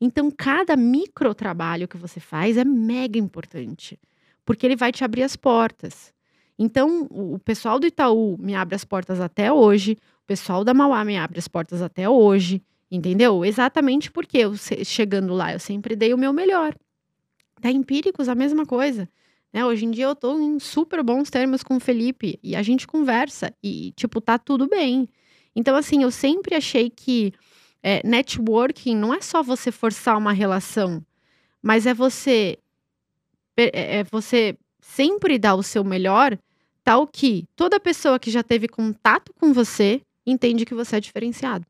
Então 0.00 0.30
cada 0.30 0.76
micro 0.76 1.34
trabalho 1.34 1.88
que 1.88 1.96
você 1.96 2.20
faz 2.20 2.56
é 2.58 2.64
mega 2.64 3.18
importante, 3.18 3.98
porque 4.44 4.66
ele 4.66 4.76
vai 4.76 4.92
te 4.92 5.02
abrir 5.02 5.22
as 5.22 5.36
portas. 5.36 6.12
Então 6.58 7.06
o 7.10 7.38
pessoal 7.38 7.80
do 7.80 7.86
Itaú 7.86 8.36
me 8.38 8.54
abre 8.54 8.74
as 8.74 8.84
portas 8.84 9.20
até 9.20 9.50
hoje, 9.50 9.96
pessoal 10.28 10.62
da 10.62 10.74
Mauá 10.74 11.02
me 11.04 11.16
abre 11.16 11.38
as 11.38 11.48
portas 11.48 11.80
até 11.80 12.06
hoje, 12.06 12.62
entendeu? 12.90 13.44
Exatamente 13.46 14.12
porque 14.12 14.36
eu 14.38 14.54
chegando 14.84 15.32
lá 15.32 15.54
eu 15.54 15.58
sempre 15.58 15.96
dei 15.96 16.12
o 16.12 16.18
meu 16.18 16.34
melhor. 16.34 16.76
Da 17.60 17.70
Empíricos 17.70 18.28
a 18.28 18.34
mesma 18.34 18.66
coisa. 18.66 19.08
Né? 19.50 19.64
Hoje 19.64 19.86
em 19.86 19.90
dia 19.90 20.04
eu 20.04 20.14
tô 20.14 20.38
em 20.38 20.60
super 20.60 21.02
bons 21.02 21.30
termos 21.30 21.62
com 21.62 21.76
o 21.76 21.80
Felipe 21.80 22.38
e 22.42 22.54
a 22.54 22.62
gente 22.62 22.86
conversa 22.86 23.52
e, 23.64 23.92
tipo, 23.96 24.20
tá 24.20 24.38
tudo 24.38 24.68
bem. 24.68 25.08
Então, 25.56 25.74
assim, 25.74 26.02
eu 26.02 26.10
sempre 26.10 26.54
achei 26.54 26.90
que 26.90 27.32
é, 27.82 28.06
networking 28.06 28.94
não 28.94 29.14
é 29.14 29.22
só 29.22 29.42
você 29.42 29.72
forçar 29.72 30.18
uma 30.18 30.32
relação, 30.32 31.02
mas 31.62 31.86
é 31.86 31.94
você, 31.94 32.58
é 33.56 34.00
é 34.00 34.04
você 34.04 34.56
sempre 34.78 35.38
dar 35.38 35.54
o 35.54 35.62
seu 35.62 35.82
melhor, 35.82 36.38
tal 36.84 37.06
que 37.06 37.46
toda 37.56 37.80
pessoa 37.80 38.18
que 38.18 38.30
já 38.30 38.42
teve 38.42 38.68
contato 38.68 39.32
com 39.32 39.54
você 39.54 40.02
entende 40.30 40.64
que 40.64 40.74
você 40.74 40.96
é 40.96 41.00
diferenciado. 41.00 41.66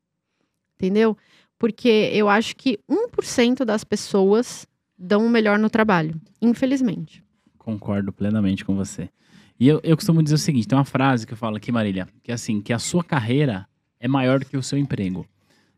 Entendeu? 0.77 1.17
Porque 1.59 2.11
eu 2.13 2.29
acho 2.29 2.55
que 2.57 2.79
1% 2.89 3.65
das 3.65 3.83
pessoas 3.83 4.67
dão 4.97 5.27
o 5.27 5.31
melhor 5.31 5.59
no 5.59 5.69
trabalho, 5.69 6.21
infelizmente. 6.41 7.25
Concordo 7.57 8.13
plenamente 8.13 8.65
com 8.65 8.75
você. 8.75 9.09
E 9.59 9.67
eu, 9.67 9.81
eu 9.83 9.97
costumo 9.97 10.23
dizer 10.23 10.37
o 10.37 10.39
seguinte: 10.39 10.69
tem 10.69 10.79
uma 10.79 10.85
frase 10.85 11.27
que 11.27 11.33
eu 11.33 11.37
falo 11.37 11.57
aqui, 11.57 11.73
Marília, 11.73 12.09
que 12.23 12.31
é 12.31 12.35
assim, 12.35 12.61
que 12.61 12.73
a 12.73 12.79
sua 12.79 13.03
carreira 13.03 13.67
é 13.99 14.07
maior 14.07 14.39
do 14.39 14.47
que 14.47 14.57
o 14.57 14.63
seu 14.63 14.79
emprego. 14.79 15.27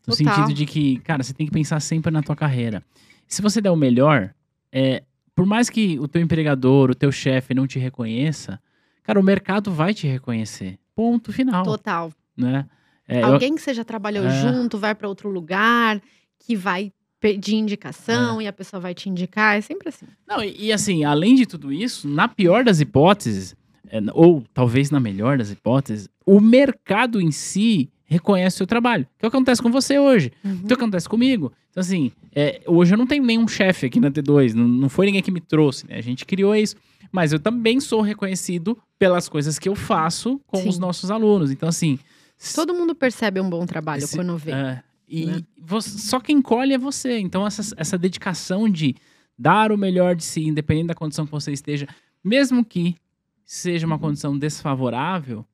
No 0.07 0.17
Total. 0.17 0.35
sentido 0.35 0.55
de 0.55 0.67
que, 0.67 0.99
cara, 1.01 1.23
você 1.23 1.33
tem 1.33 1.47
que 1.47 1.53
pensar 1.53 1.81
sempre 1.81 2.11
na 2.11 2.23
tua 2.23 2.37
carreira. 2.37 2.83
Se 3.27 3.41
você 3.41 3.61
der 3.61 3.71
o 3.71 3.77
melhor, 3.77 4.35
é, 4.73 5.03
por 5.35 5.47
mais 5.47 5.71
que 5.71 5.99
o 5.99 6.09
teu 6.09 6.21
empregador, 6.21 6.91
o 6.91 6.95
teu 6.95 7.13
chefe 7.13 7.55
não 7.55 7.67
te 7.67 7.79
reconheça, 7.79 8.61
cara, 9.03 9.21
o 9.21 9.23
mercado 9.23 9.73
vai 9.73 9.95
te 9.95 10.07
reconhecer. 10.07 10.79
Ponto 10.95 11.33
final, 11.33 11.65
Total. 11.65 12.13
Né? 12.41 12.67
É, 13.07 13.23
eu- 13.23 13.27
Alguém 13.33 13.55
que 13.55 13.61
você 13.63 13.75
já 13.75 13.85
trabalhou 13.85 14.25
É. 14.27 14.31
junto, 14.41 14.79
vai 14.79 14.95
para 14.95 15.09
outro 15.09 15.29
lugar, 15.31 16.01
que 16.39 16.55
vai 16.57 16.93
pedir 17.21 17.55
indicação 17.57 18.41
e 18.41 18.47
a 18.47 18.53
pessoa 18.53 18.81
vai 18.81 18.95
te 18.95 19.09
indicar, 19.09 19.57
é 19.59 19.61
sempre 19.61 19.89
assim. 19.91 20.07
Não, 20.27 20.43
e, 20.43 20.67
e 20.67 20.73
assim, 20.73 21.05
além 21.05 21.35
de 21.35 21.45
tudo 21.47 21.73
isso, 21.73 22.09
na 22.09 22.27
pior 22.29 22.65
das 22.65 22.81
hipóteses, 22.81 23.55
é, 23.91 23.99
ou 24.15 24.43
talvez 24.55 24.91
na 24.91 24.99
melhor 25.01 25.37
das 25.37 25.51
hipóteses, 25.51 26.09
o 26.25 26.41
mercado 26.41 27.21
em 27.21 27.31
si 27.31 27.91
reconhece 28.07 28.57
o 28.57 28.59
seu 28.59 28.67
trabalho. 28.67 29.07
Que 29.19 29.25
é 29.25 29.29
o 29.29 29.31
que 29.31 29.37
acontece 29.37 29.61
com 29.63 29.71
você 29.71 29.99
hoje. 29.99 30.33
Uhum. 30.45 30.57
Que 30.59 30.63
é 30.63 30.65
o 30.65 30.69
que 30.69 30.75
acontece 30.85 31.09
comigo. 31.09 31.53
Então, 31.71 31.81
assim, 31.81 32.11
é, 32.35 32.61
hoje 32.67 32.95
eu 32.95 32.99
não 32.99 33.07
tenho 33.07 33.25
nenhum 33.25 33.47
chefe 33.47 33.87
aqui 33.87 34.01
na 34.01 34.11
T2, 34.11 34.53
não, 34.55 34.67
não 34.67 34.89
foi 34.89 35.07
ninguém 35.07 35.23
que 35.23 35.31
me 35.31 35.41
trouxe, 35.41 35.87
né? 35.89 35.97
A 35.97 36.01
gente 36.01 36.25
criou 36.25 36.55
isso. 36.57 36.75
Mas 37.13 37.33
eu 37.33 37.39
também 37.39 37.81
sou 37.81 38.01
reconhecido 38.01 38.79
pelas 38.99 39.29
coisas 39.29 39.59
que 39.59 39.69
eu 39.69 39.75
faço 39.77 40.41
com 40.47 40.59
Sim. 40.59 40.69
os 40.69 40.79
nossos 40.79 41.11
alunos. 41.11 41.51
Então, 41.51 41.69
assim. 41.69 41.99
Todo 42.55 42.75
mundo 42.75 42.95
percebe 42.95 43.41
um 43.41 43.49
bom 43.51 43.67
trabalho 43.67 44.03
esse- 44.05 44.17
quando 44.17 44.37
vê. 44.39 44.53
é, 44.53 44.83
e 45.09 45.27
né? 45.27 45.43
você- 45.61 45.99
só 45.99 46.19
quem 46.21 46.41
colhe 46.41 46.73
é 46.75 46.79
você. 46.79 47.19
Então, 47.19 47.47
essa, 47.47 47.75
essa 47.77 47.99
dedicação 47.99 48.69
de 48.69 48.95
dar 49.39 49.73
o 49.73 49.77
melhor 49.79 50.15
de 50.15 50.25
si, 50.25 50.47
independente 50.47 50.89
da 50.89 50.95
condição 50.95 51.25
que 51.27 51.33
você 51.33 51.53
esteja, 51.53 51.87
mesmo 52.25 52.65
que 52.65 52.97
seja 53.45 53.87
uma 53.87 53.99
condição 53.99 54.39
desfavorável, 54.39 55.45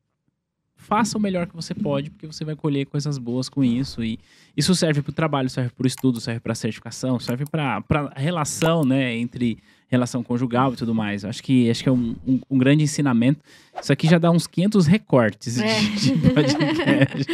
faça 0.74 1.16
o 1.16 1.20
melhor 1.20 1.46
que 1.46 1.54
você 1.56 1.74
pode, 1.74 2.10
porque 2.10 2.26
você 2.26 2.44
vai 2.44 2.54
colher 2.54 2.86
coisas 2.86 3.16
boas 3.18 3.48
com 3.48 3.64
isso. 3.64 4.04
E 4.04 4.18
isso 4.56 4.74
serve 4.74 5.02
para 5.02 5.10
o 5.10 5.14
trabalho, 5.14 5.48
serve 5.48 5.70
para 5.70 5.84
o 5.84 5.86
estudo, 5.86 6.20
serve 6.20 6.40
para 6.40 6.52
a 6.52 6.54
certificação, 6.56 7.18
serve 7.18 7.44
para 7.46 7.82
a 8.14 8.20
relação, 8.20 8.84
né, 8.84 9.16
entre 9.16 9.58
relação 9.88 10.22
conjugal 10.22 10.72
e 10.72 10.76
tudo 10.76 10.94
mais. 10.94 11.24
Acho 11.24 11.42
que, 11.42 11.70
acho 11.70 11.82
que 11.82 11.88
é 11.88 11.92
um, 11.92 12.16
um- 12.26 12.40
um 12.50 12.58
grande 12.58 12.82
ensinamento. 12.84 13.40
Isso 13.80 13.92
aqui 13.92 14.08
já 14.08 14.18
dá 14.18 14.30
uns 14.30 14.46
500 14.46 14.86
recortes 14.86 15.58
É. 15.58 15.80
de, 15.80 16.16
de 16.16 16.30
podcast. 16.30 17.26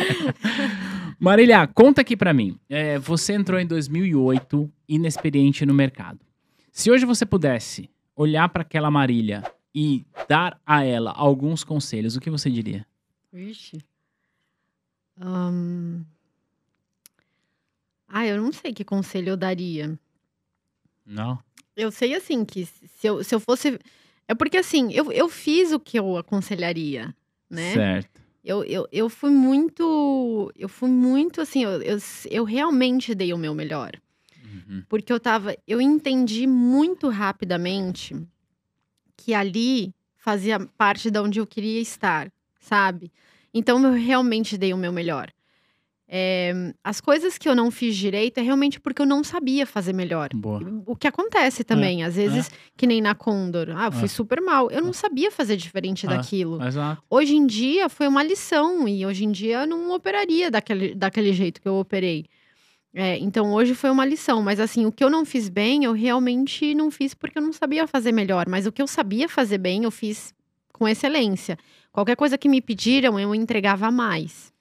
Marília, 1.19 1.67
conta 1.67 2.01
aqui 2.01 2.17
pra 2.17 2.33
mim. 2.35 2.59
É, 2.69 2.99
você 2.99 3.33
entrou 3.35 3.59
em 3.59 3.67
2008, 3.67 4.71
inexperiente 4.89 5.65
no 5.65 5.73
mercado. 5.75 6.19
Se 6.73 6.91
hoje 6.91 7.05
você 7.05 7.25
pudesse 7.25 7.89
olhar 8.17 8.49
pra 8.49 8.63
aquela 8.63 8.91
Marília 8.91 9.43
e 9.75 10.05
dar 10.29 10.61
a 10.67 10.85
ela 10.85 11.13
alguns 11.13 11.65
conselhos, 11.65 12.17
o 12.17 12.21
que 12.21 12.29
você 12.31 12.51
diria? 12.51 12.85
Vixe. 13.33 13.79
Ahn. 15.21 16.03
Ah, 18.09 18.27
eu 18.27 18.43
não 18.43 18.53
sei 18.53 18.73
que 18.73 18.85
conselho 18.85 19.31
eu 19.31 19.37
daria. 19.37 19.99
Não? 21.07 21.39
Eu 21.77 21.91
sei, 21.91 22.15
assim, 22.15 22.45
que 22.45 22.67
se 22.67 23.07
eu, 23.07 23.23
se 23.25 23.35
eu 23.35 23.41
fosse. 23.41 23.79
É 24.29 24.35
porque, 24.35 24.57
assim, 24.57 24.93
eu, 24.93 25.11
eu 25.11 25.29
fiz 25.29 25.73
o 25.73 25.81
que 25.81 25.99
eu 25.99 26.17
aconselharia, 26.17 27.15
né? 27.49 27.73
Certo. 27.73 28.23
Eu, 28.45 28.65
eu, 28.65 28.89
eu 28.91 29.09
fui 29.09 29.31
muito. 29.31 30.53
Eu 30.57 30.69
fui 30.69 30.89
muito, 30.91 31.41
assim, 31.41 31.65
eu, 31.65 31.83
eu, 31.83 31.99
eu 32.31 32.45
realmente 32.45 33.15
dei 33.15 33.33
o 33.33 33.39
meu 33.39 33.55
melhor. 33.55 33.93
Uhum. 34.45 34.83
Porque 34.89 35.13
eu 35.13 35.21
tava. 35.21 35.57
Eu 35.67 35.81
entendi 35.81 36.47
muito 36.47 37.09
rapidamente 37.09 38.17
que 39.17 39.33
ali 39.33 39.95
fazia 40.17 40.59
parte 40.77 41.11
de 41.11 41.19
onde 41.19 41.39
eu 41.39 41.47
queria 41.47 41.81
estar, 41.81 42.31
sabe? 42.61 43.11
Então 43.55 43.83
eu 43.85 43.93
realmente 43.93 44.59
dei 44.59 44.73
o 44.73 44.77
meu 44.77 44.93
melhor. 44.93 45.33
É, 46.15 46.53
as 46.85 47.01
coisas 47.01 47.39
que 47.39 47.49
eu 47.49 47.55
não 47.55 47.71
fiz 47.71 47.97
direito 47.97 48.37
é 48.37 48.43
realmente 48.43 48.79
porque 48.79 49.01
eu 49.01 49.07
não 49.07 49.25
sabia 49.25 49.65
fazer 49.65 49.95
melhor. 49.95 50.29
Boa. 50.35 50.61
O 50.85 50.95
que 50.95 51.09
acontece 51.09 51.65
também, 51.65 52.05
às 52.05 52.17
vezes, 52.17 52.51
que 52.77 52.87
nem 52.87 53.01
na 53.01 53.15
Condor. 53.15 53.69
Ah, 53.75 53.87
eu 53.87 53.93
fui 53.93 54.05
É. 54.05 54.09
super 54.09 54.39
mal. 54.43 54.71
Eu 54.71 54.83
não 54.83 54.93
sabia 54.93 55.31
fazer 55.31 55.57
diferente 55.57 56.05
É. 56.05 56.11
daquilo. 56.11 56.63
Exato. 56.63 57.03
Hoje 57.09 57.35
em 57.35 57.47
dia 57.47 57.89
foi 57.89 58.07
uma 58.07 58.23
lição 58.23 58.87
e 58.87 59.07
hoje 59.07 59.25
em 59.25 59.33
dia 59.33 59.61
eu 59.63 59.67
não 59.67 59.91
operaria 59.95 60.51
daquele, 60.51 60.95
daquele 60.95 61.33
jeito 61.33 61.63
que 61.63 61.67
eu 61.69 61.77
operei. 61.77 62.27
É, 62.93 63.17
então 63.17 63.51
hoje 63.55 63.73
foi 63.75 63.89
uma 63.89 64.05
lição, 64.05 64.43
mas 64.43 64.61
assim, 64.61 64.85
o 64.85 64.93
que 64.93 65.03
eu 65.03 65.09
não 65.09 65.25
fiz 65.25 65.49
bem, 65.49 65.85
eu 65.85 65.93
realmente 65.95 66.75
não 66.75 66.91
fiz 66.91 67.15
porque 67.15 67.39
eu 67.39 67.43
não 67.43 67.55
sabia 67.55 67.87
fazer 67.87 68.13
melhor, 68.13 68.47
mas 68.47 68.67
o 68.67 68.71
que 68.73 68.83
eu 68.83 68.87
sabia 68.87 69.31
fazer 69.31 69.57
bem, 69.57 69.85
eu 69.85 69.91
fiz 69.91 70.35
com 70.75 70.87
excelência. 70.87 71.57
Qualquer 71.91 72.17
coisa 72.17 72.37
que 72.37 72.51
me 72.51 72.61
pediram, 72.61 73.19
eu 73.19 73.35
entregava 73.35 73.91
mais. 73.91 74.52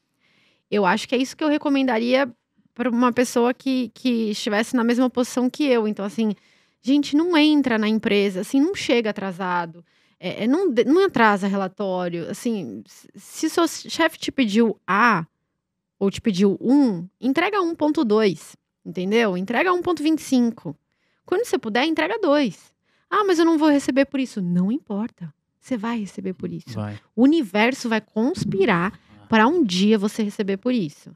Eu 0.72 0.86
acho 0.86 1.08
que 1.08 1.14
é 1.14 1.18
isso 1.18 1.36
que 1.36 1.44
eu 1.44 1.50
recomendaria 1.50 2.34
para 2.74 2.90
uma 2.90 3.12
pessoa 3.12 3.54
que, 3.54 3.92
que 3.94 4.32
estivesse 4.32 4.76
na 4.76 4.84
mesma 4.84 5.10
posição 5.10 5.50
que 5.50 5.66
eu. 5.66 5.88
Então, 5.88 6.06
assim, 6.06 6.34
gente, 6.82 7.16
não 7.16 7.38
entra 7.38 7.78
na 7.78 7.90
empresa, 7.90 8.42
assim, 8.42 8.62
não 8.62 8.74
chega 8.74 9.10
atrasado. 9.10 9.84
É, 10.18 10.46
é, 10.46 10.48
não, 10.48 10.68
não 10.88 11.06
atrasa 11.06 11.48
relatório. 11.48 12.30
Assim, 12.30 12.84
se 13.16 13.50
seu 13.50 13.68
chefe 13.68 14.18
te 14.18 14.32
pediu 14.32 14.80
A 14.88 15.26
ou 16.00 16.10
te 16.10 16.22
pediu 16.22 16.58
1, 16.62 17.08
entrega 17.20 17.58
1.2, 17.60 18.56
entendeu? 18.86 19.36
Entrega 19.36 19.72
1.25. 19.72 20.76
Quando 21.26 21.46
você 21.46 21.58
puder, 21.58 21.86
entrega 21.86 22.18
2. 22.20 22.72
Ah, 23.10 23.24
mas 23.26 23.40
eu 23.40 23.46
não 23.46 23.58
vou 23.58 23.70
receber 23.70 24.06
por 24.06 24.20
isso. 24.20 24.42
Não 24.42 24.72
importa. 24.72 25.34
Você 25.60 25.78
vai 25.78 26.00
receber 26.00 26.34
por 26.34 26.52
isso. 26.52 26.74
Vai. 26.74 27.00
O 27.16 27.24
universo 27.24 27.90
vai 27.90 28.02
conspirar 28.02 28.98
para 29.32 29.48
um 29.48 29.64
dia 29.64 29.98
você 29.98 30.22
receber 30.24 30.58
por 30.58 30.74
isso. 30.74 31.10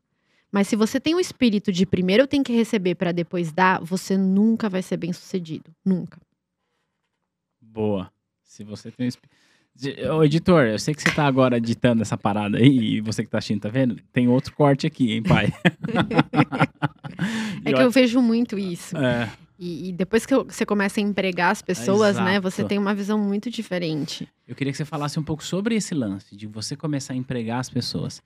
Mas 0.49 0.69
se 0.69 0.75
você 0.77 1.01
tem 1.01 1.13
o 1.13 1.19
espírito 1.19 1.69
de 1.69 1.85
primeiro 1.85 2.23
eu 2.23 2.27
tenho 2.27 2.45
que 2.45 2.53
receber 2.53 2.95
para 2.95 3.11
depois 3.11 3.51
dar, 3.51 3.81
você 3.83 4.17
nunca 4.17 4.69
vai 4.69 4.81
ser 4.81 4.95
bem 4.95 5.11
sucedido. 5.11 5.69
Nunca. 5.83 6.17
Boa. 7.61 8.09
Se 8.41 8.63
você 8.63 8.89
tem 8.89 9.05
um 9.05 9.09
esp- 9.09 9.23
De- 9.75 10.07
Ô, 10.09 10.23
editor, 10.23 10.63
eu 10.67 10.79
sei 10.79 10.95
que 10.95 11.01
você 11.01 11.11
tá 11.11 11.25
agora 11.25 11.57
editando 11.57 12.01
essa 12.01 12.17
parada 12.17 12.57
aí, 12.57 12.95
e 12.95 13.01
você 13.01 13.21
que 13.21 13.29
tá 13.29 13.39
assistindo, 13.39 13.59
tá 13.63 13.67
vendo? 13.67 13.97
Tem 14.13 14.29
outro 14.29 14.55
corte 14.55 14.87
aqui, 14.87 15.11
hein, 15.11 15.21
pai? 15.23 15.51
É 17.65 17.73
que 17.73 17.81
eu 17.81 17.89
vejo 17.91 18.21
muito 18.21 18.57
isso. 18.59 18.95
É, 18.97 19.29
E, 19.57 19.89
e 19.89 19.91
depois 19.93 20.25
que 20.25 20.35
você 20.35 20.65
começa 20.65 20.99
a 20.99 21.03
empregar 21.03 21.51
as 21.51 21.61
pessoas, 21.61 22.17
né, 22.17 22.33
Exato. 22.33 22.41
você 22.51 22.63
tem 22.63 22.77
uma 22.77 22.93
visão 22.93 23.17
muito 23.17 23.49
diferente. 23.49 24.27
Eu 24.47 24.55
queria 24.55 24.71
que 24.71 24.77
você 24.77 24.85
falasse 24.85 25.19
um 25.19 25.23
pouco 25.23 25.43
sobre 25.43 25.75
esse 25.75 25.93
lance, 25.93 26.35
de 26.35 26.45
você 26.45 26.75
começar 26.75 27.13
a 27.13 27.15
empregar 27.15 27.59
as 27.59 27.69
pessoas. 27.69 28.21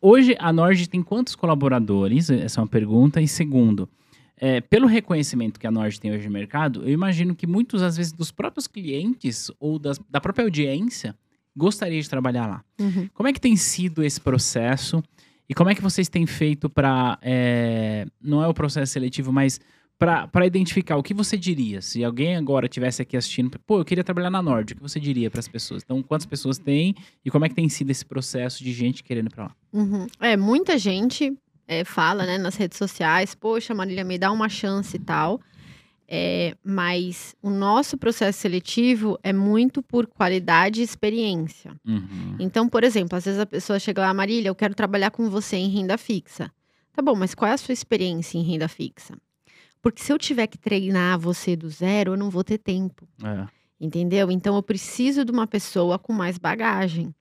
Hoje, 0.00 0.36
a 0.38 0.52
Nord 0.52 0.88
tem 0.88 1.02
quantos 1.02 1.34
colaboradores? 1.34 2.28
Essa 2.30 2.60
é 2.60 2.62
uma 2.62 2.68
pergunta. 2.68 3.20
E 3.20 3.26
segundo, 3.26 3.88
é, 4.36 4.60
pelo 4.60 4.86
reconhecimento 4.86 5.58
que 5.58 5.66
a 5.66 5.70
Nord 5.70 5.98
tem 6.00 6.12
hoje 6.12 6.26
no 6.26 6.32
mercado, 6.32 6.82
eu 6.82 6.90
imagino 6.90 7.34
que 7.34 7.46
muitos, 7.46 7.82
às 7.82 7.96
vezes, 7.96 8.12
dos 8.12 8.30
próprios 8.30 8.66
clientes 8.66 9.50
ou 9.58 9.78
das- 9.78 9.98
da 10.08 10.20
própria 10.20 10.44
audiência 10.44 11.16
gostaria 11.56 12.00
de 12.00 12.08
trabalhar 12.08 12.46
lá. 12.46 12.64
Uhum. 12.78 13.08
Como 13.12 13.28
é 13.28 13.32
que 13.32 13.40
tem 13.40 13.56
sido 13.56 14.02
esse 14.04 14.20
processo? 14.20 15.02
E 15.48 15.54
como 15.54 15.68
é 15.68 15.74
que 15.74 15.82
vocês 15.82 16.08
têm 16.08 16.26
feito 16.26 16.70
para. 16.70 17.18
não 18.22 18.42
é 18.42 18.46
o 18.46 18.54
processo 18.54 18.92
seletivo, 18.92 19.32
mas 19.32 19.58
para 20.00 20.46
identificar 20.46 20.96
o 20.96 21.02
que 21.02 21.12
você 21.12 21.36
diria? 21.36 21.82
Se 21.82 22.02
alguém 22.02 22.34
agora 22.34 22.64
estivesse 22.64 23.02
aqui 23.02 23.18
assistindo, 23.18 23.58
pô, 23.66 23.80
eu 23.80 23.84
queria 23.84 24.02
trabalhar 24.02 24.30
na 24.30 24.40
Nord, 24.40 24.72
o 24.72 24.76
que 24.76 24.82
você 24.82 24.98
diria 24.98 25.30
para 25.30 25.40
as 25.40 25.46
pessoas? 25.46 25.82
Então, 25.84 26.02
quantas 26.02 26.24
pessoas 26.24 26.56
tem 26.56 26.94
e 27.22 27.30
como 27.30 27.44
é 27.44 27.50
que 27.50 27.54
tem 27.54 27.68
sido 27.68 27.90
esse 27.90 28.06
processo 28.06 28.64
de 28.64 28.72
gente 28.72 29.04
querendo 29.04 29.26
ir 29.26 29.34
para 29.34 29.44
lá? 29.44 29.56
Uhum. 29.70 30.06
É, 30.18 30.38
muita 30.38 30.78
gente 30.78 31.36
é, 31.68 31.84
fala, 31.84 32.24
né, 32.24 32.38
nas 32.38 32.56
redes 32.56 32.78
sociais, 32.78 33.34
poxa, 33.34 33.74
Marília, 33.74 34.02
me 34.02 34.16
dá 34.16 34.32
uma 34.32 34.48
chance 34.48 34.96
e 34.96 35.00
tal. 35.00 35.38
É, 36.08 36.56
mas 36.64 37.36
o 37.42 37.50
nosso 37.50 37.98
processo 37.98 38.38
seletivo 38.38 39.18
é 39.22 39.34
muito 39.34 39.82
por 39.82 40.06
qualidade 40.06 40.80
e 40.80 40.84
experiência. 40.84 41.72
Uhum. 41.86 42.36
Então, 42.40 42.70
por 42.70 42.84
exemplo, 42.84 43.18
às 43.18 43.26
vezes 43.26 43.38
a 43.38 43.46
pessoa 43.46 43.78
chega 43.78 44.00
lá, 44.00 44.14
Marília, 44.14 44.48
eu 44.48 44.54
quero 44.54 44.74
trabalhar 44.74 45.10
com 45.10 45.28
você 45.28 45.56
em 45.56 45.68
renda 45.68 45.98
fixa. 45.98 46.50
Tá 46.92 47.02
bom, 47.02 47.14
mas 47.14 47.34
qual 47.34 47.50
é 47.50 47.54
a 47.54 47.58
sua 47.58 47.74
experiência 47.74 48.38
em 48.38 48.42
renda 48.42 48.66
fixa? 48.66 49.14
Porque 49.82 50.02
se 50.02 50.12
eu 50.12 50.18
tiver 50.18 50.46
que 50.46 50.58
treinar 50.58 51.18
você 51.18 51.56
do 51.56 51.68
zero, 51.70 52.12
eu 52.12 52.16
não 52.16 52.28
vou 52.30 52.44
ter 52.44 52.58
tempo. 52.58 53.08
É. 53.22 53.46
Entendeu? 53.80 54.30
Então 54.30 54.56
eu 54.56 54.62
preciso 54.62 55.24
de 55.24 55.32
uma 55.32 55.46
pessoa 55.46 55.98
com 55.98 56.12
mais 56.12 56.36
bagagem. 56.36 57.14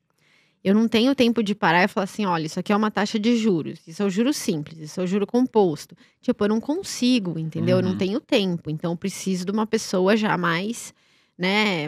Eu 0.61 0.75
não 0.75 0.89
tenho 0.89 1.15
tempo 1.15 1.41
de 1.41 1.55
parar 1.55 1.85
e 1.85 1.87
falar 1.87 2.03
assim: 2.03 2.25
olha, 2.25 2.45
isso 2.45 2.59
aqui 2.59 2.73
é 2.73 2.75
uma 2.75 2.91
taxa 2.91 3.17
de 3.17 3.37
juros, 3.37 3.79
isso 3.87 4.03
é 4.03 4.05
o 4.05 4.09
juro 4.09 4.33
simples, 4.33 4.77
isso 4.77 4.99
é 4.99 5.03
o 5.03 5.07
juro 5.07 5.25
composto. 5.25 5.95
Tipo, 6.21 6.43
eu 6.43 6.49
não 6.49 6.59
consigo, 6.59 7.39
entendeu? 7.39 7.77
Eu 7.77 7.83
Uhum. 7.85 7.91
não 7.91 7.97
tenho 7.97 8.19
tempo. 8.19 8.69
Então 8.69 8.91
eu 8.91 8.97
preciso 8.97 9.45
de 9.45 9.51
uma 9.53 9.65
pessoa 9.65 10.17
já 10.17 10.37
mais, 10.37 10.93
né, 11.37 11.87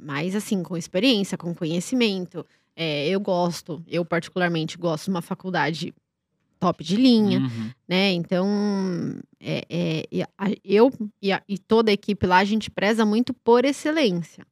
mais 0.00 0.34
assim, 0.34 0.64
com 0.64 0.76
experiência, 0.76 1.38
com 1.38 1.54
conhecimento. 1.54 2.44
É, 2.74 3.08
eu 3.08 3.20
gosto, 3.20 3.80
eu 3.86 4.04
particularmente 4.04 4.76
gosto 4.76 5.04
de 5.04 5.10
uma 5.10 5.22
faculdade 5.22 5.94
top 6.58 6.82
de 6.84 6.96
linha 6.96 7.40
Uhum. 7.40 7.70
né? 7.88 8.12
Então, 8.12 8.46
é, 9.40 9.64
é, 9.68 10.04
e 10.10 10.22
eu 10.64 10.90
e, 11.22 11.32
a- 11.32 11.42
e 11.48 11.58
toda 11.58 11.90
a 11.90 11.94
equipe 11.94 12.26
lá, 12.26 12.38
a 12.38 12.44
gente 12.44 12.70
preza 12.70 13.04
muito 13.06 13.32
por 13.32 13.64
excelência. 13.64 14.44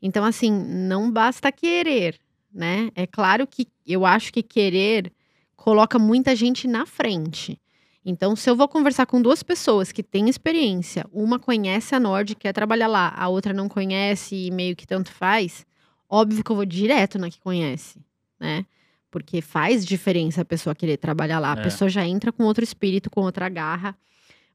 Então, 0.00 0.24
assim, 0.24 0.50
não 0.50 1.10
basta 1.10 1.50
querer, 1.50 2.18
né? 2.52 2.90
É 2.94 3.06
claro 3.06 3.46
que 3.46 3.66
eu 3.86 4.06
acho 4.06 4.32
que 4.32 4.42
querer 4.42 5.12
coloca 5.56 5.98
muita 5.98 6.34
gente 6.36 6.68
na 6.68 6.86
frente. 6.86 7.60
Então, 8.04 8.34
se 8.36 8.48
eu 8.48 8.56
vou 8.56 8.68
conversar 8.68 9.04
com 9.06 9.20
duas 9.20 9.42
pessoas 9.42 9.90
que 9.92 10.02
têm 10.02 10.28
experiência, 10.28 11.04
uma 11.12 11.38
conhece 11.38 11.94
a 11.94 12.00
Nord, 12.00 12.36
quer 12.36 12.52
trabalhar 12.52 12.86
lá, 12.86 13.12
a 13.14 13.28
outra 13.28 13.52
não 13.52 13.68
conhece 13.68 14.34
e 14.46 14.50
meio 14.50 14.74
que 14.76 14.86
tanto 14.86 15.10
faz, 15.12 15.66
óbvio 16.08 16.42
que 16.42 16.50
eu 16.50 16.56
vou 16.56 16.64
direto 16.64 17.18
na 17.18 17.28
que 17.28 17.40
conhece, 17.40 17.98
né? 18.40 18.64
Porque 19.10 19.40
faz 19.40 19.84
diferença 19.86 20.42
a 20.42 20.44
pessoa 20.44 20.74
querer 20.74 20.96
trabalhar 20.98 21.38
lá. 21.38 21.54
A 21.54 21.60
É. 21.60 21.62
pessoa 21.62 21.88
já 21.88 22.06
entra 22.06 22.30
com 22.32 22.44
outro 22.44 22.62
espírito, 22.62 23.10
com 23.10 23.22
outra 23.22 23.48
garra. 23.48 23.96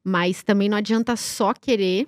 Mas 0.03 0.43
também 0.43 0.67
não 0.69 0.77
adianta 0.77 1.15
só 1.15 1.53
querer 1.53 2.07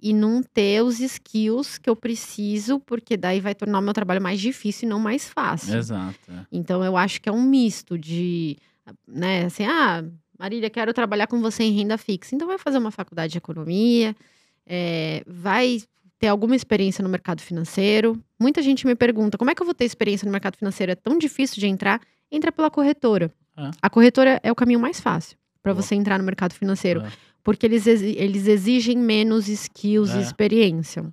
e 0.00 0.12
não 0.12 0.42
ter 0.42 0.82
os 0.82 1.00
skills 1.00 1.78
que 1.78 1.88
eu 1.88 1.96
preciso, 1.96 2.78
porque 2.80 3.16
daí 3.16 3.40
vai 3.40 3.54
tornar 3.54 3.78
o 3.78 3.82
meu 3.82 3.94
trabalho 3.94 4.20
mais 4.22 4.38
difícil 4.40 4.86
e 4.86 4.90
não 4.90 5.00
mais 5.00 5.26
fácil. 5.28 5.76
Exato. 5.76 6.18
é. 6.30 6.46
Então 6.52 6.84
eu 6.84 6.96
acho 6.96 7.20
que 7.20 7.28
é 7.28 7.32
um 7.32 7.42
misto 7.42 7.98
de, 7.98 8.56
né, 9.08 9.46
assim, 9.46 9.64
ah, 9.64 10.04
Marília, 10.38 10.68
quero 10.68 10.92
trabalhar 10.92 11.26
com 11.26 11.40
você 11.40 11.64
em 11.64 11.72
renda 11.72 11.96
fixa. 11.96 12.34
Então 12.36 12.46
vai 12.46 12.58
fazer 12.58 12.76
uma 12.76 12.90
faculdade 12.90 13.32
de 13.32 13.38
economia, 13.38 14.14
é, 14.66 15.24
vai 15.26 15.80
ter 16.18 16.28
alguma 16.28 16.56
experiência 16.56 17.02
no 17.02 17.08
mercado 17.08 17.40
financeiro. 17.42 18.18
Muita 18.40 18.62
gente 18.62 18.86
me 18.86 18.94
pergunta, 18.94 19.36
como 19.36 19.50
é 19.50 19.54
que 19.54 19.60
eu 19.62 19.66
vou 19.66 19.74
ter 19.74 19.84
experiência 19.84 20.24
no 20.26 20.32
mercado 20.32 20.56
financeiro? 20.56 20.92
É 20.92 20.94
tão 20.94 21.18
difícil 21.18 21.60
de 21.60 21.66
entrar? 21.66 22.00
Entra 22.30 22.50
pela 22.50 22.70
corretora. 22.70 23.30
Ah. 23.56 23.70
A 23.82 23.90
corretora 23.90 24.40
é 24.42 24.50
o 24.50 24.54
caminho 24.54 24.80
mais 24.80 25.00
fácil 25.00 25.36
para 25.62 25.72
você 25.72 25.94
entrar 25.94 26.18
no 26.18 26.24
mercado 26.24 26.52
financeiro, 26.54 27.00
É. 27.02 27.10
porque 27.42 27.66
eles, 27.66 27.86
exi- 27.86 28.16
eles 28.18 28.46
exigem 28.46 28.96
menos 28.96 29.48
skills 29.48 30.10
É. 30.10 30.18
e 30.18 30.22
experiência. 30.22 31.04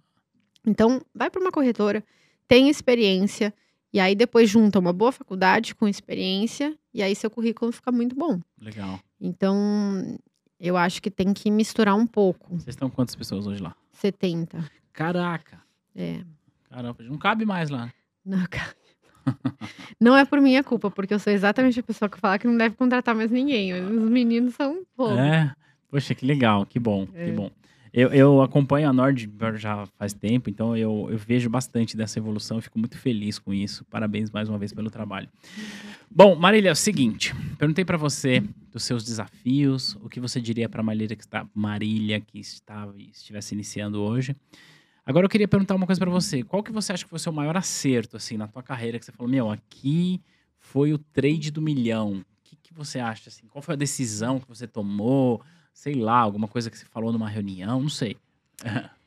Então, 0.65 1.01
vai 1.13 1.29
para 1.29 1.41
uma 1.41 1.51
corretora, 1.51 2.03
tem 2.47 2.69
experiência, 2.69 3.53
e 3.91 3.99
aí 3.99 4.15
depois 4.15 4.49
junta 4.49 4.79
uma 4.79 4.93
boa 4.93 5.11
faculdade 5.11 5.75
com 5.75 5.87
experiência, 5.87 6.75
e 6.93 7.01
aí 7.01 7.15
seu 7.15 7.29
currículo 7.29 7.71
fica 7.71 7.91
muito 7.91 8.15
bom. 8.15 8.39
Legal. 8.59 8.99
Então, 9.19 10.17
eu 10.59 10.77
acho 10.77 11.01
que 11.01 11.11
tem 11.11 11.33
que 11.33 11.49
misturar 11.51 11.95
um 11.95 12.05
pouco. 12.07 12.49
Vocês 12.55 12.69
estão 12.75 12.89
quantas 12.89 13.15
pessoas 13.15 13.45
hoje 13.47 13.61
lá? 13.61 13.75
70. 13.91 14.63
Caraca. 14.93 15.59
É. 15.95 16.21
Caramba, 16.69 17.03
não 17.03 17.17
cabe 17.17 17.45
mais 17.45 17.69
lá. 17.69 17.91
Não, 18.25 18.45
cara. 18.49 18.73
Não 19.99 20.17
é 20.17 20.25
por 20.25 20.41
minha 20.41 20.63
culpa, 20.63 20.91
porque 20.91 21.13
eu 21.13 21.19
sou 21.19 21.31
exatamente 21.31 21.79
a 21.79 21.83
pessoa 21.83 22.09
que 22.09 22.19
fala 22.19 22.37
que 22.37 22.47
não 22.47 22.57
deve 22.57 22.75
contratar 22.75 23.15
mais 23.15 23.31
ninguém. 23.31 23.73
Os 23.73 24.09
meninos 24.09 24.53
são 24.55 24.83
fogo. 24.95 25.17
É. 25.17 25.53
Poxa, 25.89 26.13
que 26.15 26.25
legal, 26.25 26.65
que 26.65 26.79
bom, 26.79 27.07
É. 27.13 27.25
que 27.25 27.31
bom. 27.31 27.49
Eu, 27.93 28.11
eu 28.11 28.41
acompanho 28.41 28.89
a 28.89 28.93
Nord 28.93 29.31
já 29.57 29.85
faz 29.99 30.13
tempo, 30.13 30.49
então 30.49 30.75
eu, 30.75 31.07
eu 31.11 31.17
vejo 31.17 31.47
bastante 31.47 31.95
dessa 31.95 32.17
evolução 32.17 32.57
e 32.57 32.61
fico 32.63 32.79
muito 32.79 32.97
feliz 32.97 33.37
com 33.37 33.53
isso. 33.53 33.85
Parabéns 33.85 34.31
mais 34.31 34.49
uma 34.49 34.57
vez 34.57 34.73
pelo 34.73 34.89
trabalho. 34.89 35.29
Bom, 36.09 36.35
Marília, 36.35 36.69
é 36.69 36.71
o 36.71 36.75
seguinte, 36.75 37.35
perguntei 37.57 37.85
pra 37.85 37.95
você 37.95 38.43
dos 38.71 38.83
seus 38.83 39.03
desafios, 39.03 39.95
o 40.01 40.09
que 40.09 40.19
você 40.19 40.41
diria 40.41 40.67
pra 40.67 40.81
Marília 40.81 41.15
que 41.15 41.21
está 41.23 41.45
Marília 41.53 42.19
que 42.19 42.39
estava 42.39 42.95
estivesse 42.99 43.53
iniciando 43.53 44.01
hoje. 44.01 44.35
Agora 45.05 45.25
eu 45.25 45.29
queria 45.29 45.47
perguntar 45.47 45.75
uma 45.75 45.85
coisa 45.85 45.99
pra 45.99 46.09
você. 46.09 46.43
Qual 46.43 46.63
que 46.63 46.71
você 46.71 46.93
acha 46.93 47.03
que 47.03 47.09
foi 47.09 47.17
o 47.17 47.19
seu 47.19 47.33
maior 47.33 47.57
acerto 47.57 48.15
assim 48.15 48.37
na 48.37 48.47
tua 48.47 48.63
carreira 48.63 48.97
que 48.97 49.05
você 49.05 49.11
falou, 49.11 49.29
meu, 49.29 49.51
aqui 49.51 50.21
foi 50.57 50.93
o 50.93 50.97
trade 50.97 51.51
do 51.51 51.61
milhão. 51.61 52.19
O 52.19 52.25
que, 52.43 52.55
que 52.55 52.73
você 52.73 52.99
acha 52.99 53.29
assim? 53.29 53.45
Qual 53.47 53.61
foi 53.61 53.73
a 53.73 53.77
decisão 53.77 54.39
que 54.39 54.47
você 54.47 54.65
tomou? 54.65 55.41
Sei 55.73 55.93
lá, 55.95 56.17
alguma 56.17 56.47
coisa 56.47 56.69
que 56.69 56.77
você 56.77 56.85
falou 56.85 57.11
numa 57.11 57.27
reunião, 57.27 57.81
não 57.81 57.89
sei. 57.89 58.15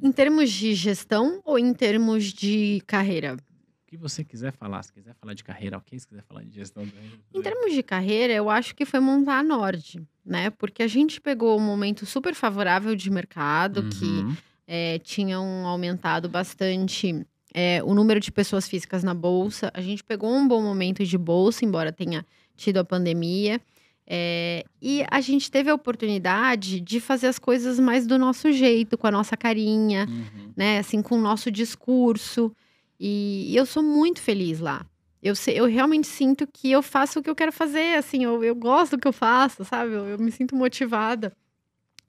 Em 0.00 0.12
termos 0.12 0.50
de 0.52 0.74
gestão 0.74 1.40
ou 1.44 1.58
em 1.58 1.74
termos 1.74 2.26
de 2.26 2.80
carreira? 2.86 3.34
O 3.34 3.86
que 3.88 3.96
você 3.96 4.22
quiser 4.22 4.52
falar. 4.52 4.82
Se 4.84 4.92
quiser 4.92 5.12
falar 5.14 5.34
de 5.34 5.42
carreira, 5.42 5.76
ok. 5.76 5.98
Se 5.98 6.06
quiser 6.06 6.22
falar 6.22 6.44
de 6.44 6.54
gestão 6.54 6.86
também. 6.86 7.10
Em 7.34 7.42
termos 7.42 7.74
de 7.74 7.82
carreira, 7.82 8.32
eu 8.32 8.48
acho 8.48 8.76
que 8.76 8.84
foi 8.84 9.00
montar 9.00 9.40
a 9.40 9.42
Nord, 9.42 10.00
né? 10.24 10.50
Porque 10.50 10.84
a 10.84 10.86
gente 10.86 11.20
pegou 11.20 11.58
um 11.58 11.62
momento 11.62 12.06
super 12.06 12.32
favorável 12.32 12.94
de 12.94 13.10
mercado, 13.10 13.88
que 13.88 14.04
Uhum. 14.04 14.36
É, 14.70 14.98
tinham 14.98 15.66
aumentado 15.66 16.28
bastante 16.28 17.24
é, 17.54 17.82
o 17.82 17.94
número 17.94 18.20
de 18.20 18.30
pessoas 18.30 18.68
físicas 18.68 19.02
na 19.02 19.14
bolsa. 19.14 19.70
A 19.72 19.80
gente 19.80 20.04
pegou 20.04 20.30
um 20.30 20.46
bom 20.46 20.60
momento 20.62 21.02
de 21.02 21.16
bolsa, 21.16 21.64
embora 21.64 21.90
tenha 21.90 22.24
tido 22.54 22.76
a 22.76 22.84
pandemia. 22.84 23.58
É, 24.06 24.64
e 24.80 25.02
a 25.10 25.20
gente 25.22 25.50
teve 25.50 25.68
a 25.70 25.74
oportunidade 25.74 26.80
de 26.80 27.00
fazer 27.00 27.26
as 27.28 27.38
coisas 27.38 27.78
mais 27.80 28.06
do 28.06 28.18
nosso 28.18 28.52
jeito, 28.52 28.96
com 28.98 29.06
a 29.06 29.10
nossa 29.10 29.36
carinha, 29.36 30.06
Uhum. 30.08 30.52
né? 30.56 30.78
Assim, 30.78 31.00
com 31.02 31.16
o 31.16 31.20
nosso 31.20 31.50
discurso. 31.50 32.52
E, 33.00 33.46
e 33.50 33.56
eu 33.56 33.64
sou 33.64 33.82
muito 33.82 34.20
feliz 34.20 34.60
lá. 34.60 34.84
Eu, 35.22 35.34
eu 35.48 35.64
realmente 35.66 36.06
sinto 36.06 36.46
que 36.46 36.70
eu 36.70 36.82
faço 36.82 37.18
o 37.18 37.22
que 37.22 37.28
eu 37.30 37.34
quero 37.34 37.52
fazer, 37.52 37.96
assim, 37.96 38.22
eu, 38.24 38.42
eu 38.44 38.54
gosto 38.54 38.96
do 38.96 39.00
que 39.00 39.08
eu 39.08 39.12
faço, 39.12 39.64
sabe? 39.64 39.92
Eu, 39.92 40.06
eu 40.06 40.18
me 40.18 40.30
sinto 40.30 40.54
motivada. 40.54 41.32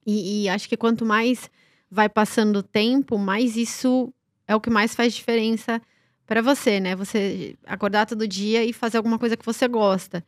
E, 0.05 0.43
e 0.43 0.49
acho 0.49 0.70
que 0.70 0.78
quanto 0.78 1.05
mais 1.05 1.49
vai 1.89 2.07
passando 2.07 2.57
o 2.57 2.63
tempo, 2.63 3.17
mais 3.17 3.55
isso 3.55 4.13
é 4.47 4.55
o 4.55 4.61
que 4.61 4.69
mais 4.69 4.95
faz 4.95 5.13
diferença 5.13 5.81
para 6.25 6.41
você, 6.41 6.79
né? 6.79 6.95
Você 6.95 7.55
acordar 7.65 8.05
todo 8.05 8.27
dia 8.27 8.63
e 8.63 8.71
fazer 8.71 8.97
alguma 8.97 9.17
coisa 9.17 9.35
que 9.35 9.45
você 9.45 9.67
gosta. 9.67 10.23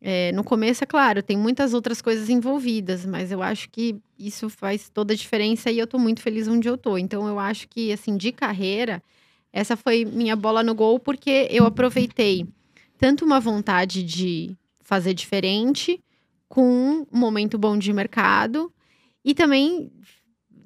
É, 0.00 0.32
no 0.32 0.42
começo, 0.42 0.82
é 0.82 0.86
claro, 0.86 1.22
tem 1.22 1.36
muitas 1.36 1.74
outras 1.74 2.00
coisas 2.00 2.30
envolvidas, 2.30 3.04
mas 3.04 3.30
eu 3.30 3.42
acho 3.42 3.68
que 3.68 3.96
isso 4.18 4.48
faz 4.48 4.88
toda 4.88 5.12
a 5.12 5.16
diferença 5.16 5.70
e 5.70 5.78
eu 5.78 5.86
tô 5.86 5.98
muito 5.98 6.22
feliz 6.22 6.48
onde 6.48 6.68
eu 6.68 6.78
tô. 6.78 6.96
Então, 6.96 7.28
eu 7.28 7.38
acho 7.38 7.68
que, 7.68 7.92
assim, 7.92 8.16
de 8.16 8.32
carreira, 8.32 9.02
essa 9.52 9.76
foi 9.76 10.04
minha 10.04 10.34
bola 10.34 10.62
no 10.62 10.74
gol, 10.74 10.98
porque 10.98 11.48
eu 11.50 11.66
aproveitei 11.66 12.46
tanto 12.96 13.24
uma 13.24 13.40
vontade 13.40 14.02
de 14.02 14.56
fazer 14.80 15.14
diferente, 15.14 16.00
com 16.48 17.06
um 17.12 17.18
momento 17.18 17.58
bom 17.58 17.76
de 17.76 17.92
mercado, 17.92 18.72
e 19.24 19.34
também 19.34 19.90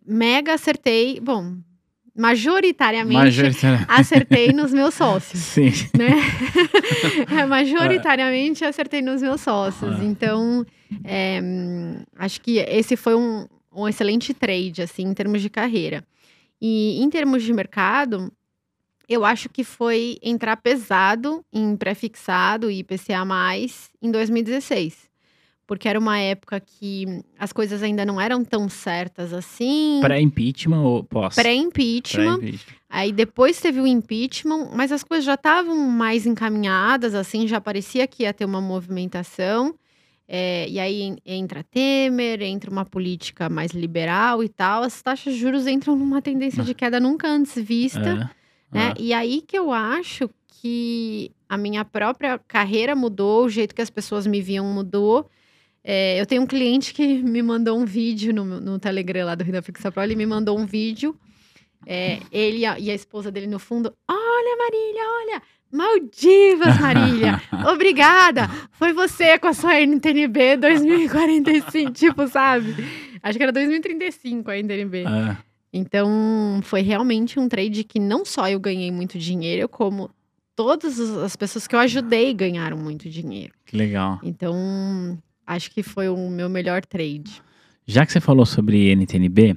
mega 0.05 0.55
acertei, 0.55 1.19
bom, 1.21 1.57
majoritariamente 2.17 3.15
Majoritariamente. 3.17 3.91
acertei 3.91 4.53
nos 4.53 4.73
meus 4.75 4.95
sócios 4.95 5.41
Sim. 5.41 5.71
né? 5.97 6.11
É, 7.41 7.45
majoritariamente 7.47 8.65
acertei 8.65 9.03
nos 9.03 9.21
meus 9.23 9.41
sócios. 9.41 9.97
Ah. 9.97 10.05
Então, 10.05 10.65
é, 11.05 11.41
acho 12.17 12.41
que 12.41 12.59
esse 12.59 12.97
foi 12.97 13.15
um, 13.15 13.47
um 13.75 13.89
excelente 13.89 14.33
trade, 14.33 14.83
assim, 14.83 15.03
em 15.03 15.15
termos 15.15 15.43
de 15.43 15.51
carreira. 15.51 16.05
E 16.61 17.03
em 17.03 17.11
termos 17.11 17.43
de 17.43 17.53
mercado, 17.53 18.33
eu 19.09 19.25
acho 19.25 19.49
que 19.49 19.65
foi 19.65 20.19
entrar 20.23 20.57
pesado 20.57 21.45
em 21.53 21.77
pré-fixado 21.77 22.71
e 22.71 22.79
IPCA+, 22.79 23.25
em 24.01 24.11
2016. 24.11 24.97
Porque 25.67 25.89
era 25.89 25.99
uma 25.99 26.19
época 26.19 26.61
que 26.61 27.23
as 27.39 27.53
coisas 27.53 27.83
ainda 27.83 28.05
não 28.05 28.21
eram 28.21 28.45
tão 28.45 28.69
certas 28.69 29.33
assim. 29.33 29.99
Pré-impeachment 30.03 30.83
ou 30.83 31.03
pós? 31.05 31.35
Pré-impeachment. 31.35 32.39
Pré-impeachment. 32.39 32.75
Aí 32.91 33.12
depois 33.12 33.59
teve 33.61 33.81
o 33.81 33.87
impeachment, 33.87 34.71
mas 34.75 34.93
as 34.93 35.03
coisas 35.03 35.25
já 35.25 35.35
estavam 35.35 35.75
mais 35.77 36.27
encaminhadas, 36.27 37.15
assim, 37.15 37.49
já 37.49 37.61
parecia 37.61 38.07
que 38.07 38.25
ia 38.25 38.33
ter 38.35 38.45
uma 38.45 38.61
movimentação. 38.61 39.75
É, 40.27 40.67
e 40.69 40.79
aí 40.79 41.03
en- 41.03 41.17
entra 41.25 41.62
Temer, 41.62 42.41
entra 42.43 42.71
uma 42.71 42.85
política 42.85 43.49
mais 43.49 43.73
liberal 43.73 44.43
e 44.43 44.49
tal. 44.49 44.83
As 44.83 45.01
taxas 45.03 45.35
de 45.35 45.41
juros 45.41 45.67
entram 45.67 45.97
numa 45.97 46.23
tendência 46.23 46.62
de 46.62 46.75
queda 46.75 46.99
nunca 47.01 47.29
antes 47.29 47.55
vista. 47.62 48.01
É, 48.73 48.77
né? 48.77 48.95
é. 48.97 49.03
E 49.03 49.12
aí 49.12 49.43
que 49.43 49.59
eu 49.59 49.71
acho 49.73 50.31
que 50.49 51.31
a 51.49 51.59
minha 51.59 51.85
própria 51.85 52.39
carreira 52.39 52.95
mudou, 52.97 53.45
o 53.45 53.49
jeito 53.51 53.75
que 53.75 53.83
as 53.83 53.91
pessoas 53.91 54.27
me 54.27 54.41
viam 54.41 54.65
mudou. 54.67 55.29
É, 55.87 56.18
eu 56.18 56.24
tenho 56.24 56.41
um 56.41 56.47
cliente 56.47 56.95
que 56.95 57.22
me 57.22 57.43
mandou 57.43 57.78
um 57.78 57.85
vídeo 57.85 58.32
no, 58.32 58.43
no 58.59 58.78
Telegram 58.78 59.26
lá 59.26 59.35
do 59.35 59.45
Rio 59.45 59.53
da 59.53 59.61
Fixa 59.61 59.93
Pro, 59.93 60.03
ele 60.03 60.16
me 60.16 60.24
mandou 60.24 60.59
um 60.59 60.64
vídeo, 60.64 61.14
é, 61.87 62.20
ele 62.32 62.59
e 62.59 62.66
a, 62.66 62.78
e 62.78 62.91
a 62.91 62.95
esposa 62.95 63.30
dele 63.30 63.47
no 63.47 63.59
fundo, 63.59 63.95
olha 64.09 64.57
Marília, 64.57 65.03
olha, 65.20 65.43
Maldivas, 65.70 66.80
Marília, 66.80 67.43
obrigada, 67.70 68.49
foi 68.72 68.95
você 68.95 69.39
com 69.39 69.49
a 69.49 69.53
sua 69.53 69.78
NTNB 69.78 70.57
2045, 70.57 71.93
tipo, 71.93 72.26
sabe? 72.28 72.74
Acho 73.22 73.37
que 73.37 73.43
era 73.43 73.53
2035 73.53 74.51
a 74.51 74.57
NTNB. 74.57 75.05
É. 75.05 75.37
Então, 75.70 76.61
foi 76.62 76.80
realmente 76.80 77.39
um 77.39 77.49
trade 77.49 77.85
que 77.85 77.99
não 77.99 78.24
só 78.24 78.49
eu 78.49 78.61
ganhei 78.61 78.91
muito 78.91 79.18
dinheiro, 79.18 79.68
como 79.68 80.09
todas 80.55 80.99
as 81.01 81.11
as 81.16 81.37
pessoas 81.37 81.66
que 81.66 81.74
eu 81.74 81.80
ajudei 81.80 82.32
ganharam 82.32 82.76
muito 82.76 83.11
dinheiro. 83.11 83.53
Que 83.66 83.76
legal. 83.76 84.20
Então, 84.22 85.18
acho 85.47 85.70
que 85.70 85.82
foi 85.82 86.09
o 86.09 86.30
meu 86.30 86.49
melhor 86.49 86.84
trade. 86.84 87.42
Já 87.86 88.05
que 88.07 88.12
você 88.12 88.20
falou 88.20 88.47
sobre 88.47 88.95
NTNB, 88.95 89.57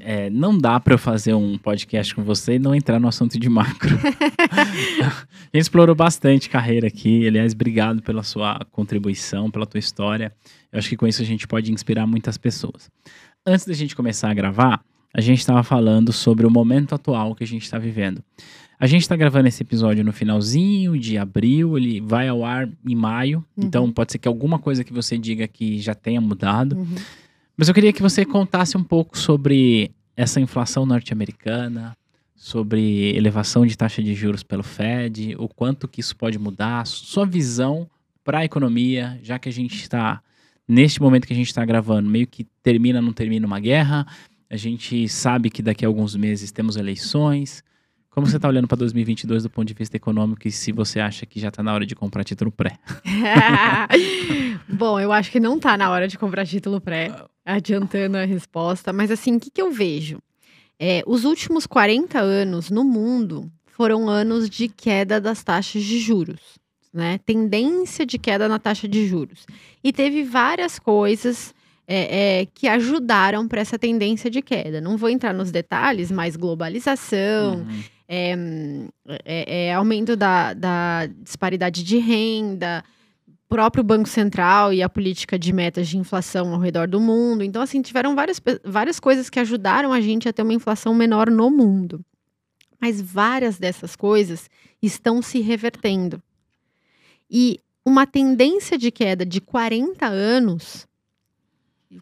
é, 0.00 0.30
não 0.30 0.56
dá 0.56 0.80
para 0.80 0.94
eu 0.94 0.98
fazer 0.98 1.34
um 1.34 1.58
podcast 1.58 2.14
com 2.14 2.22
você 2.22 2.54
e 2.54 2.58
não 2.58 2.74
entrar 2.74 2.98
no 2.98 3.08
assunto 3.08 3.38
de 3.38 3.48
macro. 3.48 3.96
a 4.50 5.04
gente 5.54 5.62
explorou 5.62 5.94
bastante 5.94 6.48
carreira 6.48 6.86
aqui. 6.86 7.26
Aliás, 7.26 7.52
obrigado 7.52 8.02
pela 8.02 8.22
sua 8.22 8.60
contribuição, 8.70 9.50
pela 9.50 9.66
tua 9.66 9.78
história. 9.78 10.32
Eu 10.72 10.78
acho 10.78 10.88
que 10.88 10.96
com 10.96 11.06
isso 11.06 11.22
a 11.22 11.24
gente 11.24 11.46
pode 11.46 11.72
inspirar 11.72 12.06
muitas 12.06 12.38
pessoas. 12.38 12.90
Antes 13.46 13.66
da 13.66 13.74
gente 13.74 13.94
começar 13.94 14.30
a 14.30 14.34
gravar, 14.34 14.82
a 15.14 15.20
gente 15.20 15.40
estava 15.40 15.62
falando 15.62 16.12
sobre 16.12 16.46
o 16.46 16.50
momento 16.50 16.94
atual 16.94 17.34
que 17.34 17.44
a 17.44 17.46
gente 17.46 17.62
está 17.62 17.78
vivendo. 17.78 18.22
A 18.82 18.86
gente 18.88 19.02
está 19.02 19.14
gravando 19.14 19.46
esse 19.46 19.62
episódio 19.62 20.02
no 20.02 20.12
finalzinho 20.12 20.98
de 20.98 21.16
abril, 21.16 21.78
ele 21.78 22.00
vai 22.00 22.26
ao 22.26 22.44
ar 22.44 22.68
em 22.84 22.96
maio, 22.96 23.44
Uhum. 23.56 23.64
então 23.64 23.92
pode 23.92 24.10
ser 24.10 24.18
que 24.18 24.26
alguma 24.26 24.58
coisa 24.58 24.82
que 24.82 24.92
você 24.92 25.16
diga 25.16 25.46
que 25.46 25.78
já 25.78 25.94
tenha 25.94 26.20
mudado. 26.20 26.76
Uhum. 26.76 26.96
Mas 27.56 27.68
eu 27.68 27.74
queria 27.74 27.92
que 27.92 28.02
você 28.02 28.24
contasse 28.24 28.76
um 28.76 28.82
pouco 28.82 29.16
sobre 29.16 29.92
essa 30.16 30.40
inflação 30.40 30.84
norte-americana, 30.84 31.96
sobre 32.34 33.16
elevação 33.16 33.64
de 33.64 33.78
taxa 33.78 34.02
de 34.02 34.16
juros 34.16 34.42
pelo 34.42 34.64
Fed, 34.64 35.36
o 35.38 35.46
quanto 35.46 35.86
que 35.86 36.00
isso 36.00 36.16
pode 36.16 36.36
mudar, 36.36 36.84
sua 36.84 37.24
visão 37.24 37.88
para 38.24 38.40
a 38.40 38.44
economia, 38.44 39.16
já 39.22 39.38
que 39.38 39.48
a 39.48 39.52
gente 39.52 39.76
está, 39.76 40.20
neste 40.66 41.00
momento 41.00 41.24
que 41.24 41.32
a 41.32 41.36
gente 41.36 41.46
está 41.46 41.64
gravando, 41.64 42.10
meio 42.10 42.26
que 42.26 42.48
termina, 42.64 43.00
não 43.00 43.12
termina 43.12 43.46
uma 43.46 43.60
guerra, 43.60 44.04
a 44.50 44.56
gente 44.56 45.08
sabe 45.08 45.50
que 45.50 45.62
daqui 45.62 45.84
a 45.84 45.88
alguns 45.88 46.16
meses 46.16 46.50
temos 46.50 46.74
eleições. 46.74 47.62
Como 48.12 48.26
você 48.26 48.36
está 48.36 48.46
olhando 48.46 48.68
para 48.68 48.76
2022 48.76 49.42
do 49.42 49.48
ponto 49.48 49.66
de 49.66 49.72
vista 49.72 49.96
econômico 49.96 50.46
e 50.46 50.52
se 50.52 50.70
você 50.70 51.00
acha 51.00 51.24
que 51.24 51.40
já 51.40 51.48
está 51.48 51.62
na 51.62 51.72
hora 51.72 51.86
de 51.86 51.94
comprar 51.94 52.22
título 52.24 52.52
pré? 52.52 52.78
Bom, 54.68 55.00
eu 55.00 55.10
acho 55.10 55.30
que 55.30 55.40
não 55.40 55.58
tá 55.58 55.78
na 55.78 55.90
hora 55.90 56.06
de 56.06 56.18
comprar 56.18 56.46
título 56.46 56.78
pré, 56.78 57.10
adiantando 57.42 58.18
a 58.18 58.24
resposta. 58.26 58.92
Mas 58.92 59.10
assim, 59.10 59.36
o 59.36 59.40
que, 59.40 59.50
que 59.50 59.62
eu 59.62 59.72
vejo? 59.72 60.18
É, 60.78 61.02
os 61.06 61.24
últimos 61.24 61.66
40 61.66 62.20
anos 62.20 62.70
no 62.70 62.84
mundo 62.84 63.50
foram 63.66 64.10
anos 64.10 64.50
de 64.50 64.68
queda 64.68 65.18
das 65.18 65.42
taxas 65.42 65.82
de 65.82 65.98
juros, 65.98 66.58
né? 66.92 67.18
Tendência 67.24 68.04
de 68.04 68.18
queda 68.18 68.46
na 68.46 68.58
taxa 68.58 68.86
de 68.86 69.06
juros. 69.06 69.46
E 69.82 69.90
teve 69.90 70.22
várias 70.22 70.78
coisas 70.78 71.54
é, 71.86 72.40
é, 72.40 72.46
que 72.46 72.68
ajudaram 72.68 73.48
para 73.48 73.60
essa 73.60 73.78
tendência 73.78 74.30
de 74.30 74.42
queda. 74.42 74.80
Não 74.80 74.96
vou 74.96 75.08
entrar 75.08 75.32
nos 75.32 75.50
detalhes, 75.50 76.10
mas 76.10 76.36
globalização, 76.36 77.60
Uhum. 77.60 77.82
É, 78.08 78.34
é- 79.24 79.66
é 79.66 79.74
aumento 79.74 80.16
da, 80.16 80.52
da 80.54 81.06
disparidade 81.22 81.82
de 81.84 81.98
renda, 81.98 82.84
próprio 83.48 83.84
Banco 83.84 84.08
Central 84.08 84.72
e 84.72 84.82
a 84.82 84.88
política 84.88 85.38
de 85.38 85.52
metas 85.52 85.86
de 85.88 85.98
inflação 85.98 86.54
ao 86.54 86.60
redor 86.60 86.88
do 86.88 86.98
mundo. 87.00 87.42
Então, 87.44 87.60
assim, 87.62 87.82
tiveram 87.82 88.14
várias, 88.14 88.40
várias 88.64 88.98
coisas 88.98 89.28
que 89.28 89.38
ajudaram 89.38 89.92
a 89.92 90.00
gente 90.00 90.28
a 90.28 90.32
ter 90.32 90.42
uma 90.42 90.54
inflação 90.54 90.94
menor 90.94 91.30
no 91.30 91.50
mundo. 91.50 92.04
Mas 92.80 93.00
várias 93.00 93.58
dessas 93.58 93.94
coisas 93.94 94.48
estão 94.82 95.20
se 95.22 95.40
revertendo. 95.40 96.20
E 97.30 97.60
uma 97.84 98.06
tendência 98.06 98.76
de 98.78 98.90
queda 98.90 99.24
de 99.26 99.40
40 99.40 100.06
anos, 100.06 100.86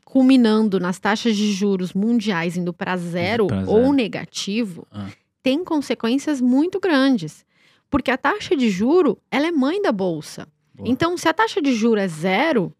culminando 0.04 0.78
nas 0.78 0.98
taxas 0.98 1.36
de 1.36 1.52
juros 1.52 1.92
mundiais 1.92 2.56
indo 2.56 2.72
para 2.72 2.96
zero 2.96 3.46
Pra 3.48 3.64
zero. 3.64 3.70
ou 3.72 3.92
negativo, 3.92 4.86
Ah. 4.90 5.08
Tem 5.42 5.64
consequências 5.64 6.40
muito 6.40 6.78
grandes. 6.80 7.44
Porque 7.88 8.10
a 8.10 8.16
taxa 8.18 8.54
de 8.56 8.70
juro, 8.70 9.18
ela 9.30 9.46
é 9.46 9.50
mãe 9.50 9.80
da 9.82 9.90
bolsa. 9.92 10.46
Boa. 10.74 10.88
Então, 10.88 11.16
se 11.16 11.28
a 11.28 11.32
taxa 11.32 11.60
de 11.60 11.72
juro 11.74 11.98
é 12.00 12.06
zero, 12.06 12.72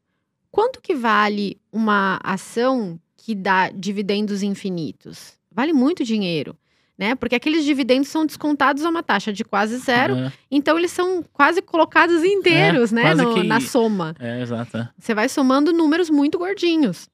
quanto 0.50 0.80
que 0.80 0.94
vale 0.94 1.58
uma 1.72 2.20
ação 2.22 2.98
que 3.16 3.34
dá 3.34 3.70
dividendos 3.70 4.42
infinitos? 4.42 5.34
Vale 5.50 5.72
muito 5.72 6.04
dinheiro, 6.04 6.56
né? 6.96 7.14
Porque 7.16 7.34
aqueles 7.34 7.64
dividendos 7.64 8.08
são 8.08 8.24
descontados 8.24 8.84
a 8.84 8.88
uma 8.88 9.02
taxa 9.02 9.32
de 9.32 9.42
quase 9.44 9.78
zero, 9.78 10.14
É, 10.14 10.32
então 10.50 10.78
eles 10.78 10.92
são 10.92 11.24
quase 11.32 11.60
colocados 11.60 12.22
inteiros, 12.22 12.92
né? 12.92 13.02
quase 13.02 13.22
no- 13.24 13.34
que- 13.34 13.42
Na 13.42 13.60
soma. 13.60 14.14
é, 14.20 14.40
exato. 14.42 14.76
é. 14.76 14.88
Você 14.96 15.12
vai 15.12 15.28
somando 15.28 15.72
números 15.72 16.08
muito 16.08 16.38
gordinhos. 16.38 17.08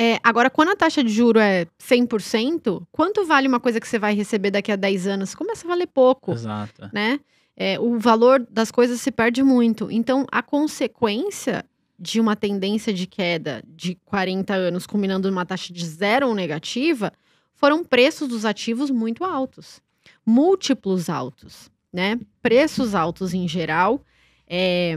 É, 0.00 0.20
agora, 0.22 0.48
quando 0.48 0.68
a 0.68 0.76
taxa 0.76 1.02
de 1.02 1.10
juro 1.10 1.40
é 1.40 1.66
100%, 1.76 2.86
quanto 2.92 3.26
vale 3.26 3.48
uma 3.48 3.58
coisa 3.58 3.80
que 3.80 3.88
você 3.88 3.98
vai 3.98 4.14
receber 4.14 4.52
daqui 4.52 4.70
a 4.70 4.76
10 4.76 5.08
anos? 5.08 5.34
Começa 5.34 5.66
a 5.66 5.68
valer 5.68 5.88
pouco, 5.88 6.30
Exato. 6.30 6.88
né? 6.92 7.18
É, 7.56 7.80
o 7.80 7.98
valor 7.98 8.46
das 8.48 8.70
coisas 8.70 9.00
se 9.00 9.10
perde 9.10 9.42
muito. 9.42 9.90
Então, 9.90 10.24
a 10.30 10.40
consequência 10.40 11.64
de 11.98 12.20
uma 12.20 12.36
tendência 12.36 12.94
de 12.94 13.08
queda 13.08 13.60
de 13.66 13.96
40 14.04 14.54
anos, 14.54 14.86
culminando 14.86 15.28
numa 15.28 15.44
taxa 15.44 15.72
de 15.72 15.84
zero 15.84 16.28
ou 16.28 16.34
negativa, 16.34 17.12
foram 17.52 17.82
preços 17.82 18.28
dos 18.28 18.44
ativos 18.44 18.92
muito 18.92 19.24
altos. 19.24 19.82
Múltiplos 20.24 21.10
altos, 21.10 21.68
né? 21.92 22.20
Preços 22.40 22.94
altos 22.94 23.34
em 23.34 23.48
geral. 23.48 24.00
é, 24.46 24.94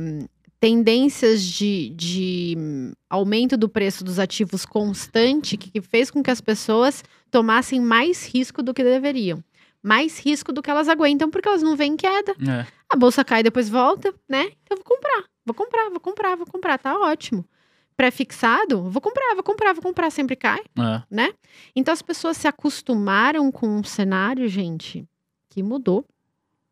tendências 0.62 1.44
de, 1.44 1.90
de 1.90 2.56
aumento 3.10 3.58
do 3.58 3.68
preço 3.68 4.04
dos 4.04 4.20
ativos 4.20 4.64
constante, 4.64 5.58
que, 5.58 5.72
que 5.72 5.82
fez 5.82 6.12
com 6.12 6.22
que 6.22 6.30
as 6.30 6.40
pessoas 6.40 7.04
tomassem 7.32 7.82
mais 7.82 8.28
risco 8.28 8.62
do 8.62 8.72
que 8.72 8.84
deveriam. 8.84 9.44
Mais 9.82 10.20
risco 10.20 10.54
do 10.54 10.62
que 10.62 10.70
elas 10.70 10.88
aguentam, 10.88 11.32
porque 11.32 11.50
elas 11.50 11.64
não 11.64 11.76
veem 11.76 11.98
queda. 11.98 12.34
É. 12.48 12.68
A 12.88 12.96
bolsa 12.96 13.26
cai 13.26 13.42
depois 13.42 13.68
volta, 13.68 14.14
né? 14.30 14.52
Então 14.64 14.78
eu 14.78 14.78
vou 14.78 14.86
comprar, 14.86 15.24
vou 15.44 15.56
comprar, 15.56 15.90
vou 15.90 16.00
comprar, 16.00 16.36
vou 16.36 16.46
comprar, 16.46 16.78
tá 16.78 16.96
ótimo. 16.96 17.44
Pré-fixado, 17.98 18.84
vou 18.84 19.02
comprar, 19.02 19.34
vou 19.34 19.44
comprar, 19.44 19.74
vou 19.74 19.82
comprar, 19.82 20.12
sempre 20.12 20.36
cai, 20.36 20.60
É. 20.78 21.02
né? 21.10 21.34
Então 21.76 21.92
as 21.92 22.04
pessoas 22.04 22.38
se 22.38 22.48
acostumaram 22.48 23.52
com 23.52 23.68
um 23.68 23.84
cenário, 23.84 24.48
gente, 24.48 25.08
que 25.50 25.64
mudou. 25.64 26.06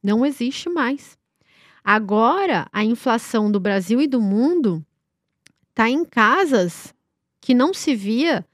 Não 0.02 0.24
existe 0.24 0.70
mais. 0.70 1.18
Agora, 1.84 2.68
a 2.72 2.84
inflação 2.84 3.52
do 3.52 3.60
Brasil 3.60 4.02
e 4.02 4.08
do 4.08 4.22
mundo 4.22 4.86
tá 5.74 5.90
em 5.90 6.04
casas 6.04 6.94
que 7.42 7.54
não 7.54 7.74
se 7.74 7.96
via 7.96 8.46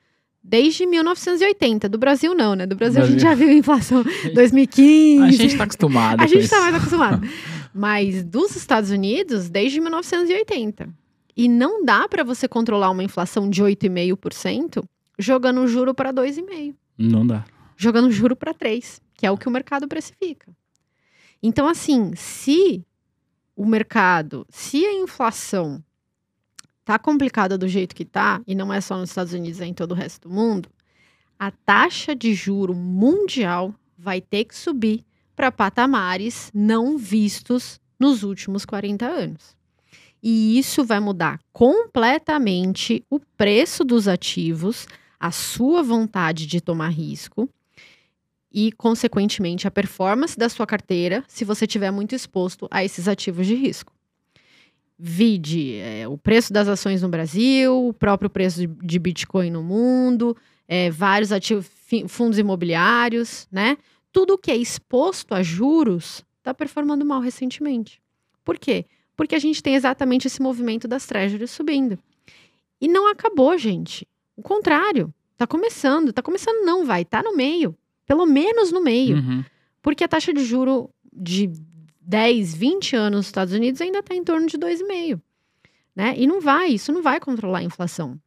desde 0.43 0.85
1980. 0.85 1.89
Do 1.89 1.97
Brasil 1.97 2.35
não, 2.35 2.55
né? 2.55 2.65
Do 2.65 2.75
Brasil, 2.75 3.01
a 3.01 3.05
gente 3.05 3.19
Brasil. 3.19 3.29
já 3.39 3.45
viu 3.45 3.57
inflação 3.57 4.03
2015. 4.33 5.23
A 5.23 5.31
gente 5.31 5.57
tá 5.57 5.63
acostumado. 5.63 6.21
A 6.23 6.27
gente 6.27 6.41
isso. 6.41 6.49
tá 6.51 6.61
mais 6.61 6.75
acostumado. 6.75 7.27
Mas 7.73 8.23
dos 8.23 8.55
Estados 8.55 8.89
Unidos, 8.89 9.49
desde 9.49 9.81
1980. 9.81 10.87
E 11.35 11.49
não 11.49 11.83
dá 11.83 12.07
para 12.07 12.23
você 12.23 12.47
controlar 12.47 12.89
uma 12.89 13.03
inflação 13.03 13.49
de 13.49 13.61
8,5% 13.61 14.85
jogando 15.19 15.61
o 15.61 15.67
juro 15.67 15.93
para 15.93 16.13
2,5%. 16.13 16.75
Não 16.97 17.27
dá. 17.27 17.43
Jogando 17.75 18.09
juro 18.11 18.35
para 18.35 18.53
3%, 18.53 19.01
que 19.15 19.25
é 19.25 19.31
o 19.31 19.37
que 19.37 19.47
o 19.49 19.51
mercado 19.51 19.85
precifica. 19.87 20.47
Então, 21.43 21.67
assim, 21.67 22.13
se 22.15 22.85
o 23.55 23.65
mercado, 23.65 24.45
se 24.49 24.85
a 24.85 24.93
inflação 24.93 25.83
tá 26.83 26.99
complicada 26.99 27.57
do 27.57 27.67
jeito 27.67 27.95
que 27.95 28.05
tá, 28.05 28.41
e 28.45 28.53
não 28.53 28.71
é 28.71 28.81
só 28.81 28.97
nos 28.97 29.09
Estados 29.09 29.33
Unidos, 29.33 29.61
é 29.61 29.65
em 29.65 29.73
todo 29.73 29.91
o 29.91 29.95
resto 29.95 30.27
do 30.27 30.33
mundo, 30.33 30.69
a 31.39 31.51
taxa 31.51 32.15
de 32.15 32.33
juro 32.33 32.73
mundial 32.73 33.73
vai 33.97 34.21
ter 34.21 34.45
que 34.45 34.55
subir 34.55 35.03
para 35.35 35.51
patamares 35.51 36.51
não 36.53 36.97
vistos 36.97 37.79
nos 37.99 38.23
últimos 38.23 38.65
40 38.65 39.05
anos. 39.05 39.55
E 40.21 40.57
isso 40.57 40.83
vai 40.83 40.99
mudar 40.99 41.39
completamente 41.51 43.03
o 43.09 43.19
preço 43.19 43.83
dos 43.83 44.07
ativos, 44.07 44.87
a 45.19 45.31
sua 45.31 45.83
vontade 45.83 46.45
de 46.45 46.61
tomar 46.61 46.89
risco 46.89 47.49
e, 48.55 48.71
consequentemente, 48.71 49.67
a 49.67 49.71
performance 49.71 50.39
da 50.39 50.47
sua 50.47 50.65
carteira 50.65 51.25
se 51.27 51.43
você 51.43 51.67
tiver 51.67 51.91
muito 51.91 52.15
exposto 52.15 52.69
a 52.71 52.85
esses 52.85 53.05
ativos 53.05 53.45
de 53.45 53.53
risco. 53.53 53.91
Vide 54.97 55.75
é, 55.75 56.07
o 56.07 56.17
preço 56.17 56.53
das 56.53 56.69
ações 56.69 57.01
no 57.01 57.09
Brasil, 57.09 57.89
o 57.89 57.93
próprio 57.93 58.29
preço 58.29 58.61
de, 58.61 58.67
de 58.67 58.97
Bitcoin 58.97 59.51
no 59.51 59.61
mundo, 59.61 60.37
é, 60.69 60.89
vários 60.89 61.33
ativos, 61.33 61.69
fundos 62.07 62.39
imobiliários, 62.39 63.45
né? 63.51 63.77
Tudo 64.09 64.37
que 64.37 64.49
é 64.49 64.55
exposto 64.55 65.35
a 65.35 65.43
juros 65.43 66.23
está 66.37 66.53
performando 66.53 67.03
mal 67.03 67.19
recentemente. 67.19 68.01
Por 68.41 68.57
quê? 68.57 68.85
Porque 69.17 69.35
a 69.35 69.39
gente 69.39 69.61
tem 69.61 69.75
exatamente 69.75 70.27
esse 70.27 70.41
movimento 70.41 70.87
das 70.87 71.05
treasuries 71.05 71.51
subindo. 71.51 71.99
E 72.79 72.87
não 72.87 73.09
acabou, 73.09 73.57
gente. 73.57 74.07
O 74.37 74.41
contrário, 74.41 75.13
está 75.33 75.45
começando. 75.45 76.11
Está 76.11 76.21
começando, 76.21 76.65
não 76.65 76.85
vai, 76.85 77.01
está 77.01 77.21
no 77.21 77.35
meio. 77.35 77.75
Pelo 78.05 78.25
menos 78.25 78.71
no 78.71 78.81
meio. 78.81 79.17
Uhum. 79.17 79.43
Porque 79.81 80.03
a 80.03 80.07
taxa 80.07 80.33
de 80.33 80.43
juro 80.43 80.89
de 81.13 81.51
10, 82.01 82.55
20 82.55 82.95
anos 82.95 83.17
nos 83.17 83.25
Estados 83.27 83.53
Unidos 83.53 83.81
ainda 83.81 83.99
está 83.99 84.15
em 84.15 84.23
torno 84.23 84.47
de 84.47 84.57
2,5. 84.57 85.19
Né? 85.95 86.13
E 86.17 86.27
não 86.27 86.41
vai, 86.41 86.69
isso 86.69 86.91
não 86.91 87.01
vai 87.01 87.19
controlar 87.19 87.59
a 87.59 87.63
inflação. 87.63 88.19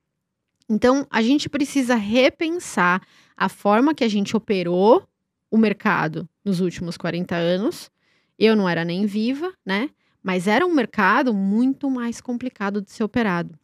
Então, 0.69 1.07
a 1.11 1.23
gente 1.23 1.49
precisa 1.49 1.95
repensar 1.95 3.03
a 3.37 3.49
forma 3.49 3.95
que 3.95 4.05
a 4.05 4.09
gente 4.09 4.37
operou 4.37 5.07
o 5.51 5.57
mercado 5.57 6.29
nos 6.45 6.61
últimos 6.61 6.97
40 6.97 7.35
anos. 7.35 7.91
Eu 8.39 8.55
não 8.55 8.69
era 8.69 8.85
nem 8.85 9.07
viva, 9.07 9.53
né? 9.65 9.91
Mas 10.23 10.47
era 10.47 10.67
um 10.67 10.75
mercado 10.75 11.33
muito 11.33 11.89
mais 11.91 12.21
complicado 12.21 12.83
de 12.83 12.91
ser 12.91 13.05
operado. 13.05 13.55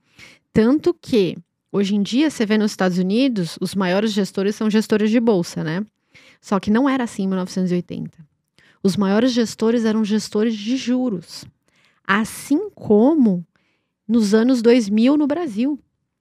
Tanto 0.53 0.95
que, 0.95 1.37
hoje 1.71 1.95
em 1.95 2.03
dia, 2.03 2.31
você 2.31 2.47
vê 2.47 2.57
nos 2.57 2.71
Estados 2.71 2.99
Unidos, 2.99 3.59
os 3.61 3.75
maiores 3.75 4.13
gestores 4.13 4.55
são 4.55 4.71
gestores 4.71 5.11
de 5.11 5.21
bolsa, 5.21 5.63
né? 5.65 5.85
Só 6.45 6.61
que 6.61 6.71
não 6.71 6.87
era 6.87 7.05
assim 7.05 7.23
em 7.23 7.29
1980. 7.29 8.19
Os 8.83 8.99
maiores 8.99 9.33
gestores 9.33 9.87
eram 9.87 10.05
gestores 10.05 10.55
de 10.55 10.77
juros. 10.77 11.47
Assim 12.07 12.69
como 12.75 13.47
nos 14.07 14.35
anos 14.35 14.61
2000 14.61 15.17
no 15.17 15.27
Brasil. 15.27 15.81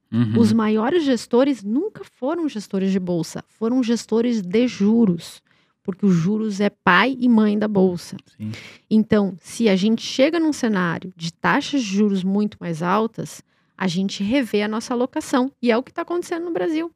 Uhum. 0.10 0.40
Os 0.40 0.54
maiores 0.54 1.04
gestores 1.04 1.62
nunca 1.62 2.06
foram 2.06 2.48
gestores 2.48 2.94
de 2.94 3.02
bolsa, 3.02 3.44
foram 3.50 3.84
gestores 3.84 4.42
de 4.42 4.66
juros, 4.66 5.44
porque 5.84 6.06
os 6.06 6.14
juros 6.14 6.62
é 6.62 6.70
pai 6.70 7.18
e 7.20 7.28
mãe 7.28 7.60
da 7.60 7.68
bolsa. 7.68 8.16
Sim. 8.38 8.54
Então, 8.90 9.36
se 9.42 9.68
a 9.68 9.76
gente 9.76 10.02
chega 10.02 10.40
num 10.40 10.54
cenário 10.54 11.12
de 11.18 11.34
taxas 11.34 11.82
de 11.84 11.98
juros 11.98 12.24
muito 12.24 12.56
mais 12.62 12.82
altas, 12.82 13.44
a 13.78 13.90
gente 13.90 14.24
revê 14.24 14.62
a 14.62 14.70
nossa 14.70 14.94
alocação. 14.94 15.52
E 15.62 15.70
é 15.70 15.76
o 15.76 15.84
que 15.84 15.92
está 15.92 16.04
acontecendo 16.04 16.46
no 16.46 16.54
Brasil. 16.54 16.90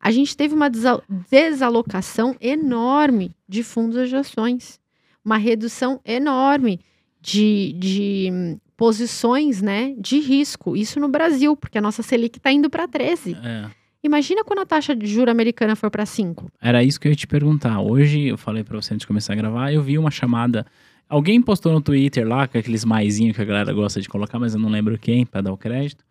A 0.00 0.10
gente 0.10 0.36
teve 0.36 0.54
uma 0.54 0.68
desa- 0.70 1.02
desalocação 1.30 2.36
enorme 2.40 3.34
de 3.48 3.62
fundos 3.62 4.08
de 4.08 4.16
ações, 4.16 4.78
uma 5.24 5.36
redução 5.36 6.00
enorme 6.04 6.80
de, 7.20 7.72
de 7.78 8.28
hum, 8.32 8.58
posições 8.76 9.60
né, 9.60 9.94
de 9.98 10.20
risco. 10.20 10.76
Isso 10.76 11.00
no 11.00 11.08
Brasil, 11.08 11.56
porque 11.56 11.78
a 11.78 11.80
nossa 11.80 12.02
Selic 12.02 12.38
está 12.38 12.52
indo 12.52 12.70
para 12.70 12.86
13. 12.86 13.36
É. 13.42 13.70
Imagina 14.02 14.44
quando 14.44 14.60
a 14.60 14.66
taxa 14.66 14.94
de 14.94 15.06
juro 15.06 15.30
americana 15.30 15.74
for 15.74 15.90
para 15.90 16.06
5. 16.06 16.48
Era 16.60 16.84
isso 16.84 17.00
que 17.00 17.08
eu 17.08 17.10
ia 17.10 17.16
te 17.16 17.26
perguntar. 17.26 17.80
Hoje, 17.80 18.26
eu 18.28 18.38
falei 18.38 18.62
pra 18.62 18.80
você 18.80 18.94
antes 18.94 19.02
de 19.02 19.06
começar 19.08 19.32
a 19.32 19.36
gravar, 19.36 19.72
eu 19.72 19.82
vi 19.82 19.98
uma 19.98 20.12
chamada. 20.12 20.64
Alguém 21.08 21.42
postou 21.42 21.72
no 21.72 21.80
Twitter 21.80 22.26
lá, 22.26 22.46
com 22.46 22.56
aqueles 22.56 22.84
maisinhos 22.84 23.34
que 23.34 23.42
a 23.42 23.44
galera 23.44 23.72
gosta 23.72 24.00
de 24.00 24.08
colocar, 24.08 24.38
mas 24.38 24.54
eu 24.54 24.60
não 24.60 24.68
lembro 24.68 24.96
quem, 24.96 25.26
pra 25.26 25.40
dar 25.40 25.52
o 25.52 25.56
crédito. 25.56 26.04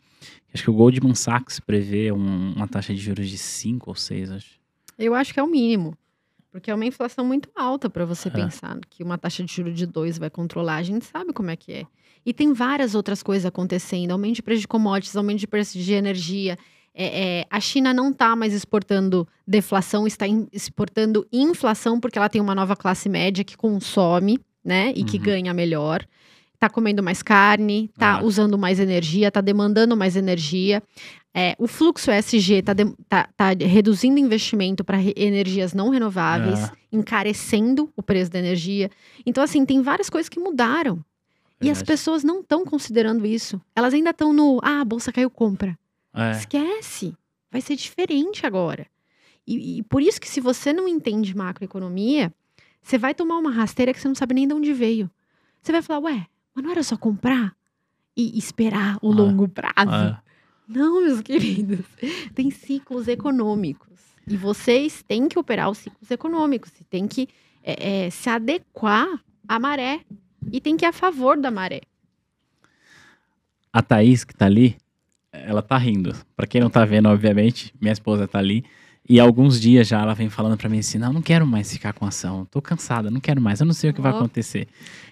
Acho 0.54 0.64
que 0.64 0.70
o 0.70 0.74
Goldman 0.74 1.16
Sachs 1.16 1.60
prevê 1.60 2.12
um- 2.12 2.54
uma 2.54 2.68
taxa 2.68 2.94
de 2.94 3.00
juros 3.02 3.30
de 3.30 3.38
5 3.38 3.90
ou 3.90 3.96
6, 3.96 4.32
acho. 4.32 4.60
Eu 4.98 5.14
acho 5.14 5.34
que 5.34 5.40
é 5.40 5.44
o 5.44 5.48
mínimo. 5.48 5.98
Porque 6.52 6.72
é 6.72 6.74
uma 6.76 6.86
inflação 6.86 7.26
muito 7.26 7.50
alta 7.54 7.90
para 7.90 8.06
você 8.06 8.30
É. 8.30 8.32
pensar 8.32 8.80
que 8.90 9.04
uma 9.04 9.18
taxa 9.18 9.44
de 9.44 9.54
juros 9.54 9.76
de 9.76 9.86
2 9.86 10.18
vai 10.18 10.30
controlar. 10.30 10.78
A 10.78 10.84
gente 10.84 11.04
sabe 11.06 11.34
como 11.34 11.50
é 11.50 11.56
que 11.58 11.74
é. 11.74 11.86
E 12.26 12.34
tem 12.34 12.54
várias 12.54 12.96
outras 12.96 13.22
coisas 13.22 13.46
acontecendo: 13.46 14.12
aumento 14.12 14.36
de 14.36 14.42
preço 14.42 14.62
de 14.62 14.68
commodities, 14.70 15.18
aumento 15.18 15.40
de 15.40 15.48
preço 15.48 15.78
de 15.78 15.92
energia. 15.94 16.58
É, 16.98 17.40
é, 17.42 17.48
a 17.50 17.60
China 17.60 17.94
não 17.94 18.10
está 18.12 18.34
mais 18.38 18.54
exportando 18.54 19.28
deflação, 19.46 20.08
está 20.08 20.26
em- 20.26 20.48
exportando 20.54 21.28
inflação, 21.30 22.00
porque 22.00 22.18
ela 22.18 22.30
tem 22.30 22.40
uma 22.40 22.56
nova 22.56 22.74
classe 22.78 23.10
média 23.10 23.44
que 23.44 23.58
consome, 23.58 24.40
né? 24.64 24.94
E 24.96 25.04
que 25.04 25.18
Uhum. 25.18 25.24
ganha 25.24 25.54
melhor. 25.54 26.08
Está 26.56 26.70
comendo 26.70 27.04
mais 27.04 27.22
carne, 27.22 27.90
está 27.94 28.16
Ah. 28.20 28.24
usando 28.24 28.58
mais 28.58 28.80
energia, 28.80 29.28
está 29.28 29.40
demandando 29.42 29.96
mais 29.96 30.16
energia. 30.16 30.82
É, 31.34 31.54
o 31.60 31.68
fluxo 31.68 32.10
ESG 32.12 32.56
está 32.60 32.74
tá, 33.10 33.30
tá 33.36 33.50
reduzindo 33.50 34.18
investimento 34.18 34.84
para 34.84 34.98
energias 35.18 35.74
não 35.74 35.90
renováveis, 35.90 36.60
É. 36.64 36.72
encarecendo 36.94 37.92
o 37.96 38.02
preço 38.02 38.32
da 38.32 38.40
energia. 38.40 38.90
Então, 39.26 39.44
assim, 39.44 39.66
tem 39.66 39.82
várias 39.82 40.10
coisas 40.10 40.30
que 40.30 40.40
mudaram. 40.40 41.04
E 41.62 41.70
as 41.70 41.82
pessoas 41.82 42.24
não 42.24 42.42
estão 42.42 42.64
considerando 42.66 43.26
isso. 43.26 43.60
Elas 43.76 43.94
ainda 43.94 44.10
estão 44.12 44.32
no, 44.34 44.60
ah, 44.62 44.82
a 44.82 44.86
bolsa 44.86 45.12
caiu, 45.12 45.30
compra. 45.30 45.78
É. 46.14 46.32
Esquece. 46.32 47.14
Vai 47.52 47.62
ser 47.62 47.76
diferente 47.76 48.46
agora. 48.46 48.86
E, 49.48 49.80
e 49.80 49.84
por 49.84 50.02
isso 50.02 50.20
que 50.20 50.28
se 50.28 50.40
você 50.42 50.72
não 50.74 50.88
entende 50.88 51.36
macroeconomia, 51.36 52.32
você 52.82 52.98
vai 52.98 53.14
tomar 53.16 53.38
uma 53.38 53.52
rasteira 53.52 53.94
que 53.94 54.00
você 54.00 54.08
não 54.08 54.16
sabe 54.16 54.34
nem 54.36 54.48
de 54.48 54.54
onde 54.54 54.74
veio. 54.74 55.10
Você 55.62 55.72
vai 55.72 55.82
falar, 55.82 56.00
ué, 56.02 56.28
mas 56.56 56.64
não 56.64 56.72
era 56.72 56.82
só 56.84 56.96
comprar 56.98 57.54
e 58.16 58.38
esperar 58.38 58.98
o 59.02 59.12
Ah. 59.12 59.16
longo 59.16 59.48
prazo? 59.48 59.94
É. 59.94 60.18
Não, 60.68 61.04
meus 61.04 61.22
queridos. 61.22 61.86
Tem 62.34 62.50
ciclos 62.50 63.08
econômicos. 63.08 64.00
E 64.28 64.36
vocês 64.36 65.04
têm 65.04 65.28
que 65.28 65.38
operar 65.38 65.70
os 65.70 65.78
ciclos 65.78 66.10
econômicos. 66.10 66.72
E 66.80 66.84
tem 66.86 67.08
que 67.08 67.28
é, 67.64 68.06
é, 68.06 68.10
se 68.10 68.30
adequar 68.30 69.08
à 69.48 69.60
maré. 69.60 70.02
E 70.52 70.60
tem 70.62 70.76
que 70.78 70.86
ir 70.86 70.88
a 70.88 70.92
favor 70.94 71.38
da 71.40 71.52
maré. 71.52 71.82
A 73.72 73.82
Thaís, 73.82 74.24
que 74.24 74.34
tá 74.34 74.46
ali, 74.46 74.78
ela 75.32 75.62
tá 75.62 75.78
rindo. 75.78 76.16
Pra 76.36 76.48
quem 76.48 76.62
não 76.62 76.70
tá 76.70 76.86
vendo, 76.86 77.10
obviamente, 77.10 77.74
minha 77.80 77.92
esposa 77.94 78.28
tá 78.28 78.40
ali. 78.40 78.64
E 79.08 79.20
há 79.20 79.24
alguns 79.24 79.60
dias 79.62 79.88
já 79.88 80.02
ela 80.02 80.14
vem 80.16 80.30
falando 80.30 80.58
pra 80.58 80.68
mim 80.68 80.80
assim: 80.80 80.98
não, 80.98 81.14
não 81.14 81.22
quero 81.22 81.46
mais 81.46 81.72
ficar 81.72 81.94
com 81.94 82.06
ação. 82.06 82.46
Tô 82.50 82.62
cansada, 82.62 83.12
não 83.12 83.20
quero 83.20 83.40
mais. 83.40 83.60
Eu 83.60 83.66
não 83.66 83.74
sei 83.74 83.92
o 83.92 83.94
que 83.94 84.02
vai 84.02 84.12
Ó. 84.12 84.18
acontecer. 84.18 84.68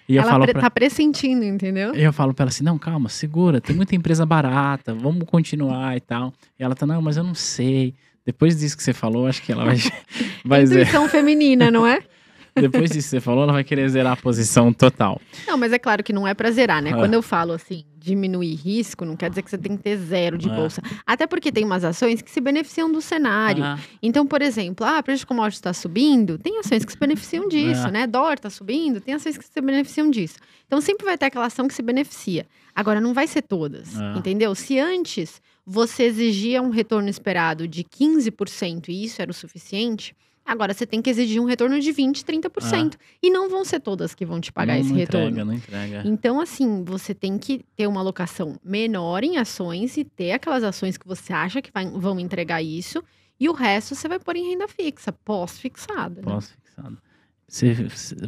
E 0.08 0.16
eu 0.16 0.22
Ela 0.22 0.30
falo 0.32 0.44
pre- 0.44 0.52
pra... 0.52 0.62
tá 0.62 0.70
pressentindo, 0.70 1.44
entendeu? 1.44 1.94
E 1.94 2.02
eu 2.02 2.12
falo 2.12 2.34
pra 2.34 2.42
ela 2.44 2.48
assim, 2.50 2.64
não, 2.64 2.76
calma, 2.78 3.08
segura, 3.08 3.60
tem 3.60 3.74
muita 3.74 3.94
empresa 3.94 4.26
barata, 4.26 4.92
vamos 4.94 5.24
continuar 5.26 5.96
e 5.96 6.00
tal. 6.00 6.32
E 6.58 6.62
ela 6.64 6.74
tá, 6.74 6.84
não, 6.86 7.00
mas 7.00 7.16
eu 7.16 7.24
não 7.24 7.34
sei. 7.34 7.94
Depois 8.26 8.58
disso 8.58 8.76
que 8.76 8.82
você 8.82 8.92
falou, 8.92 9.26
acho 9.26 9.42
que 9.42 9.52
ela 9.52 9.64
vai, 9.64 9.76
vai 10.44 10.66
zerar. 10.66 10.82
Intuição 10.88 11.08
feminina, 11.08 11.70
não 11.70 11.86
é? 11.86 12.00
Depois 12.56 12.90
disso 12.90 13.06
que 13.08 13.10
você 13.16 13.20
falou, 13.20 13.44
ela 13.44 13.52
vai 13.52 13.64
querer 13.64 13.88
zerar 13.88 14.12
a 14.12 14.16
posição 14.16 14.72
total. 14.72 15.20
Não, 15.46 15.56
mas 15.56 15.72
é 15.72 15.78
claro 15.78 16.02
que 16.04 16.12
não 16.12 16.26
é 16.26 16.34
pra 16.34 16.50
zerar, 16.50 16.82
né? 16.82 16.90
É. 16.90 16.94
Quando 16.94 17.14
eu 17.14 17.22
falo 17.22 17.52
assim, 17.52 17.84
diminuir 18.04 18.54
risco, 18.54 19.04
não 19.04 19.16
quer 19.16 19.30
dizer 19.30 19.42
que 19.42 19.50
você 19.50 19.56
tem 19.56 19.76
que 19.76 19.82
ter 19.82 19.96
zero 19.96 20.36
de 20.36 20.48
É. 20.48 20.54
bolsa. 20.54 20.82
Até 21.06 21.26
porque 21.26 21.50
tem 21.50 21.64
umas 21.64 21.82
ações 21.84 22.20
que 22.20 22.30
se 22.30 22.40
beneficiam 22.40 22.92
do 22.92 23.00
cenário. 23.00 23.64
Ah, 23.64 23.78
Então, 24.02 24.26
por 24.26 24.42
exemplo, 24.42 24.84
ah, 24.86 25.02
preço 25.02 25.20
de 25.20 25.26
commodities 25.26 25.58
está 25.58 25.72
subindo, 25.72 26.36
tem 26.38 26.58
ações 26.58 26.84
que 26.84 26.92
se 26.92 26.98
beneficiam 26.98 27.48
disso, 27.48 27.86
É. 27.86 27.90
né? 27.90 28.06
Dólar 28.06 28.34
está 28.34 28.50
subindo, 28.50 29.00
tem 29.00 29.14
ações 29.14 29.38
que 29.38 29.44
se 29.44 29.60
beneficiam 29.60 30.10
disso. 30.10 30.36
Então, 30.66 30.80
sempre 30.80 31.06
vai 31.06 31.16
ter 31.16 31.26
aquela 31.26 31.46
ação 31.46 31.66
que 31.66 31.74
se 31.74 31.82
beneficia. 31.82 32.46
Agora, 32.74 33.00
não 33.00 33.14
vai 33.14 33.26
ser 33.26 33.42
todas, 33.42 33.98
É. 33.98 34.18
entendeu? 34.18 34.54
Se 34.54 34.78
antes 34.78 35.40
você 35.66 36.02
exigia 36.04 36.60
um 36.60 36.68
retorno 36.70 37.08
esperado 37.08 37.66
de 37.66 37.82
15% 37.84 38.88
e 38.90 39.04
isso 39.04 39.22
era 39.22 39.30
o 39.30 39.34
suficiente, 39.34 40.14
agora 40.44 40.74
você 40.74 40.86
tem 40.86 41.00
que 41.00 41.08
exigir 41.10 41.40
um 41.40 41.44
retorno 41.44 41.78
de 41.80 41.90
20%, 41.92 42.22
30%. 42.24 42.94
E 43.22 43.30
não 43.30 43.48
vão 43.48 43.64
ser 43.64 43.80
todas 43.80 44.14
que 44.14 44.24
vão 44.26 44.40
te 44.40 44.52
pagar 44.52 44.74
não, 44.74 44.80
esse 44.80 44.90
não 44.90 44.96
retorno. 44.96 45.26
entrega, 45.28 45.44
não 45.44 45.52
entrega. 45.54 46.02
Então, 46.04 46.40
assim, 46.40 46.84
você 46.84 47.14
tem 47.14 47.38
que 47.38 47.64
ter 47.76 47.86
uma 47.86 48.00
alocação 48.00 48.58
menor 48.64 49.24
em 49.24 49.38
ações 49.38 49.96
e 49.96 50.04
ter 50.04 50.32
aquelas 50.32 50.62
ações 50.64 50.96
que 50.96 51.06
você 51.06 51.32
acha 51.32 51.60
que 51.62 51.70
vai- 51.72 51.88
vão 51.90 52.18
entregar 52.20 52.62
isso. 52.62 53.02
E 53.40 53.48
o 53.48 53.52
resto 53.52 53.94
você 53.94 54.06
vai 54.08 54.18
pôr 54.18 54.36
em 54.36 54.50
renda 54.50 54.68
fixa, 54.68 55.12
pós-fixada. 55.12 56.16
né? 56.20 56.22
Pós-fixado. 56.22 56.98
Você, 57.46 57.74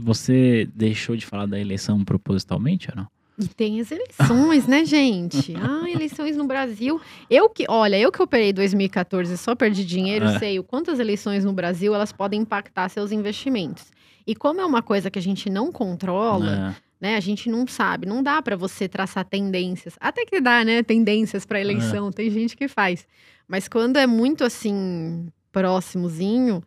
você 0.00 0.68
deixou 0.74 1.16
de 1.16 1.24
falar 1.26 1.46
da 1.46 1.58
eleição 1.58 2.04
propositalmente 2.04 2.88
ou 2.90 2.96
não? 2.96 3.08
E 3.38 3.46
tem 3.48 3.80
as 3.80 3.90
eleições, 3.90 4.66
né, 4.66 4.84
gente? 4.84 5.54
Ah, 5.60 5.90
eleições 5.90 6.36
no 6.36 6.46
Brasil. 6.46 7.00
Eu 7.28 7.48
que, 7.50 7.66
olha, 7.68 7.98
eu 7.98 8.10
que 8.10 8.22
operei 8.22 8.52
2014 8.52 9.34
e 9.34 9.36
só 9.36 9.54
perdi 9.54 9.84
dinheiro, 9.84 10.24
É. 10.26 10.38
sei 10.38 10.58
o 10.58 10.64
quanto 10.64 10.90
as 10.90 10.98
eleições 10.98 11.44
no 11.44 11.52
Brasil 11.52 11.94
elas 11.94 12.12
podem 12.12 12.40
impactar 12.40 12.88
seus 12.88 13.12
investimentos. 13.12 13.84
E 14.26 14.34
como 14.34 14.60
é 14.60 14.64
uma 14.64 14.82
coisa 14.82 15.10
que 15.10 15.18
a 15.18 15.22
gente 15.22 15.50
não 15.50 15.70
controla, 15.70 16.74
É. 16.78 16.82
né? 17.00 17.16
A 17.16 17.20
gente 17.20 17.48
não 17.50 17.66
sabe, 17.66 18.06
não 18.06 18.22
dá 18.22 18.40
para 18.40 18.56
você 18.56 18.88
traçar 18.88 19.24
tendências. 19.24 19.94
Até 20.00 20.24
que 20.24 20.40
dá, 20.40 20.64
né? 20.64 20.82
Tendências 20.82 21.44
para 21.44 21.60
eleição, 21.60 22.10
tem 22.10 22.30
gente 22.30 22.56
que 22.56 22.66
faz. 22.68 23.06
Mas 23.46 23.68
quando 23.68 23.96
é 23.98 24.06
muito 24.06 24.42
assim 24.44 25.28
próximozinho, 25.52 26.62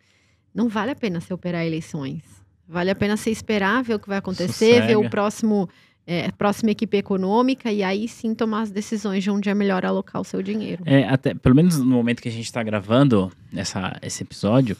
não 0.53 0.69
vale 0.69 0.91
a 0.91 0.95
pena 0.95 1.19
você 1.19 1.33
operar 1.33 1.65
eleições. 1.65 2.21
Vale 2.67 2.91
a 2.91 2.95
pena 2.95 3.17
você 3.17 3.31
esperar 3.31 3.81
ver 3.83 3.95
o 3.95 3.99
que 3.99 4.07
vai 4.07 4.19
acontecer, 4.19 4.53
Sossega. 4.75 4.87
ver 4.87 4.95
o 4.97 5.09
próximo 5.09 5.67
é, 6.09 6.31
próxima 6.31 6.71
equipe 6.71 6.97
econômica 6.97 7.71
e 7.71 7.83
aí 7.83 8.07
sim 8.07 8.33
tomar 8.33 8.61
as 8.61 8.71
decisões 8.71 9.23
de 9.23 9.29
onde 9.29 9.47
é 9.47 9.53
melhor 9.53 9.85
alocar 9.85 10.19
o 10.19 10.23
seu 10.23 10.41
dinheiro. 10.41 10.81
É, 10.87 11.07
até, 11.07 11.35
pelo 11.35 11.55
menos 11.55 11.77
no 11.77 11.85
momento 11.85 12.19
que 12.19 12.27
a 12.27 12.31
gente 12.31 12.45
está 12.45 12.63
gravando 12.63 13.31
essa, 13.55 13.95
esse 14.01 14.23
episódio, 14.23 14.75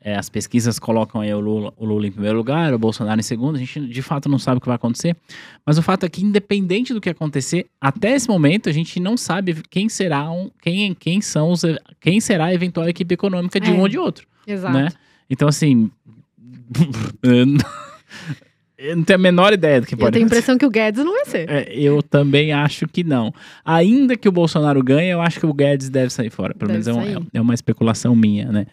é, 0.00 0.16
as 0.16 0.30
pesquisas 0.30 0.78
colocam 0.78 1.20
aí 1.20 1.34
o 1.34 1.38
Lula, 1.38 1.74
o 1.76 1.84
Lula 1.84 2.06
em 2.06 2.10
primeiro 2.10 2.38
lugar, 2.38 2.72
o 2.72 2.78
Bolsonaro 2.78 3.20
em 3.20 3.22
segundo. 3.22 3.56
A 3.56 3.58
gente 3.58 3.78
de 3.78 4.00
fato 4.00 4.26
não 4.26 4.38
sabe 4.38 4.56
o 4.56 4.60
que 4.62 4.68
vai 4.68 4.76
acontecer. 4.76 5.14
Mas 5.66 5.76
o 5.76 5.82
fato 5.82 6.06
é 6.06 6.08
que, 6.08 6.24
independente 6.24 6.94
do 6.94 7.00
que 7.02 7.10
acontecer, 7.10 7.66
até 7.78 8.14
esse 8.14 8.26
momento 8.26 8.70
a 8.70 8.72
gente 8.72 8.98
não 8.98 9.18
sabe 9.18 9.62
quem 9.68 9.90
será 9.90 10.30
um, 10.30 10.50
quem, 10.62 10.94
quem 10.94 11.20
são 11.20 11.50
os, 11.50 11.62
quem 12.00 12.22
será 12.22 12.46
a 12.46 12.54
eventual 12.54 12.88
equipe 12.88 13.12
econômica 13.12 13.60
de 13.60 13.68
É. 13.68 13.72
um 13.74 13.80
ou 13.80 13.88
de 13.88 13.98
outro. 13.98 14.26
Exato. 14.46 14.72
Né? 14.72 14.88
Então, 15.28 15.46
assim. 15.46 15.90
eu 18.80 18.94
não- 18.96 19.00
eu 19.02 19.04
tenho 19.06 19.18
a 19.18 19.22
menor 19.22 19.52
ideia 19.52 19.80
do 19.80 19.86
que 19.86 19.94
Eu 19.94 19.98
pode 19.98 20.12
tenho 20.12 20.24
a 20.24 20.26
impressão 20.26 20.56
que 20.58 20.64
o 20.66 20.70
Guedes 20.70 21.04
não 21.04 21.12
vai 21.12 21.24
ser. 21.26 21.48
É, 21.50 21.72
eu 21.72 22.02
também 22.02 22.52
acho 22.52 22.86
que 22.88 23.04
não. 23.04 23.32
Ainda 23.64 24.16
que 24.16 24.28
o 24.28 24.32
Bolsonaro 24.32 24.82
ganhe, 24.82 25.10
eu 25.10 25.20
acho 25.20 25.38
que 25.38 25.46
o 25.46 25.52
Guedes 25.52 25.88
deve 25.88 26.10
sair 26.12 26.30
fora. 26.30 26.54
Pelo 26.54 26.72
Deve 26.72 26.84
menos 26.84 26.88
é, 26.88 26.92
um- 27.10 27.14
sair. 27.20 27.26
é 27.34 27.40
uma 27.40 27.54
especulação 27.54 28.14
minha, 28.16 28.50
né? 28.50 28.66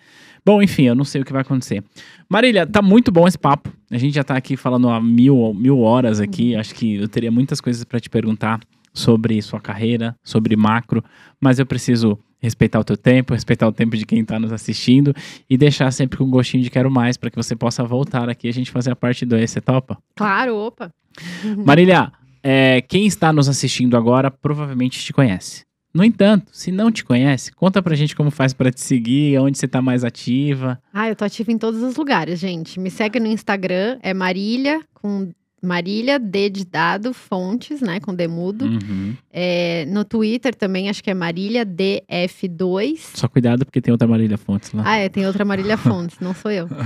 Bom, 0.45 0.61
enfim, 0.61 0.83
eu 0.83 0.95
não 0.95 1.03
sei 1.03 1.21
o 1.21 1.25
que 1.25 1.33
vai 1.33 1.41
acontecer. 1.41 1.83
Marília, 2.29 2.65
tá 2.65 2.81
muito 2.81 3.11
bom 3.11 3.27
esse 3.27 3.37
papo. 3.37 3.69
A 3.91 3.97
gente 3.97 4.13
já 4.15 4.23
tá 4.23 4.37
aqui 4.37 4.55
falando 4.55 4.89
há 4.89 5.01
mil, 5.01 5.53
mil 5.53 5.79
horas 5.81 6.21
aqui. 6.21 6.53
Uhum. 6.53 6.59
Acho 6.61 6.73
que 6.73 6.95
eu 6.95 7.07
teria 7.09 7.29
muitas 7.29 7.59
coisas 7.59 7.83
para 7.83 7.99
te 7.99 8.09
perguntar 8.09 8.59
sobre 8.97 9.41
sua 9.41 9.59
carreira, 9.59 10.15
sobre 10.23 10.55
macro, 10.55 11.03
mas 11.39 11.59
eu 11.59 11.65
preciso 11.65 12.17
respeitar 12.39 12.79
o 12.79 12.83
teu 12.83 12.97
tempo, 12.97 13.33
respeitar 13.33 13.67
o 13.67 13.71
tempo 13.71 13.95
de 13.95 14.05
quem 14.05 14.23
tá 14.23 14.39
nos 14.39 14.51
assistindo 14.51 15.13
e 15.49 15.57
deixar 15.57 15.91
sempre 15.91 16.17
com 16.17 16.23
um 16.23 16.29
gostinho 16.29 16.63
de 16.63 16.69
quero 16.69 16.89
mais 16.89 17.17
para 17.17 17.29
que 17.29 17.35
você 17.35 17.55
possa 17.55 17.83
voltar 17.83 18.29
aqui 18.29 18.47
e 18.47 18.49
a 18.49 18.53
gente 18.53 18.71
fazer 18.71 18.91
a 18.91 18.95
parte 18.95 19.25
2. 19.25 19.49
Você 19.49 19.61
topa? 19.61 19.97
Claro, 20.15 20.55
opa. 20.55 20.91
Marília, 21.65 22.11
é, 22.43 22.81
quem 22.81 23.05
está 23.05 23.33
nos 23.33 23.49
assistindo 23.49 23.97
agora 23.97 24.29
provavelmente 24.29 25.03
te 25.03 25.13
conhece. 25.13 25.65
No 25.93 26.03
entanto, 26.03 26.51
se 26.51 26.71
não 26.71 26.91
te 26.91 27.03
conhece, 27.03 27.51
conta 27.51 27.81
pra 27.81 27.95
gente 27.95 28.15
como 28.15 28.29
faz 28.29 28.53
pra 28.53 28.71
te 28.71 28.81
seguir, 28.81 29.39
onde 29.39 29.57
você 29.57 29.67
tá 29.67 29.81
mais 29.81 30.03
ativa. 30.03 30.79
Ah, 30.93 31.09
eu 31.09 31.15
tô 31.15 31.25
ativa 31.25 31.51
em 31.51 31.57
todos 31.57 31.81
os 31.81 31.95
lugares, 31.95 32.39
gente. 32.39 32.79
Me 32.79 32.91
segue 32.91 33.19
no 33.19 33.25
Instagram, 33.25 33.97
é 34.03 34.13
Marília, 34.13 34.81
com 34.93 35.31
Marília 35.61 36.19
D 36.19 36.49
de 36.49 36.65
dado, 36.65 37.13
fontes, 37.13 37.81
né, 37.81 37.99
com 37.99 38.13
demudo. 38.13 38.65
Uhum. 38.65 39.15
É, 39.31 39.85
no 39.87 40.05
Twitter 40.05 40.53
também, 40.53 40.89
acho 40.89 41.03
que 41.03 41.09
é 41.09 41.13
Marília 41.13 41.65
DF2. 41.65 42.99
Só 43.15 43.27
cuidado 43.27 43.65
porque 43.65 43.81
tem 43.81 43.91
outra 43.91 44.07
Marília 44.07 44.37
Fontes 44.37 44.71
lá. 44.71 44.83
Ah, 44.85 44.97
é, 44.97 45.09
tem 45.09 45.25
outra 45.25 45.43
Marília 45.43 45.75
Fontes, 45.77 46.19
não 46.19 46.33
sou 46.33 46.51
eu. 46.51 46.67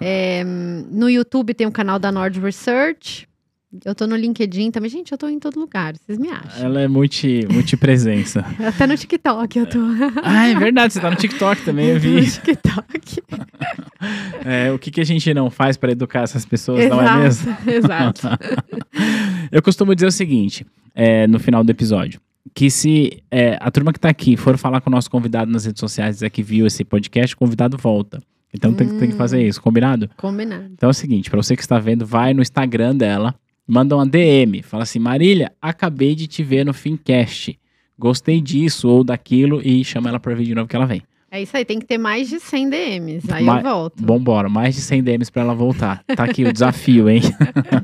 É, 0.00 0.44
no 0.44 1.08
YouTube 1.08 1.54
tem 1.54 1.66
o 1.66 1.72
canal 1.72 1.98
da 1.98 2.12
Nord 2.12 2.38
Research. 2.40 3.26
Eu 3.84 3.94
tô 3.94 4.06
no 4.06 4.16
LinkedIn 4.16 4.70
também. 4.70 4.90
Gente, 4.90 5.12
eu 5.12 5.18
tô 5.18 5.28
em 5.28 5.38
todo 5.38 5.58
lugar, 5.58 5.94
vocês 5.96 6.18
me 6.18 6.28
acham. 6.28 6.64
Ela 6.64 6.80
é 6.82 6.88
multi, 6.88 7.46
multipresença. 7.50 8.44
Até 8.66 8.86
no 8.86 8.96
TikTok 8.96 9.58
eu 9.58 9.66
tô. 9.66 9.78
ah, 10.22 10.48
é 10.48 10.54
verdade, 10.54 10.92
você 10.92 11.00
tá 11.00 11.10
no 11.10 11.16
TikTok 11.16 11.62
também, 11.64 11.88
eu 11.88 11.94
no 11.94 12.00
vi. 12.00 12.30
TikTok. 12.30 13.22
É, 14.44 14.70
o 14.70 14.78
que, 14.78 14.90
que 14.90 15.00
a 15.00 15.04
gente 15.04 15.32
não 15.34 15.50
faz 15.50 15.76
pra 15.76 15.90
educar 15.90 16.20
essas 16.22 16.44
pessoas, 16.44 16.88
não 16.88 17.00
é 17.00 17.18
mesmo? 17.22 17.56
Exato. 17.66 18.28
Eu 19.50 19.62
costumo 19.62 19.94
dizer 19.94 20.06
o 20.06 20.12
seguinte, 20.12 20.64
é, 20.94 21.26
no 21.26 21.38
final 21.40 21.64
do 21.64 21.70
episódio, 21.70 22.20
que 22.54 22.70
se 22.70 23.22
é, 23.30 23.56
a 23.60 23.70
turma 23.70 23.92
que 23.92 23.98
tá 23.98 24.08
aqui 24.08 24.36
for 24.36 24.56
falar 24.56 24.80
com 24.80 24.90
o 24.90 24.92
nosso 24.92 25.10
convidado 25.10 25.50
nas 25.50 25.64
redes 25.64 25.80
sociais, 25.80 26.16
dizer 26.16 26.30
que 26.30 26.42
viu 26.42 26.66
esse 26.66 26.84
podcast, 26.84 27.34
o 27.34 27.38
convidado 27.38 27.76
volta. 27.76 28.22
Então 28.54 28.72
tem, 28.72 28.88
que- 28.88 28.94
tem 28.98 29.10
que 29.10 29.16
fazer 29.16 29.42
isso, 29.44 29.60
combinado? 29.60 30.08
Combinado. 30.16 30.70
Então 30.72 30.88
é 30.88 30.90
o 30.90 30.94
seguinte, 30.94 31.28
pra 31.30 31.42
você 31.42 31.56
que 31.56 31.62
está 31.62 31.78
vendo, 31.78 32.06
vai 32.06 32.32
no 32.32 32.40
Instagram 32.42 32.94
dela, 32.94 33.34
manda 33.66 33.96
uma 33.96 34.06
DM, 34.06 34.62
fala 34.62 34.84
assim, 34.84 34.98
Marília, 34.98 35.52
acabei 35.60 36.14
de 36.14 36.26
te 36.26 36.42
ver 36.42 36.64
no 36.64 36.72
Fincast, 36.72 37.58
gostei 37.98 38.40
disso 38.40 38.88
ou 38.88 39.02
daquilo 39.02 39.60
e 39.66 39.84
chama 39.84 40.08
ela 40.08 40.20
pra 40.20 40.34
vir 40.34 40.44
de 40.44 40.54
novo 40.54 40.68
que 40.68 40.76
ela 40.76 40.86
vem. 40.86 41.02
É 41.36 41.42
isso 41.42 41.54
aí, 41.54 41.66
tem 41.66 41.78
que 41.78 41.84
ter 41.84 41.98
mais 41.98 42.30
de 42.30 42.40
100 42.40 42.70
DMs. 42.70 43.30
Aí 43.30 43.44
Ma- 43.44 43.58
eu 43.58 43.62
volto. 43.62 43.94
Vambora, 44.02 44.48
mais 44.48 44.74
de 44.74 44.80
100 44.80 45.02
DMs 45.02 45.30
pra 45.30 45.42
ela 45.42 45.54
voltar. 45.54 46.02
Tá 46.16 46.24
aqui 46.24 46.44
o 46.44 46.50
desafio, 46.50 47.10
hein? 47.10 47.20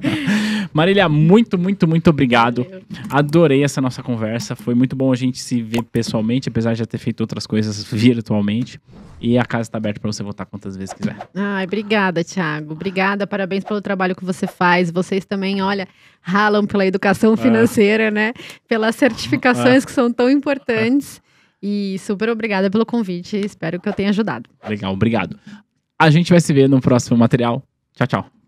Marília, 0.73 1.07
muito, 1.07 1.59
muito, 1.59 1.87
muito 1.87 2.09
obrigado. 2.09 2.67
Adorei 3.11 3.63
essa 3.63 3.79
nossa 3.79 4.03
conversa. 4.03 4.57
Foi 4.57 4.75
muito 4.75 4.97
bom 4.97 5.13
a 5.13 5.17
gente 5.17 5.39
se 5.39 5.61
ver 5.61 5.83
pessoalmente, 5.83 6.49
apesar 6.49 6.73
de 6.73 6.79
já 6.79 6.87
ter 6.87 6.97
feito 6.97 7.21
outras 7.21 7.47
coisas 7.47 7.85
virtualmente. 7.85 8.81
E 9.21 9.37
a 9.37 9.45
casa 9.45 9.69
está 9.69 9.77
aberta 9.77 10.01
para 10.01 10.11
você 10.11 10.23
voltar 10.23 10.47
quantas 10.47 10.75
vezes 10.75 10.95
quiser. 10.95 11.15
Ai, 11.35 11.65
obrigada, 11.65 12.25
Thiago. 12.25 12.73
Obrigada, 12.73 13.27
parabéns 13.27 13.65
pelo 13.65 13.83
trabalho 13.83 14.17
que 14.17 14.25
você 14.25 14.47
faz. 14.47 14.91
Vocês 14.91 15.27
também, 15.27 15.61
olha, 15.61 15.87
ralam 16.23 16.67
pela 16.67 16.87
educação 16.87 17.37
financeira, 17.37 18.11
né? 18.11 18.33
Pelas 18.67 18.97
certificações 18.97 19.85
que 19.85 19.93
são 19.93 20.11
tão 20.11 20.31
importantes. 20.31 21.21
E 21.63 21.97
super 22.01 22.29
obrigada 22.29 22.69
pelo 22.71 22.85
convite. 22.85 23.37
Espero 23.37 23.81
que 23.81 23.89
eu 23.89 23.93
tenha 23.93 24.11
ajudado. 24.11 24.51
Legal, 24.69 24.93
obrigado. 24.93 25.39
A 25.99 26.11
gente 26.11 26.31
vai 26.31 26.41
se 26.41 26.53
ver 26.53 26.69
no 26.69 26.81
próximo 26.81 27.17
material. 27.17 27.63
Tchau, 27.95 28.07
tchau. 28.07 28.42